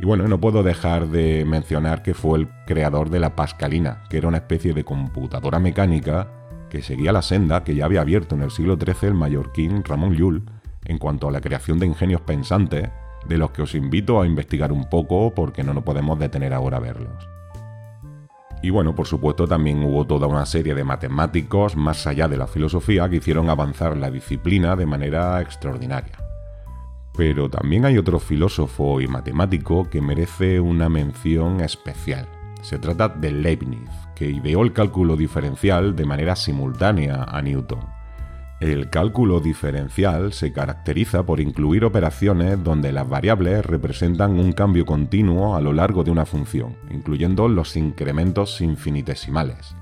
Y 0.00 0.06
bueno, 0.06 0.26
no 0.26 0.40
puedo 0.40 0.62
dejar 0.62 1.08
de 1.08 1.44
mencionar 1.44 2.02
que 2.02 2.14
fue 2.14 2.38
el 2.38 2.48
creador 2.66 3.10
de 3.10 3.20
la 3.20 3.36
Pascalina, 3.36 4.04
que 4.08 4.16
era 4.16 4.28
una 4.28 4.38
especie 4.38 4.72
de 4.72 4.84
computadora 4.84 5.58
mecánica 5.58 6.28
que 6.70 6.80
seguía 6.80 7.12
la 7.12 7.20
senda 7.20 7.64
que 7.64 7.74
ya 7.74 7.84
había 7.84 8.00
abierto 8.00 8.36
en 8.36 8.42
el 8.42 8.50
siglo 8.50 8.78
XIII 8.80 9.08
el 9.08 9.14
mallorquín 9.14 9.84
Ramón 9.84 10.14
Llull, 10.14 10.44
en 10.90 10.98
cuanto 10.98 11.28
a 11.28 11.30
la 11.30 11.40
creación 11.40 11.78
de 11.78 11.86
ingenios 11.86 12.20
pensantes, 12.20 12.90
de 13.24 13.38
los 13.38 13.52
que 13.52 13.62
os 13.62 13.76
invito 13.76 14.20
a 14.20 14.26
investigar 14.26 14.72
un 14.72 14.90
poco 14.90 15.32
porque 15.34 15.62
no 15.62 15.72
nos 15.72 15.84
podemos 15.84 16.18
detener 16.18 16.52
ahora 16.52 16.78
a 16.78 16.80
verlos. 16.80 17.28
Y 18.60 18.70
bueno, 18.70 18.94
por 18.94 19.06
supuesto 19.06 19.46
también 19.46 19.84
hubo 19.84 20.04
toda 20.06 20.26
una 20.26 20.44
serie 20.46 20.74
de 20.74 20.82
matemáticos 20.82 21.76
más 21.76 22.06
allá 22.08 22.26
de 22.26 22.36
la 22.36 22.48
filosofía 22.48 23.08
que 23.08 23.16
hicieron 23.16 23.48
avanzar 23.48 23.96
la 23.96 24.10
disciplina 24.10 24.74
de 24.74 24.86
manera 24.86 25.40
extraordinaria. 25.40 26.18
Pero 27.16 27.48
también 27.48 27.84
hay 27.84 27.96
otro 27.96 28.18
filósofo 28.18 29.00
y 29.00 29.06
matemático 29.06 29.88
que 29.88 30.02
merece 30.02 30.58
una 30.58 30.88
mención 30.88 31.60
especial. 31.60 32.26
Se 32.62 32.78
trata 32.78 33.08
de 33.08 33.30
Leibniz, 33.30 33.90
que 34.16 34.28
ideó 34.28 34.62
el 34.62 34.72
cálculo 34.72 35.16
diferencial 35.16 35.94
de 35.94 36.04
manera 36.04 36.34
simultánea 36.34 37.24
a 37.24 37.40
Newton 37.40 37.99
el 38.60 38.90
cálculo 38.90 39.40
diferencial 39.40 40.34
se 40.34 40.52
caracteriza 40.52 41.24
por 41.24 41.40
incluir 41.40 41.82
operaciones 41.84 42.62
donde 42.62 42.92
las 42.92 43.08
variables 43.08 43.64
representan 43.64 44.38
un 44.38 44.52
cambio 44.52 44.84
continuo 44.84 45.56
a 45.56 45.62
lo 45.62 45.72
largo 45.72 46.04
de 46.04 46.10
una 46.10 46.26
función, 46.26 46.76
incluyendo 46.90 47.48
los 47.48 47.74
incrementos 47.76 48.60
infinitesimales. 48.60 49.74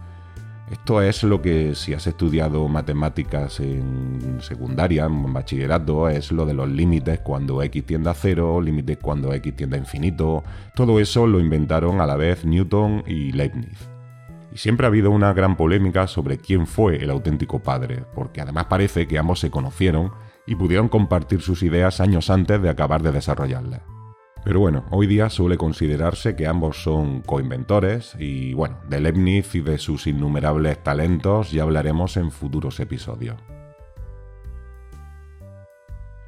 Esto 0.70 1.02
es 1.02 1.24
lo 1.24 1.42
que 1.42 1.74
si 1.74 1.94
has 1.94 2.06
estudiado 2.06 2.68
matemáticas 2.68 3.58
en 3.58 4.38
secundaria, 4.40 5.06
en 5.06 5.32
bachillerato, 5.32 6.08
es 6.08 6.30
lo 6.30 6.46
de 6.46 6.54
los 6.54 6.68
límites 6.68 7.20
cuando 7.20 7.62
x 7.62 7.84
tiende 7.84 8.10
a 8.10 8.14
cero, 8.14 8.60
límites 8.60 8.98
cuando 8.98 9.32
x 9.32 9.56
tiende 9.56 9.76
a 9.76 9.80
infinito. 9.80 10.44
Todo 10.74 11.00
eso 11.00 11.26
lo 11.26 11.40
inventaron 11.40 12.00
a 12.00 12.06
la 12.06 12.16
vez 12.16 12.44
Newton 12.44 13.02
y 13.06 13.32
Leibniz. 13.32 13.97
Siempre 14.58 14.86
ha 14.86 14.88
habido 14.88 15.12
una 15.12 15.32
gran 15.34 15.56
polémica 15.56 16.08
sobre 16.08 16.38
quién 16.38 16.66
fue 16.66 16.96
el 16.96 17.10
auténtico 17.10 17.60
padre, 17.60 18.02
porque 18.12 18.40
además 18.40 18.64
parece 18.64 19.06
que 19.06 19.16
ambos 19.16 19.38
se 19.38 19.52
conocieron 19.52 20.10
y 20.48 20.56
pudieron 20.56 20.88
compartir 20.88 21.42
sus 21.42 21.62
ideas 21.62 22.00
años 22.00 22.28
antes 22.28 22.60
de 22.60 22.68
acabar 22.68 23.00
de 23.00 23.12
desarrollarlas. 23.12 23.82
Pero 24.42 24.58
bueno, 24.58 24.84
hoy 24.90 25.06
día 25.06 25.30
suele 25.30 25.56
considerarse 25.56 26.34
que 26.34 26.48
ambos 26.48 26.82
son 26.82 27.20
coinventores 27.20 28.16
y 28.18 28.52
bueno, 28.54 28.80
de 28.88 28.98
Leibniz 28.98 29.54
y 29.54 29.60
de 29.60 29.78
sus 29.78 30.08
innumerables 30.08 30.82
talentos 30.82 31.52
ya 31.52 31.62
hablaremos 31.62 32.16
en 32.16 32.32
futuros 32.32 32.80
episodios. 32.80 33.36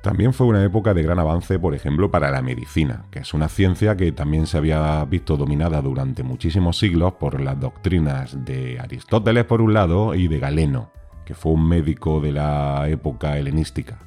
También 0.03 0.33
fue 0.33 0.47
una 0.47 0.65
época 0.65 0.95
de 0.95 1.03
gran 1.03 1.19
avance, 1.19 1.59
por 1.59 1.75
ejemplo, 1.75 2.11
para 2.11 2.31
la 2.31 2.41
medicina, 2.41 3.05
que 3.11 3.19
es 3.19 3.35
una 3.35 3.49
ciencia 3.49 3.97
que 3.97 4.13
también 4.13 4.47
se 4.47 4.57
había 4.57 5.05
visto 5.05 5.37
dominada 5.37 5.83
durante 5.83 6.23
muchísimos 6.23 6.79
siglos 6.79 7.15
por 7.15 7.39
las 7.41 7.61
doctrinas 7.61 8.45
de 8.47 8.81
Aristóteles 8.81 9.45
por 9.45 9.61
un 9.61 9.75
lado 9.75 10.15
y 10.15 10.27
de 10.27 10.39
Galeno, 10.39 10.91
que 11.27 11.35
fue 11.35 11.53
un 11.53 11.69
médico 11.69 12.21
de 12.21 12.33
la 12.33 12.89
época 12.89 13.37
helenística. 13.37 13.99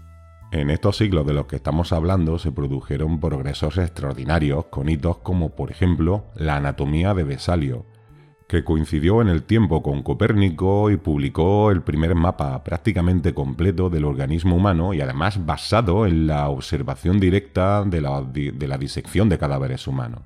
En 0.51 0.71
estos 0.71 0.97
siglos 0.97 1.27
de 1.27 1.33
los 1.33 1.45
que 1.45 1.57
estamos 1.57 1.93
hablando 1.93 2.39
se 2.39 2.51
produjeron 2.51 3.19
progresos 3.19 3.77
extraordinarios 3.77 4.65
con 4.65 4.89
hitos 4.89 5.17
como 5.17 5.49
por 5.49 5.71
ejemplo 5.71 6.25
la 6.35 6.57
anatomía 6.57 7.13
de 7.13 7.23
Vesalio, 7.23 7.85
que 8.53 8.63
coincidió 8.63 9.19
en 9.23 9.29
el 9.29 9.41
tiempo 9.41 9.81
con 9.81 10.03
Copérnico 10.03 10.91
y 10.91 10.97
publicó 10.97 11.71
el 11.71 11.81
primer 11.81 12.13
mapa 12.13 12.63
prácticamente 12.63 13.33
completo 13.33 13.89
del 13.89 14.05
organismo 14.05 14.55
humano 14.55 14.93
y 14.93 15.01
además 15.01 15.43
basado 15.43 16.05
en 16.05 16.27
la 16.27 16.49
observación 16.49 17.19
directa 17.19 17.83
de 17.83 17.99
la, 17.99 18.21
de 18.21 18.67
la 18.67 18.77
disección 18.77 19.27
de 19.27 19.39
cadáveres 19.39 19.87
humanos. 19.87 20.21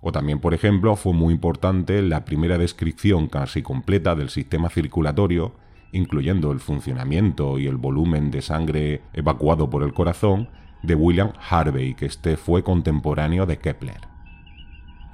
O 0.00 0.12
también, 0.12 0.38
por 0.38 0.54
ejemplo, 0.54 0.94
fue 0.94 1.12
muy 1.12 1.34
importante 1.34 2.02
la 2.02 2.24
primera 2.24 2.56
descripción 2.56 3.26
casi 3.26 3.62
completa 3.62 4.14
del 4.14 4.28
sistema 4.28 4.68
circulatorio, 4.68 5.56
incluyendo 5.90 6.52
el 6.52 6.60
funcionamiento 6.60 7.58
y 7.58 7.66
el 7.66 7.78
volumen 7.78 8.30
de 8.30 8.42
sangre 8.42 9.02
evacuado 9.12 9.68
por 9.68 9.82
el 9.82 9.92
corazón, 9.92 10.50
de 10.84 10.94
William 10.94 11.32
Harvey, 11.50 11.94
que 11.94 12.06
este 12.06 12.36
fue 12.36 12.62
contemporáneo 12.62 13.44
de 13.44 13.58
Kepler. 13.58 14.15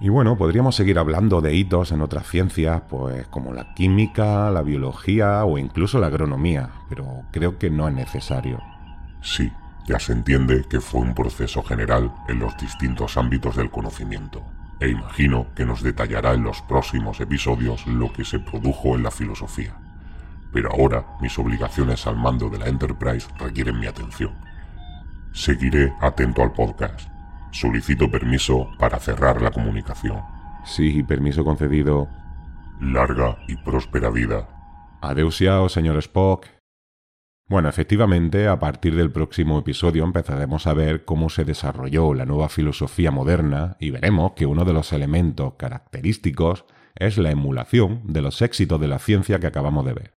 Y 0.02 0.08
bueno, 0.08 0.36
podríamos 0.36 0.74
seguir 0.74 0.98
hablando 0.98 1.40
de 1.40 1.54
hitos 1.54 1.92
en 1.92 2.00
otras 2.00 2.26
ciencias, 2.26 2.82
pues 2.90 3.28
como 3.28 3.52
la 3.52 3.72
química, 3.72 4.50
la 4.50 4.62
biología 4.62 5.44
o 5.44 5.58
incluso 5.58 6.00
la 6.00 6.08
agronomía, 6.08 6.70
pero 6.88 7.22
creo 7.30 7.56
que 7.56 7.70
no 7.70 7.86
es 7.86 7.94
necesario. 7.94 8.60
Sí, 9.22 9.52
Ya 9.86 10.00
se 10.00 10.12
entiende 10.12 10.64
que 10.68 10.80
fue 10.80 11.00
un 11.00 11.14
proceso 11.14 11.62
general 11.62 12.12
en 12.28 12.40
los 12.40 12.56
distintos 12.56 13.16
ámbitos 13.16 13.56
del 13.56 13.70
conocimiento, 13.70 14.42
e 14.80 14.88
imagino 14.88 15.46
que 15.54 15.64
nos 15.64 15.82
detallará 15.82 16.34
en 16.34 16.42
los 16.42 16.62
próximos 16.62 17.20
episodios 17.20 17.86
lo 17.86 18.12
que 18.12 18.24
se 18.24 18.40
produjo 18.40 18.96
en 18.96 19.04
la 19.04 19.10
filosofía. 19.12 19.76
Pero 20.52 20.72
ahora 20.72 21.06
mis 21.20 21.38
obligaciones 21.38 22.06
al 22.08 22.16
mando 22.16 22.48
de 22.48 22.58
la 22.58 22.66
Enterprise 22.66 23.28
requieren 23.38 23.78
mi 23.78 23.86
atención. 23.86 24.32
Seguiré 25.32 25.92
atento 26.00 26.42
al 26.42 26.52
podcast. 26.52 27.11
Solicito 27.52 28.10
permiso 28.10 28.70
para 28.78 28.98
cerrar 28.98 29.42
la 29.42 29.50
comunicación. 29.50 30.22
Sí, 30.64 31.02
permiso 31.02 31.44
concedido. 31.44 32.08
Larga 32.80 33.36
y 33.46 33.56
próspera 33.56 34.08
vida. 34.10 34.48
Adeusiao, 35.02 35.68
señor 35.68 35.98
Spock. 35.98 36.46
Bueno, 37.48 37.68
efectivamente, 37.68 38.48
a 38.48 38.58
partir 38.58 38.96
del 38.96 39.12
próximo 39.12 39.58
episodio 39.58 40.04
empezaremos 40.04 40.66
a 40.66 40.72
ver 40.72 41.04
cómo 41.04 41.28
se 41.28 41.44
desarrolló 41.44 42.14
la 42.14 42.24
nueva 42.24 42.48
filosofía 42.48 43.10
moderna 43.10 43.76
y 43.78 43.90
veremos 43.90 44.32
que 44.32 44.46
uno 44.46 44.64
de 44.64 44.72
los 44.72 44.90
elementos 44.94 45.54
característicos 45.58 46.64
es 46.94 47.18
la 47.18 47.30
emulación 47.30 48.00
de 48.04 48.22
los 48.22 48.40
éxitos 48.40 48.80
de 48.80 48.88
la 48.88 48.98
ciencia 48.98 49.38
que 49.38 49.46
acabamos 49.46 49.84
de 49.84 49.92
ver. 49.92 50.14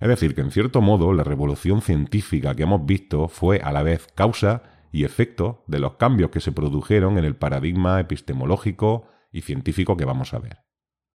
Es 0.00 0.08
decir, 0.08 0.34
que 0.34 0.40
en 0.40 0.50
cierto 0.50 0.80
modo 0.80 1.12
la 1.12 1.24
revolución 1.24 1.82
científica 1.82 2.54
que 2.54 2.62
hemos 2.62 2.86
visto 2.86 3.28
fue 3.28 3.60
a 3.60 3.70
la 3.70 3.82
vez 3.82 4.06
causa 4.14 4.62
y 4.94 5.02
efecto 5.02 5.64
de 5.66 5.80
los 5.80 5.94
cambios 5.94 6.30
que 6.30 6.38
se 6.38 6.52
produjeron 6.52 7.18
en 7.18 7.24
el 7.24 7.34
paradigma 7.34 7.98
epistemológico 7.98 9.08
y 9.32 9.40
científico 9.40 9.96
que 9.96 10.04
vamos 10.04 10.32
a 10.34 10.38
ver. 10.38 10.58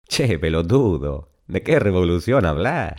Che, 0.08 0.38
pelotudo, 0.38 1.32
¿de 1.48 1.64
qué 1.64 1.80
revolución 1.80 2.46
hablas? 2.46 2.94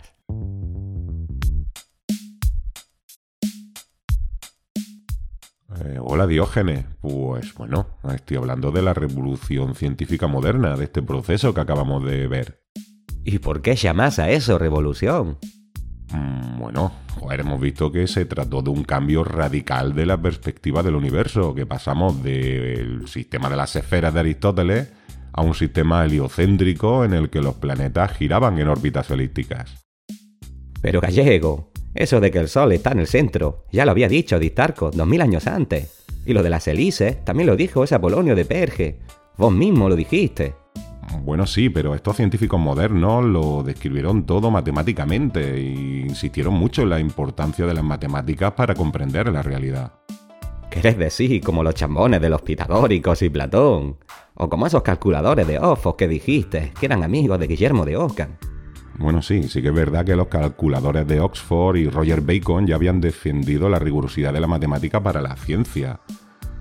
Eh, 5.80 5.98
hola 5.98 6.26
Diógenes, 6.26 6.84
pues 7.00 7.54
bueno, 7.54 7.98
estoy 8.14 8.36
hablando 8.36 8.70
de 8.70 8.82
la 8.82 8.92
revolución 8.92 9.74
científica 9.74 10.26
moderna, 10.26 10.76
de 10.76 10.84
este 10.84 11.00
proceso 11.00 11.54
que 11.54 11.60
acabamos 11.62 12.04
de 12.04 12.28
ver. 12.28 12.62
¿Y 13.24 13.38
por 13.38 13.62
qué 13.62 13.76
llamas 13.76 14.18
a 14.18 14.28
eso 14.28 14.58
revolución? 14.58 15.38
Mm, 16.12 16.58
bueno, 16.58 16.92
joder, 17.18 17.40
hemos 17.40 17.60
visto 17.60 17.90
que 17.90 18.06
se 18.06 18.24
trató 18.24 18.62
de 18.62 18.70
un 18.70 18.84
cambio 18.84 19.24
radical 19.24 19.94
de 19.94 20.06
la 20.06 20.20
perspectiva 20.20 20.82
del 20.82 20.94
universo, 20.94 21.54
que 21.54 21.66
pasamos 21.66 22.22
del 22.22 23.08
sistema 23.08 23.50
de 23.50 23.56
las 23.56 23.74
esferas 23.76 24.14
de 24.14 24.20
Aristóteles 24.20 24.92
a 25.32 25.42
un 25.42 25.54
sistema 25.54 26.04
heliocéntrico 26.04 27.04
en 27.04 27.12
el 27.12 27.28
que 27.28 27.42
los 27.42 27.54
planetas 27.56 28.12
giraban 28.12 28.58
en 28.58 28.68
órbitas 28.68 29.10
elípticas. 29.10 29.84
Pero 30.80 31.00
gallego, 31.00 31.70
eso 31.94 32.20
de 32.20 32.30
que 32.30 32.38
el 32.38 32.48
Sol 32.48 32.72
está 32.72 32.92
en 32.92 33.00
el 33.00 33.06
centro, 33.06 33.64
ya 33.72 33.84
lo 33.84 33.90
había 33.90 34.08
dicho 34.08 34.38
Distarco 34.38 34.90
dos 34.90 35.06
mil 35.06 35.20
años 35.20 35.46
antes. 35.46 36.04
Y 36.24 36.32
lo 36.32 36.42
de 36.42 36.50
las 36.50 36.66
hélices 36.68 37.24
también 37.24 37.46
lo 37.46 37.56
dijo 37.56 37.84
ese 37.84 37.94
Apolonio 37.94 38.34
de 38.34 38.44
Perge. 38.44 38.98
Vos 39.36 39.52
mismo 39.52 39.88
lo 39.88 39.96
dijiste. 39.96 40.54
Bueno, 41.22 41.46
sí, 41.46 41.70
pero 41.70 41.94
estos 41.94 42.16
científicos 42.16 42.58
modernos 42.58 43.24
lo 43.24 43.62
describieron 43.62 44.26
todo 44.26 44.50
matemáticamente 44.50 45.54
e 45.54 46.04
insistieron 46.06 46.54
mucho 46.54 46.82
en 46.82 46.90
la 46.90 47.00
importancia 47.00 47.66
de 47.66 47.74
las 47.74 47.84
matemáticas 47.84 48.52
para 48.52 48.74
comprender 48.74 49.32
la 49.32 49.42
realidad. 49.42 49.92
¿Querés 50.70 50.98
decir 50.98 51.42
como 51.42 51.62
los 51.62 51.74
chambones 51.74 52.20
de 52.20 52.28
los 52.28 52.42
pitagóricos 52.42 53.22
y 53.22 53.30
Platón? 53.30 53.96
O 54.34 54.48
como 54.48 54.66
esos 54.66 54.82
calculadores 54.82 55.46
de 55.46 55.58
Ofos 55.58 55.94
que 55.94 56.06
dijiste, 56.06 56.72
que 56.78 56.86
eran 56.86 57.02
amigos 57.02 57.38
de 57.38 57.46
Guillermo 57.46 57.84
de 57.84 57.96
Ockham. 57.96 58.36
Bueno, 58.98 59.22
sí, 59.22 59.44
sí 59.44 59.62
que 59.62 59.68
es 59.68 59.74
verdad 59.74 60.04
que 60.04 60.16
los 60.16 60.28
calculadores 60.28 61.06
de 61.06 61.20
Oxford 61.20 61.76
y 61.76 61.88
Roger 61.88 62.20
Bacon 62.20 62.66
ya 62.66 62.76
habían 62.76 63.00
defendido 63.00 63.68
la 63.68 63.78
rigurosidad 63.78 64.32
de 64.32 64.40
la 64.40 64.46
matemática 64.46 65.02
para 65.02 65.20
la 65.20 65.36
ciencia. 65.36 66.00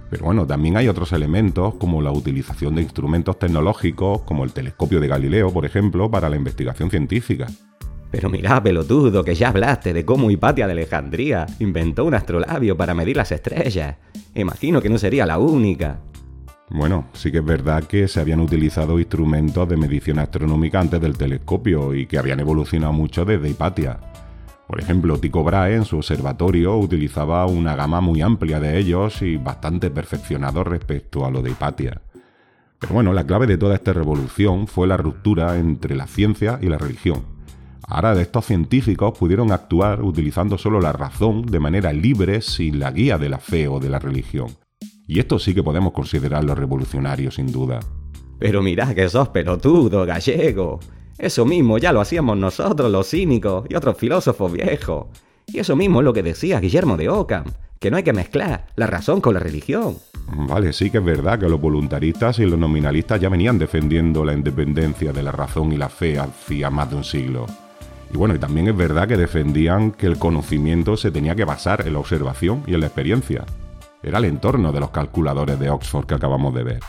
Pero 0.10 0.26
bueno, 0.26 0.46
también 0.46 0.78
hay 0.78 0.88
otros 0.88 1.12
elementos 1.14 1.76
como 1.76 2.02
la 2.02 2.12
utilización 2.12 2.76
de 2.76 2.84
instrumentos 2.84 3.40
tecnológicos 3.40 4.22
como 4.22 4.44
el 4.44 4.54
telescopio 4.54 5.00
de 5.00 5.08
Galileo, 5.08 5.52
por 5.52 5.66
ejemplo, 5.66 6.10
para 6.10 6.30
la 6.30 6.36
investigación 6.36 6.90
científica. 6.90 7.48
Pero 8.12 8.30
mirá, 8.30 8.62
pelotudo, 8.64 9.24
que 9.24 9.36
ya 9.36 9.50
hablaste 9.50 9.92
de 9.92 10.06
cómo 10.06 10.32
Hipatia 10.32 10.68
de 10.68 10.74
Alejandría 10.74 11.46
inventó 11.60 12.06
un 12.06 12.14
astrolabio 12.14 12.78
para 12.78 12.94
medir 12.94 13.18
las 13.18 13.32
estrellas. 13.32 13.98
Imagino 14.36 14.82
que 14.82 14.90
no 14.90 14.98
sería 14.98 15.26
la 15.26 15.38
única. 15.38 16.00
Bueno, 16.70 17.10
sí 17.14 17.32
que 17.32 17.40
es 17.40 17.46
verdad 17.46 17.84
que 17.84 18.08
se 18.08 18.20
habían 18.20 18.40
utilizado 18.40 19.00
instrumentos 19.00 19.68
de 19.68 19.78
medición 19.78 20.20
astronómica 20.20 20.80
antes 20.80 21.02
del 21.02 21.18
telescopio 21.18 21.94
y 21.94 22.08
que 22.08 22.18
habían 22.18 22.40
evolucionado 22.40 22.94
mucho 22.94 23.26
desde 23.26 23.50
Hipatia. 23.50 24.00
Por 24.68 24.80
ejemplo, 24.80 25.20
Tycho 25.20 25.44
Brahe 25.44 25.76
en 25.76 25.86
su 25.86 25.98
observatorio 25.98 26.78
utilizaba 26.78 27.46
una 27.46 27.76
gama 27.76 28.02
muy 28.02 28.22
amplia 28.22 28.60
de 28.60 28.78
ellos 28.78 29.22
y 29.22 29.38
bastante 29.38 29.92
perfeccionado 29.92 30.64
respecto 30.64 31.26
a 31.26 31.32
lo 31.32 31.42
de 31.42 31.52
Hipatia. 31.52 32.02
Pero 32.80 32.94
bueno, 32.94 33.14
la 33.14 33.26
clave 33.26 33.48
de 33.48 33.58
toda 33.58 33.76
esta 33.76 33.94
revolución 33.94 34.68
fue 34.68 34.88
la 34.88 34.98
ruptura 34.98 35.58
entre 35.58 35.96
la 35.96 36.08
ciencia 36.08 36.60
y 36.62 36.68
la 36.68 36.78
religión. 36.78 37.24
Ahora 37.88 38.20
estos 38.20 38.46
científicos 38.46 39.18
pudieron 39.18 39.52
actuar 39.52 40.02
utilizando 40.02 40.58
solo 40.58 40.82
la 40.82 40.92
razón 40.92 41.46
de 41.46 41.60
manera 41.60 41.94
libre 41.94 42.42
sin 42.42 42.80
la 42.80 42.92
guía 42.92 43.20
de 43.20 43.30
la 43.30 43.38
fe 43.38 43.68
o 43.68 43.80
de 43.80 43.90
la 43.90 44.00
religión. 44.00 44.48
Y 45.08 45.20
esto 45.20 45.38
sí 45.38 45.54
que 45.54 45.62
podemos 45.62 45.94
considerarlo 45.94 46.56
revolucionario 46.56 47.30
sin 47.30 47.52
duda. 47.52 47.80
Pero 48.40 48.64
mirá 48.64 48.94
que 48.96 49.08
sos 49.08 49.30
pelotudo, 49.30 50.06
gallego. 50.06 50.80
Eso 51.18 51.46
mismo 51.46 51.78
ya 51.78 51.94
lo 51.94 52.02
hacíamos 52.02 52.38
nosotros, 52.38 52.92
los 52.92 53.10
cínicos, 53.10 53.66
y 53.70 53.76
otros 53.76 53.98
filósofos 53.98 54.52
viejos. 54.52 55.08
Y 55.48 55.60
eso 55.60 55.76
mismo 55.76 56.00
es 56.00 56.06
lo 56.06 56.14
que 56.14 56.24
decía 56.24 56.60
Guillermo 56.60 56.98
de 56.98 57.10
Ockham, 57.10 57.46
que 57.80 57.90
no 57.92 57.98
hay 57.98 58.04
que 58.04 58.14
mezclar 58.14 58.66
la 58.76 58.88
razón 58.88 59.22
con 59.22 59.34
la 59.34 59.40
religión. 59.40 59.98
Vale, 60.28 60.74
sí 60.74 60.90
que 60.90 60.98
es 60.98 61.06
verdad 61.06 61.40
que 61.40 61.48
los 61.48 61.62
voluntaristas 61.62 62.40
y 62.40 62.46
los 62.46 62.60
nominalistas 62.60 63.22
ya 63.22 63.30
venían 63.30 63.60
defendiendo 63.60 64.26
la 64.26 64.34
independencia 64.34 65.14
de 65.14 65.24
la 65.24 65.32
razón 65.32 65.72
y 65.72 65.78
la 65.78 65.90
fe 65.90 66.18
hacía 66.18 66.70
más 66.70 66.90
de 66.90 66.96
un 66.98 67.04
siglo. 67.04 67.46
Y 68.14 68.18
bueno, 68.18 68.36
y 68.36 68.40
también 68.40 68.68
es 68.68 68.76
verdad 68.76 69.08
que 69.08 69.18
defendían 69.18 69.92
que 69.92 70.08
el 70.08 70.18
conocimiento 70.18 70.98
se 70.98 71.12
tenía 71.12 71.36
que 71.36 71.46
basar 71.46 71.86
en 71.86 71.94
la 71.94 72.00
observación 72.00 72.64
y 72.68 72.74
en 72.74 72.82
la 72.82 72.88
experiencia. 72.88 73.46
Era 74.04 74.18
el 74.18 74.26
entorno 74.26 74.72
de 74.72 74.80
los 74.80 74.90
calculadores 74.90 75.60
de 75.60 75.70
Oxford 75.70 76.06
que 76.06 76.16
acabamos 76.16 76.54
de 76.54 76.64
ver. 76.64 76.80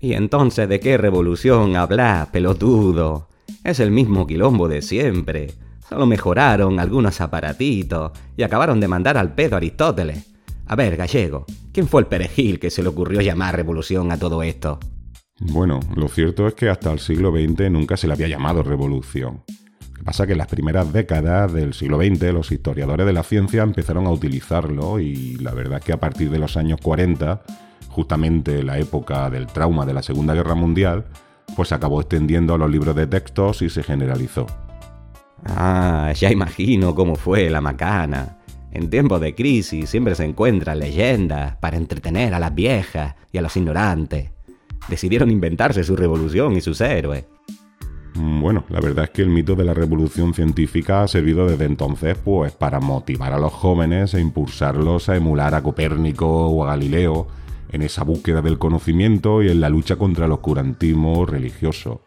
¿Y 0.00 0.14
entonces 0.14 0.68
de 0.68 0.80
qué 0.80 0.96
revolución 0.96 1.76
habla, 1.76 2.28
pelotudo? 2.32 3.28
Es 3.64 3.78
el 3.78 3.92
mismo 3.92 4.26
quilombo 4.26 4.66
de 4.66 4.82
siempre. 4.82 5.52
Solo 5.88 6.04
mejoraron 6.04 6.80
algunos 6.80 7.20
aparatitos 7.20 8.10
y 8.36 8.42
acabaron 8.42 8.80
de 8.80 8.88
mandar 8.88 9.16
al 9.16 9.34
pedo 9.34 9.54
a 9.54 9.58
Aristóteles. 9.58 10.32
A 10.66 10.74
ver, 10.74 10.96
gallego, 10.96 11.46
¿quién 11.72 11.86
fue 11.86 12.00
el 12.00 12.08
perejil 12.08 12.58
que 12.58 12.70
se 12.70 12.82
le 12.82 12.88
ocurrió 12.88 13.20
llamar 13.20 13.54
revolución 13.54 14.10
a 14.10 14.18
todo 14.18 14.42
esto? 14.42 14.80
Bueno, 15.38 15.78
lo 15.94 16.08
cierto 16.08 16.48
es 16.48 16.54
que 16.54 16.70
hasta 16.70 16.92
el 16.92 16.98
siglo 16.98 17.30
XX 17.30 17.70
nunca 17.70 17.96
se 17.96 18.08
le 18.08 18.14
había 18.14 18.28
llamado 18.28 18.64
revolución. 18.64 19.42
Lo 19.92 19.98
que 19.98 20.04
pasa 20.04 20.24
es 20.24 20.26
que 20.26 20.32
en 20.32 20.38
las 20.38 20.48
primeras 20.48 20.92
décadas 20.92 21.52
del 21.52 21.72
siglo 21.72 21.98
XX 21.98 22.32
los 22.32 22.50
historiadores 22.50 23.06
de 23.06 23.12
la 23.12 23.22
ciencia 23.22 23.62
empezaron 23.62 24.06
a 24.06 24.10
utilizarlo 24.10 24.98
y 24.98 25.36
la 25.36 25.52
verdad 25.52 25.78
es 25.78 25.84
que 25.84 25.92
a 25.92 26.00
partir 26.00 26.30
de 26.30 26.40
los 26.40 26.56
años 26.56 26.80
40, 26.82 27.42
justamente 27.88 28.64
la 28.64 28.78
época 28.78 29.30
del 29.30 29.46
trauma 29.46 29.86
de 29.86 29.94
la 29.94 30.02
Segunda 30.02 30.34
Guerra 30.34 30.56
Mundial, 30.56 31.06
pues 31.56 31.68
se 31.68 31.74
acabó 31.74 32.00
extendiendo 32.00 32.54
a 32.54 32.58
los 32.58 32.70
libros 32.70 32.94
de 32.96 33.06
textos 33.06 33.62
y 33.62 33.70
se 33.70 33.82
generalizó. 33.82 34.46
Ah, 35.44 36.12
ya 36.14 36.30
imagino 36.30 36.94
cómo 36.94 37.16
fue 37.16 37.50
la 37.50 37.60
macana. 37.60 38.38
En 38.72 38.88
tiempos 38.88 39.20
de 39.20 39.34
crisis 39.34 39.90
siempre 39.90 40.14
se 40.14 40.24
encuentran 40.24 40.78
leyendas 40.78 41.56
para 41.56 41.76
entretener 41.76 42.32
a 42.32 42.38
las 42.38 42.54
viejas 42.54 43.14
y 43.30 43.38
a 43.38 43.42
los 43.42 43.56
ignorantes. 43.56 44.30
Decidieron 44.88 45.30
inventarse 45.30 45.84
su 45.84 45.94
revolución 45.94 46.56
y 46.56 46.60
sus 46.60 46.80
héroes. 46.80 47.24
Mm, 48.14 48.40
bueno, 48.40 48.64
la 48.68 48.80
verdad 48.80 49.04
es 49.04 49.10
que 49.10 49.22
el 49.22 49.28
mito 49.28 49.54
de 49.54 49.64
la 49.64 49.74
revolución 49.74 50.34
científica 50.34 51.02
ha 51.02 51.08
servido 51.08 51.46
desde 51.46 51.64
entonces 51.64 52.16
pues 52.16 52.52
para 52.52 52.80
motivar 52.80 53.32
a 53.32 53.38
los 53.38 53.52
jóvenes 53.52 54.14
e 54.14 54.20
impulsarlos 54.20 55.08
a 55.08 55.16
emular 55.16 55.54
a 55.54 55.62
Copérnico 55.62 56.26
o 56.28 56.64
a 56.64 56.68
Galileo 56.68 57.28
en 57.72 57.82
esa 57.82 58.04
búsqueda 58.04 58.42
del 58.42 58.58
conocimiento 58.58 59.42
y 59.42 59.48
en 59.48 59.60
la 59.60 59.68
lucha 59.68 59.96
contra 59.96 60.26
el 60.26 60.32
oscurantismo 60.32 61.26
religioso. 61.26 62.04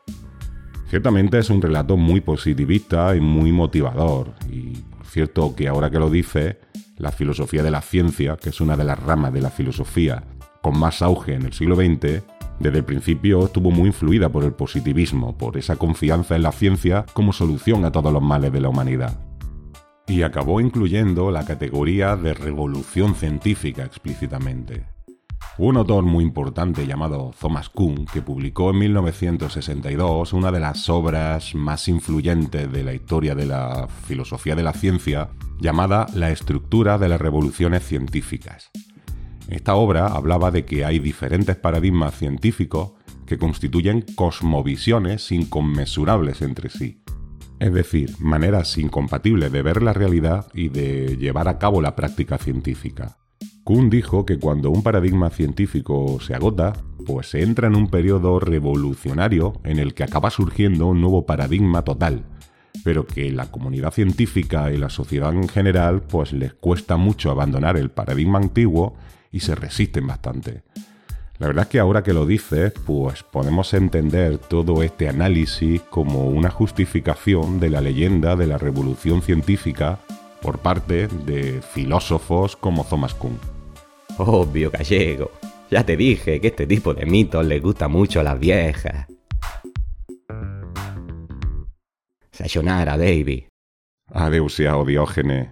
Ciertamente 0.89 1.39
es 1.39 1.49
un 1.49 1.61
relato 1.61 1.97
muy 1.97 2.22
positivista 2.22 3.16
y 3.16 3.20
muy 3.20 3.51
motivador, 3.51 4.34
y 4.49 4.78
por 4.78 5.05
cierto 5.05 5.55
que 5.55 5.68
ahora 5.68 5.89
que 5.89 5.99
lo 5.99 6.09
dice, 6.09 6.59
la 6.97 7.11
filosofía 7.11 7.63
de 7.63 7.72
la 7.72 7.82
ciencia, 7.82 8.38
que 8.38 8.49
es 8.49 8.61
una 8.61 8.78
de 8.78 8.86
las 8.86 8.99
ramas 8.99 9.34
de 9.34 9.41
la 9.41 9.49
filosofía 9.49 10.24
con 10.61 10.80
más 10.80 11.01
auge 11.01 11.34
en 11.34 11.43
el 11.43 11.53
siglo 11.53 11.76
XX, 11.76 12.24
desde 12.59 12.78
el 12.78 12.86
principio 12.86 13.45
estuvo 13.45 13.70
muy 13.70 13.88
influida 13.88 14.30
por 14.30 14.43
el 14.43 14.53
positivismo, 14.53 15.38
por 15.38 15.57
esa 15.57 15.76
confianza 15.76 16.36
en 16.36 16.43
la 16.43 16.51
ciencia 16.51 17.05
como 17.13 17.34
solución 17.34 17.84
a 17.86 17.91
todos 17.91 18.13
los 18.13 18.22
males 18.22 18.51
de 18.51 18.61
la 18.61 18.70
humanidad. 18.70 19.20
Y 20.07 20.22
acabó 20.22 20.61
incluyendo 20.61 21.32
la 21.32 21.45
categoría 21.45 22.16
de 22.16 22.34
revolución 22.34 23.16
científica 23.16 23.84
explícitamente. 23.84 24.94
Un 25.58 25.78
autor 25.78 26.03
muy 26.03 26.26
importante 26.26 26.86
llamado 26.86 27.32
Thomas 27.39 27.70
Kuhn, 27.70 28.06
que 28.12 28.22
publicó 28.22 28.72
en 28.72 28.80
1962 28.80 30.34
una 30.34 30.51
de 30.51 30.60
las 30.60 30.89
obras 30.89 31.56
más 31.56 31.88
influyentes 31.88 32.70
de 32.70 32.84
la 32.84 32.93
historia 32.93 33.36
de 33.36 33.45
la 33.45 33.88
filosofía 33.88 34.56
de 34.56 34.64
la 34.64 34.74
ciencia, 34.74 35.30
llamada 35.62 36.08
La 36.14 36.30
estructura 36.30 36.97
de 36.97 37.08
las 37.08 37.22
revoluciones 37.22 37.88
científicas. 37.88 38.70
Esta 39.47 39.76
obra 39.76 40.08
hablaba 40.08 40.51
de 40.51 40.66
que 40.66 40.84
hay 40.84 40.99
diferentes 40.99 41.56
paradigmas 41.56 42.16
científicos 42.16 42.91
que 43.26 43.38
constituyen 43.38 44.01
cosmovisiones 44.01 45.32
inconmensurables 45.32 46.41
entre 46.41 46.70
sí. 46.70 47.01
Es 47.60 47.74
decir, 47.74 48.14
maneras 48.20 48.78
incompatibles 48.78 49.53
de 49.53 49.62
ver 49.62 49.82
la 49.82 49.93
realidad 49.93 50.47
y 50.53 50.68
de 50.68 51.16
llevar 51.16 51.47
a 51.47 51.60
cabo 51.60 51.82
la 51.82 51.95
práctica 51.95 52.38
científica. 52.38 53.16
Kuhn 53.66 53.89
dijo 53.89 54.28
que 54.28 54.38
cuando 54.38 54.70
un 54.70 54.84
paradigma 54.84 55.32
científico 55.32 56.20
se 56.22 56.36
agota, 56.36 56.74
pues 57.03 57.32
se 57.32 57.41
entra 57.41 57.66
en 57.66 57.76
un 57.76 57.88
periodo 57.88 58.39
revolucionario 58.39 59.53
en 59.63 59.80
el 59.80 59.95
que 59.95 60.03
acaba 60.03 60.30
surgiendo 60.30 60.86
un 60.86 61.01
nuevo 61.01 61.26
paradigma 61.26 61.82
total, 61.82 62.26
pero 62.84 63.07
que 63.07 63.32
la 63.32 63.49
comunidad 63.49 63.91
científica 63.91 64.72
y 64.72 64.78
la 64.78 64.91
sociedad 64.91 65.34
en 65.34 65.49
general 65.49 66.03
pues 66.03 66.32
les 66.32 66.53
cuesta 66.53 66.95
mucho 66.95 67.32
abandonar 67.32 67.76
el 67.76 67.89
paradigma 67.89 68.38
antiguo 68.38 68.97
y 69.32 69.39
se 69.39 69.55
resisten 69.55 70.05
bastante. 70.05 70.61
La 71.39 71.47
verdad 71.47 71.63
es 71.63 71.70
que 71.70 71.80
ahora 71.80 72.03
que 72.03 72.13
lo 72.13 72.28
dices, 72.28 72.72
pues 72.86 73.24
podemos 73.24 73.74
entender 73.74 74.38
todo 74.38 74.84
este 74.84 75.09
análisis 75.09 75.82
como 75.89 76.30
una 76.30 76.51
justificación 76.51 77.59
de 77.59 77.72
la 77.72 77.82
leyenda 77.82 78.36
de 78.36 78.45
la 78.45 78.59
revolución 78.59 79.24
científica 79.24 79.97
por 80.43 80.59
parte 80.59 81.07
de 81.07 81.63
filósofos 81.63 82.55
como 82.55 82.84
Thomas 82.84 83.16
Kuhn. 83.16 83.55
Obvio, 84.18 84.72
gallego. 84.72 85.32
Ya 85.70 85.86
te 85.86 85.97
dije 85.97 86.39
que 86.39 86.47
este 86.47 86.68
tipo 86.68 86.93
de 86.93 87.05
mitos 87.05 87.45
le 87.45 87.59
gusta 87.59 87.88
mucho 87.88 88.20
a 88.20 88.24
las 88.24 88.39
viejas. 88.39 89.07
Sayonara, 92.32 92.97
Davy. 92.97 93.47
Adeusia, 94.11 94.76
Diógenes. 94.86 95.49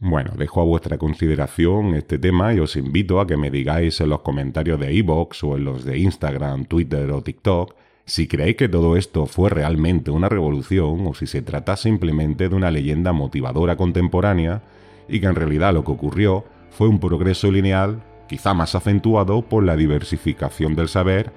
Bueno, 0.00 0.32
dejo 0.36 0.60
a 0.60 0.64
vuestra 0.64 0.98
consideración 0.98 1.94
este 1.94 2.18
tema 2.18 2.54
y 2.54 2.60
os 2.60 2.76
invito 2.76 3.20
a 3.20 3.26
que 3.26 3.36
me 3.36 3.50
digáis 3.50 4.00
en 4.00 4.10
los 4.10 4.20
comentarios 4.20 4.80
de 4.80 4.92
iVoox 4.94 5.44
o 5.44 5.56
en 5.56 5.64
los 5.64 5.84
de 5.84 5.98
Instagram, 5.98 6.64
Twitter 6.64 7.10
o 7.10 7.22
TikTok 7.22 7.74
si 8.04 8.26
creéis 8.26 8.56
que 8.56 8.68
todo 8.68 8.96
esto 8.96 9.26
fue 9.26 9.48
realmente 9.48 10.10
una 10.10 10.28
revolución 10.28 11.06
o 11.06 11.14
si 11.14 11.26
se 11.26 11.42
trata 11.42 11.76
simplemente 11.76 12.48
de 12.48 12.54
una 12.54 12.70
leyenda 12.70 13.12
motivadora 13.12 13.76
contemporánea 13.76 14.62
y 15.08 15.20
que 15.20 15.26
en 15.26 15.34
realidad 15.34 15.72
lo 15.72 15.84
que 15.84 15.92
ocurrió 15.92 16.44
fue 16.72 16.88
un 16.88 16.98
progreso 16.98 17.50
lineal, 17.50 18.02
quizá 18.28 18.54
más 18.54 18.74
acentuado 18.74 19.42
por 19.42 19.64
la 19.64 19.76
diversificación 19.76 20.74
del 20.74 20.88
saber, 20.88 21.32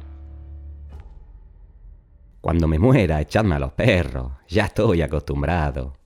Cuando 2.41 2.66
me 2.66 2.78
muera, 2.78 3.20
echadme 3.20 3.57
a 3.57 3.59
los 3.59 3.72
perros. 3.72 4.32
Ya 4.49 4.64
estoy 4.64 5.03
acostumbrado. 5.03 6.00